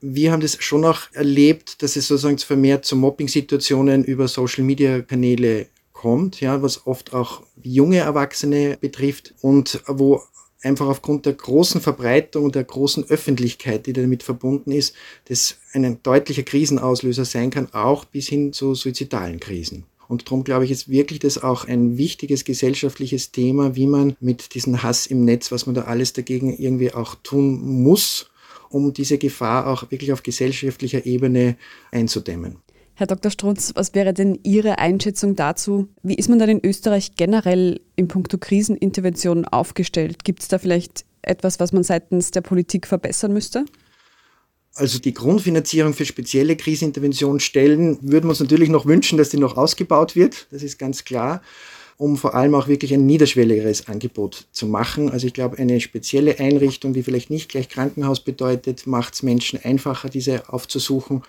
Wir 0.00 0.32
haben 0.32 0.40
das 0.40 0.56
schon 0.62 0.84
auch 0.84 1.00
erlebt, 1.12 1.82
dass 1.82 1.96
es 1.96 2.08
sozusagen 2.08 2.38
vermehrt 2.38 2.86
zu 2.86 2.96
Mobbing-Situationen 2.96 4.04
über 4.04 4.28
Social-Media-Kanäle 4.28 5.66
kommt, 5.92 6.40
ja, 6.40 6.62
was 6.62 6.86
oft 6.86 7.12
auch 7.12 7.42
junge 7.62 7.98
Erwachsene 7.98 8.78
betrifft 8.80 9.34
und 9.42 9.82
wo 9.86 10.22
einfach 10.62 10.86
aufgrund 10.86 11.26
der 11.26 11.34
großen 11.34 11.80
Verbreitung 11.80 12.44
und 12.44 12.54
der 12.54 12.64
großen 12.64 13.04
Öffentlichkeit, 13.08 13.86
die 13.86 13.92
damit 13.92 14.22
verbunden 14.22 14.72
ist, 14.72 14.94
das 15.26 15.56
ein 15.72 16.02
deutlicher 16.02 16.42
Krisenauslöser 16.42 17.24
sein 17.24 17.50
kann, 17.50 17.72
auch 17.72 18.04
bis 18.04 18.28
hin 18.28 18.52
zu 18.52 18.74
suizidalen 18.74 19.40
Krisen. 19.40 19.84
Und 20.10 20.26
darum 20.26 20.42
glaube 20.42 20.64
ich, 20.64 20.72
ist 20.72 20.88
wirklich 20.88 21.20
das 21.20 21.40
auch 21.40 21.68
ein 21.68 21.96
wichtiges 21.96 22.44
gesellschaftliches 22.44 23.30
Thema, 23.30 23.76
wie 23.76 23.86
man 23.86 24.16
mit 24.18 24.54
diesem 24.56 24.82
Hass 24.82 25.06
im 25.06 25.24
Netz, 25.24 25.52
was 25.52 25.66
man 25.66 25.76
da 25.76 25.82
alles 25.82 26.12
dagegen 26.12 26.52
irgendwie 26.52 26.92
auch 26.92 27.14
tun 27.22 27.60
muss, 27.84 28.28
um 28.70 28.92
diese 28.92 29.18
Gefahr 29.18 29.68
auch 29.68 29.88
wirklich 29.92 30.12
auf 30.12 30.24
gesellschaftlicher 30.24 31.06
Ebene 31.06 31.56
einzudämmen. 31.92 32.56
Herr 32.94 33.06
Dr. 33.06 33.30
Strunz, 33.30 33.70
was 33.76 33.94
wäre 33.94 34.12
denn 34.12 34.40
Ihre 34.42 34.80
Einschätzung 34.80 35.36
dazu? 35.36 35.86
Wie 36.02 36.16
ist 36.16 36.28
man 36.28 36.40
dann 36.40 36.50
in 36.50 36.64
Österreich 36.64 37.14
generell 37.14 37.80
in 37.94 38.08
puncto 38.08 38.36
Krisenintervention 38.36 39.44
aufgestellt? 39.44 40.24
Gibt 40.24 40.42
es 40.42 40.48
da 40.48 40.58
vielleicht 40.58 41.04
etwas, 41.22 41.60
was 41.60 41.72
man 41.72 41.84
seitens 41.84 42.32
der 42.32 42.40
Politik 42.40 42.88
verbessern 42.88 43.32
müsste? 43.32 43.64
Also 44.80 44.98
die 44.98 45.12
Grundfinanzierung 45.12 45.92
für 45.92 46.06
spezielle 46.06 46.56
Kriseninterventionsstellen 46.56 47.98
würden 48.00 48.24
wir 48.24 48.30
uns 48.30 48.40
natürlich 48.40 48.70
noch 48.70 48.86
wünschen, 48.86 49.18
dass 49.18 49.28
die 49.28 49.36
noch 49.36 49.58
ausgebaut 49.58 50.16
wird. 50.16 50.46
Das 50.50 50.62
ist 50.62 50.78
ganz 50.78 51.04
klar 51.04 51.42
um 51.98 52.16
vor 52.16 52.34
allem 52.34 52.54
auch 52.54 52.66
wirklich 52.66 52.94
ein 52.94 53.04
niederschwelligeres 53.04 53.86
Angebot 53.86 54.46
zu 54.52 54.66
machen. 54.66 55.10
Also 55.10 55.26
ich 55.26 55.34
glaube, 55.34 55.58
eine 55.58 55.82
spezielle 55.82 56.38
Einrichtung, 56.38 56.94
die 56.94 57.02
vielleicht 57.02 57.28
nicht 57.28 57.50
gleich 57.50 57.68
Krankenhaus 57.68 58.20
bedeutet, 58.20 58.86
macht 58.86 59.12
es 59.12 59.22
Menschen 59.22 59.60
einfacher, 59.62 60.08
diese 60.08 60.48
aufzusuchen. 60.48 61.24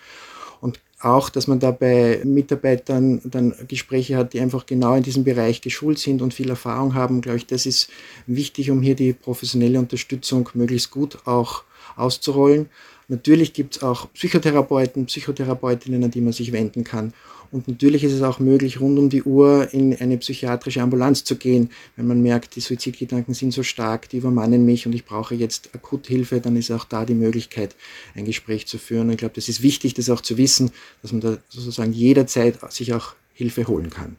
Und 0.62 0.80
auch, 1.02 1.30
dass 1.30 1.47
man 1.47 1.60
da 1.60 1.72
bei 1.72 2.22
Mitarbeitern 2.24 3.20
dann 3.26 3.54
Gespräche 3.68 4.16
hat, 4.16 4.32
die 4.32 4.39
einfach 4.39 4.66
genau 4.66 4.95
in 4.95 5.04
diesem 5.04 5.26
Bereich 5.26 5.60
geschult 5.60 5.99
sind 5.99 6.22
und 6.22 6.34
viel 6.34 6.49
Erfahrung 6.49 6.93
haben, 6.93 7.20
glaube 7.20 7.39
ich, 7.39 7.47
das 7.47 7.66
ist 7.66 7.89
wichtig, 8.26 8.72
um 8.72 8.82
hier 8.82 8.95
die 8.95 9.12
professionelle 9.12 9.78
Unterstützung 9.78 10.47
möglichst 10.54 10.89
gut 10.89 11.18
auch 11.26 11.66
auszurollen. 11.97 12.70
Natürlich 13.12 13.51
gibt 13.51 13.76
es 13.76 13.84
auch 13.84 14.07
Psychotherapeuten, 14.14 15.05
Psychotherapeutinnen, 15.05 16.01
an 16.01 16.12
die 16.12 16.22
man 16.22 16.32
sich 16.32 16.53
wenden 16.53 16.86
kann. 16.86 17.14
Und 17.51 17.68
natürlich 17.68 18.05
ist 18.05 18.14
es 18.14 18.22
auch 18.22 18.39
möglich, 18.39 18.80
rund 18.80 18.97
um 18.97 19.09
die 19.09 19.24
Uhr 19.24 19.68
in 19.74 19.93
eine 19.99 20.18
psychiatrische 20.18 20.82
Ambulanz 20.82 21.26
zu 21.26 21.36
gehen. 21.36 21.72
Wenn 21.97 22.07
man 22.07 22.22
merkt, 22.22 22.55
die 22.55 22.62
Suizidgedanken 22.62 23.34
sind 23.34 23.51
so 23.51 23.64
stark, 23.64 24.07
die 24.07 24.20
übermannen 24.20 24.66
mich 24.66 24.86
und 24.86 24.95
ich 24.95 25.03
brauche 25.03 25.36
jetzt 25.36 25.76
Akuthilfe, 25.76 26.39
dann 26.39 26.55
ist 26.55 26.72
auch 26.72 26.86
da 26.86 27.03
die 27.03 27.14
Möglichkeit, 27.14 27.76
ein 28.16 28.24
Gespräch 28.24 28.66
zu 28.66 28.78
führen. 28.78 29.07
Und 29.07 29.12
ich 29.12 29.18
glaube, 29.18 29.36
das 29.36 29.49
ist 29.49 29.62
wichtig, 29.62 29.93
das 29.93 30.09
auch 30.09 30.22
zu 30.22 30.38
wissen, 30.38 30.72
dass 31.01 31.12
man 31.12 31.20
da 31.20 31.38
sozusagen 31.49 31.91
jederzeit 31.91 32.59
sich 32.72 32.93
auch 32.93 33.16
Hilfe 33.34 33.68
holen 33.68 33.89
kann. 33.89 34.16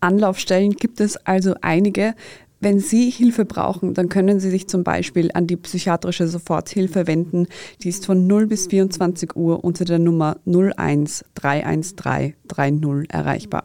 Anlaufstellen 0.00 0.72
gibt 0.72 1.00
es 1.00 1.18
also 1.18 1.54
einige. 1.60 2.14
Wenn 2.58 2.80
Sie 2.80 3.10
Hilfe 3.10 3.44
brauchen, 3.44 3.92
dann 3.92 4.08
können 4.08 4.40
Sie 4.40 4.50
sich 4.50 4.66
zum 4.66 4.82
Beispiel 4.82 5.30
an 5.34 5.46
die 5.46 5.56
psychiatrische 5.56 6.26
Soforthilfe 6.26 7.06
wenden. 7.06 7.48
Die 7.82 7.90
ist 7.90 8.06
von 8.06 8.26
0 8.26 8.46
bis 8.46 8.66
24 8.68 9.36
Uhr 9.36 9.62
unter 9.62 9.84
der 9.84 9.98
Nummer 9.98 10.38
01 10.46 11.24
313 11.34 12.34
30 12.48 13.10
erreichbar. 13.10 13.64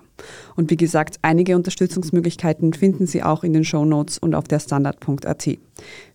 Und 0.55 0.69
wie 0.71 0.77
gesagt, 0.77 1.17
einige 1.21 1.55
Unterstützungsmöglichkeiten 1.55 2.73
finden 2.73 3.07
Sie 3.07 3.23
auch 3.23 3.43
in 3.43 3.53
den 3.53 3.63
Show 3.63 3.85
Notes 3.85 4.17
und 4.17 4.35
auf 4.35 4.47
der 4.47 4.59
Standard.at. 4.59 5.49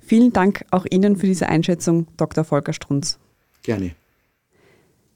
Vielen 0.00 0.32
Dank 0.32 0.64
auch 0.70 0.84
Ihnen 0.88 1.16
für 1.16 1.26
diese 1.26 1.48
Einschätzung, 1.48 2.06
Dr. 2.16 2.44
Volker 2.44 2.72
Strunz. 2.72 3.18
Gerne. 3.62 3.92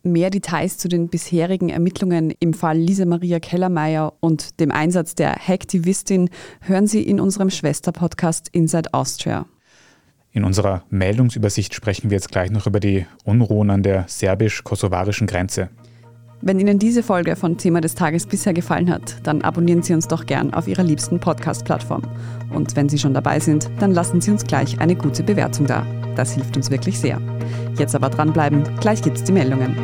Mehr 0.02 0.30
Details 0.30 0.78
zu 0.78 0.88
den 0.88 1.08
bisherigen 1.08 1.68
Ermittlungen 1.68 2.32
im 2.40 2.54
Fall 2.54 2.78
Lisa 2.78 3.04
Maria 3.04 3.38
Kellermeier 3.38 4.14
und 4.20 4.58
dem 4.58 4.70
Einsatz 4.70 5.14
der 5.14 5.34
Hacktivistin 5.34 6.30
hören 6.60 6.86
Sie 6.86 7.02
in 7.02 7.20
unserem 7.20 7.50
Schwesterpodcast 7.50 8.48
Inside 8.52 8.94
Austria. 8.94 9.46
In 10.32 10.44
unserer 10.44 10.84
Meldungsübersicht 10.90 11.74
sprechen 11.74 12.10
wir 12.10 12.16
jetzt 12.16 12.30
gleich 12.30 12.50
noch 12.50 12.66
über 12.66 12.80
die 12.80 13.06
Unruhen 13.24 13.68
an 13.68 13.82
der 13.82 14.04
serbisch-kosovarischen 14.08 15.26
Grenze. 15.26 15.70
Wenn 16.42 16.58
Ihnen 16.58 16.78
diese 16.78 17.02
Folge 17.02 17.36
von 17.36 17.58
Thema 17.58 17.82
des 17.82 17.94
Tages 17.94 18.24
bisher 18.24 18.54
gefallen 18.54 18.88
hat, 18.88 19.16
dann 19.24 19.42
abonnieren 19.42 19.82
Sie 19.82 19.92
uns 19.92 20.08
doch 20.08 20.24
gern 20.24 20.54
auf 20.54 20.68
Ihrer 20.68 20.82
liebsten 20.82 21.20
Podcast-Plattform. 21.20 22.02
Und 22.50 22.76
wenn 22.76 22.88
Sie 22.88 22.98
schon 22.98 23.12
dabei 23.12 23.40
sind, 23.40 23.70
dann 23.78 23.92
lassen 23.92 24.22
Sie 24.22 24.30
uns 24.30 24.44
gleich 24.44 24.80
eine 24.80 24.96
gute 24.96 25.22
Bewertung 25.22 25.66
da. 25.66 25.84
Das 26.16 26.32
hilft 26.32 26.56
uns 26.56 26.70
wirklich 26.70 26.98
sehr. 26.98 27.20
Jetzt 27.76 27.94
aber 27.94 28.08
dranbleiben, 28.08 28.64
gleich 28.80 29.02
gibt's 29.02 29.22
die 29.22 29.32
Meldungen. 29.32 29.76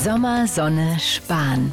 Sommer, 0.00 0.46
Sonne, 0.46 0.96
Sparen. 1.00 1.72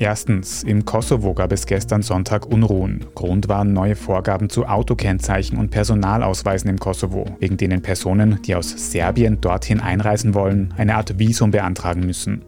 Erstens, 0.00 0.62
im 0.62 0.84
Kosovo 0.84 1.34
gab 1.34 1.50
es 1.50 1.66
gestern 1.66 2.02
Sonntag 2.02 2.46
Unruhen. 2.46 3.04
Grund 3.16 3.48
waren 3.48 3.72
neue 3.72 3.96
Vorgaben 3.96 4.48
zu 4.48 4.64
Autokennzeichen 4.64 5.58
und 5.58 5.70
Personalausweisen 5.70 6.70
im 6.70 6.78
Kosovo, 6.78 7.24
wegen 7.40 7.56
denen 7.56 7.82
Personen, 7.82 8.40
die 8.42 8.54
aus 8.54 8.92
Serbien 8.92 9.40
dorthin 9.40 9.80
einreisen 9.80 10.34
wollen, 10.34 10.72
eine 10.76 10.94
Art 10.94 11.18
Visum 11.18 11.50
beantragen 11.50 12.06
müssen. 12.06 12.42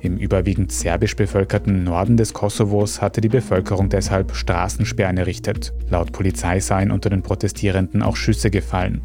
Im 0.00 0.16
überwiegend 0.16 0.70
serbisch 0.70 1.16
bevölkerten 1.16 1.82
Norden 1.82 2.16
des 2.16 2.34
Kosovos 2.34 3.02
hatte 3.02 3.20
die 3.20 3.28
Bevölkerung 3.28 3.88
deshalb 3.88 4.36
Straßensperren 4.36 5.16
errichtet. 5.16 5.72
Laut 5.90 6.12
Polizei 6.12 6.60
seien 6.60 6.92
unter 6.92 7.10
den 7.10 7.22
Protestierenden 7.22 8.02
auch 8.02 8.14
Schüsse 8.14 8.50
gefallen. 8.50 9.00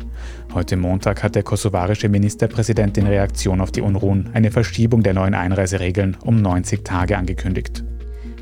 Heute 0.54 0.78
Montag 0.78 1.24
hat 1.24 1.34
der 1.34 1.44
kosovarische 1.44 2.10
Ministerpräsident 2.10 2.98
in 3.00 3.08
Reaktion 3.08 3.60
auf 3.60 3.72
die 3.72 3.82
Unruhen 3.82 4.30
eine 4.34 4.52
Verschiebung 4.52 5.02
der 5.02 5.16
neuen 5.16 5.34
Einreiseregeln 5.34 6.16
um 6.24 6.42
90 6.42 6.84
Tage 6.84 7.18
angekündigt. 7.18 7.87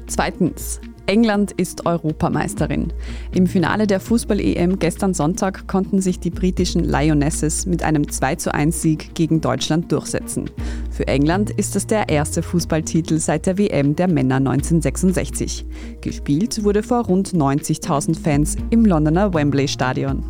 Zweitens. 0.08 0.80
England 1.08 1.52
ist 1.52 1.86
Europameisterin. 1.86 2.92
Im 3.32 3.46
Finale 3.46 3.86
der 3.86 4.00
Fußball-EM 4.00 4.80
gestern 4.80 5.14
Sonntag 5.14 5.68
konnten 5.68 6.02
sich 6.02 6.20
die 6.20 6.32
britischen 6.32 6.84
Lionesses 6.84 7.68
mit 7.68 7.84
einem 7.84 8.06
21 8.06 8.72
Sieg 8.72 9.14
gegen 9.14 9.40
Deutschland 9.40 9.92
durchsetzen. 9.92 10.50
Für 10.90 11.08
England 11.08 11.52
ist 11.52 11.76
es 11.76 11.86
der 11.86 12.10
erste 12.10 12.42
Fußballtitel 12.42 13.20
seit 13.20 13.46
der 13.46 13.58
WM 13.58 13.96
der 13.96 14.08
Männer 14.08 14.38
1966. 14.38 15.66
Gespielt 16.02 16.64
wurde 16.64 16.82
vor 16.82 17.06
rund 17.06 17.34
90.000 17.34 18.20
Fans 18.20 18.56
im 18.72 18.86
Londoner 18.86 19.34
Wembley 19.34 19.68
Stadion. 19.68 20.24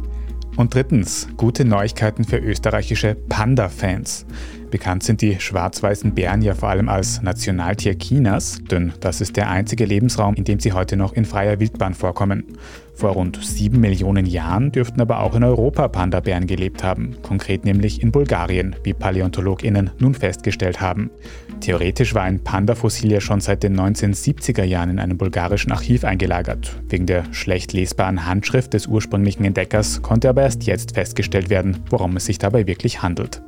Und 0.57 0.73
drittens, 0.73 1.27
gute 1.35 1.65
Neuigkeiten 1.65 2.23
für 2.23 2.37
österreichische 2.37 3.15
Panda-Fans. 3.15 4.25
Bekannt 4.71 5.03
sind 5.03 5.21
die 5.21 5.39
schwarz-weißen 5.39 6.13
Bären 6.13 6.41
ja 6.41 6.53
vor 6.53 6.69
allem 6.69 6.89
als 6.89 7.21
Nationaltier 7.21 7.97
Chinas, 7.97 8.59
denn 8.69 8.93
das 8.99 9.21
ist 9.21 9.37
der 9.37 9.49
einzige 9.49 9.85
Lebensraum, 9.85 10.35
in 10.35 10.43
dem 10.43 10.59
sie 10.59 10.73
heute 10.73 10.97
noch 10.97 11.13
in 11.13 11.25
freier 11.25 11.59
Wildbahn 11.59 11.93
vorkommen. 11.93 12.45
Vor 12.95 13.11
rund 13.11 13.39
sieben 13.43 13.81
Millionen 13.81 14.25
Jahren 14.25 14.71
dürften 14.71 15.01
aber 15.01 15.19
auch 15.19 15.35
in 15.35 15.43
Europa 15.43 15.89
Panda-Bären 15.89 16.47
gelebt 16.47 16.81
haben, 16.81 17.17
konkret 17.21 17.65
nämlich 17.65 18.01
in 18.01 18.11
Bulgarien, 18.11 18.75
wie 18.83 18.93
PaläontologInnen 18.93 19.91
nun 19.99 20.13
festgestellt 20.13 20.79
haben. 20.79 21.11
Theoretisch 21.59 22.15
war 22.15 22.23
ein 22.23 22.39
Panda-Fossil 22.39 23.11
ja 23.11 23.19
schon 23.19 23.41
seit 23.41 23.63
den 23.63 23.77
1970er 23.77 24.63
Jahren 24.63 24.91
in 24.91 24.99
einem 24.99 25.17
bulgarischen 25.17 25.73
Archiv 25.73 26.05
eingelagert. 26.05 26.73
Wegen 26.87 27.05
der 27.05 27.25
schlecht 27.33 27.73
lesbaren 27.73 28.25
Handschrift 28.25 28.73
des 28.73 28.87
ursprünglichen 28.87 29.43
Entdeckers 29.43 30.01
konnte 30.01 30.29
aber 30.29 30.43
erst 30.43 30.63
jetzt 30.63 30.95
festgestellt 30.95 31.49
werden, 31.49 31.77
worum 31.89 32.15
es 32.15 32.25
sich 32.25 32.37
dabei 32.37 32.65
wirklich 32.65 33.01
handelt. 33.01 33.41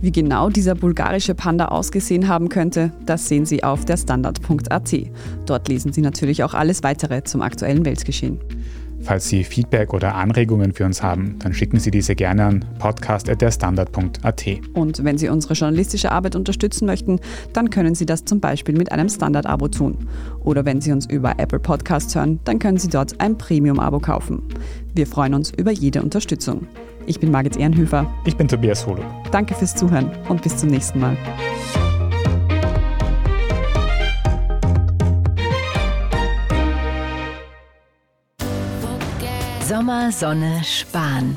Wie 0.00 0.12
genau 0.12 0.50
dieser 0.50 0.74
bulgarische 0.74 1.34
Panda 1.34 1.66
ausgesehen 1.66 2.28
haben 2.28 2.48
könnte, 2.48 2.92
das 3.06 3.28
sehen 3.28 3.46
Sie 3.46 3.64
auf 3.64 3.84
der 3.86 3.96
Standard.at. 3.96 4.94
Dort 5.46 5.68
lesen 5.68 5.92
Sie 5.92 6.02
natürlich 6.02 6.44
auch 6.44 6.54
alles 6.54 6.82
weitere 6.82 7.24
zum 7.24 7.40
aktuellen 7.40 7.84
Weltgeschehen. 7.84 8.38
Falls 9.00 9.28
Sie 9.28 9.44
Feedback 9.44 9.94
oder 9.94 10.14
Anregungen 10.14 10.72
für 10.72 10.84
uns 10.84 11.02
haben, 11.02 11.38
dann 11.38 11.54
schicken 11.54 11.78
Sie 11.78 11.90
diese 11.90 12.14
gerne 12.14 12.44
an 12.44 12.64
podcast.derstandard.at. 12.78 14.46
Und 14.74 15.04
wenn 15.04 15.16
Sie 15.16 15.28
unsere 15.28 15.54
journalistische 15.54 16.10
Arbeit 16.12 16.34
unterstützen 16.34 16.86
möchten, 16.86 17.20
dann 17.52 17.70
können 17.70 17.94
Sie 17.94 18.06
das 18.06 18.24
zum 18.24 18.40
Beispiel 18.40 18.76
mit 18.76 18.92
einem 18.92 19.08
Standard-Abo 19.08 19.68
tun. 19.68 20.08
Oder 20.44 20.64
wenn 20.64 20.80
Sie 20.80 20.92
uns 20.92 21.06
über 21.06 21.38
Apple 21.38 21.60
Podcasts 21.60 22.14
hören, 22.14 22.40
dann 22.44 22.58
können 22.58 22.78
Sie 22.78 22.88
dort 22.88 23.20
ein 23.20 23.38
Premium-Abo 23.38 24.00
kaufen. 24.00 24.42
Wir 24.94 25.06
freuen 25.06 25.34
uns 25.34 25.52
über 25.56 25.70
jede 25.70 26.02
Unterstützung. 26.02 26.66
Ich 27.06 27.20
bin 27.20 27.30
Margit 27.30 27.56
Ehrenhöfer. 27.56 28.12
Ich 28.24 28.36
bin 28.36 28.48
Tobias 28.48 28.84
Holo. 28.84 29.02
Danke 29.30 29.54
fürs 29.54 29.74
Zuhören 29.74 30.10
und 30.28 30.42
bis 30.42 30.56
zum 30.56 30.70
nächsten 30.70 30.98
Mal. 30.98 31.16
Sommer, 39.68 40.10
Sonne, 40.10 40.62
Sparen. 40.64 41.36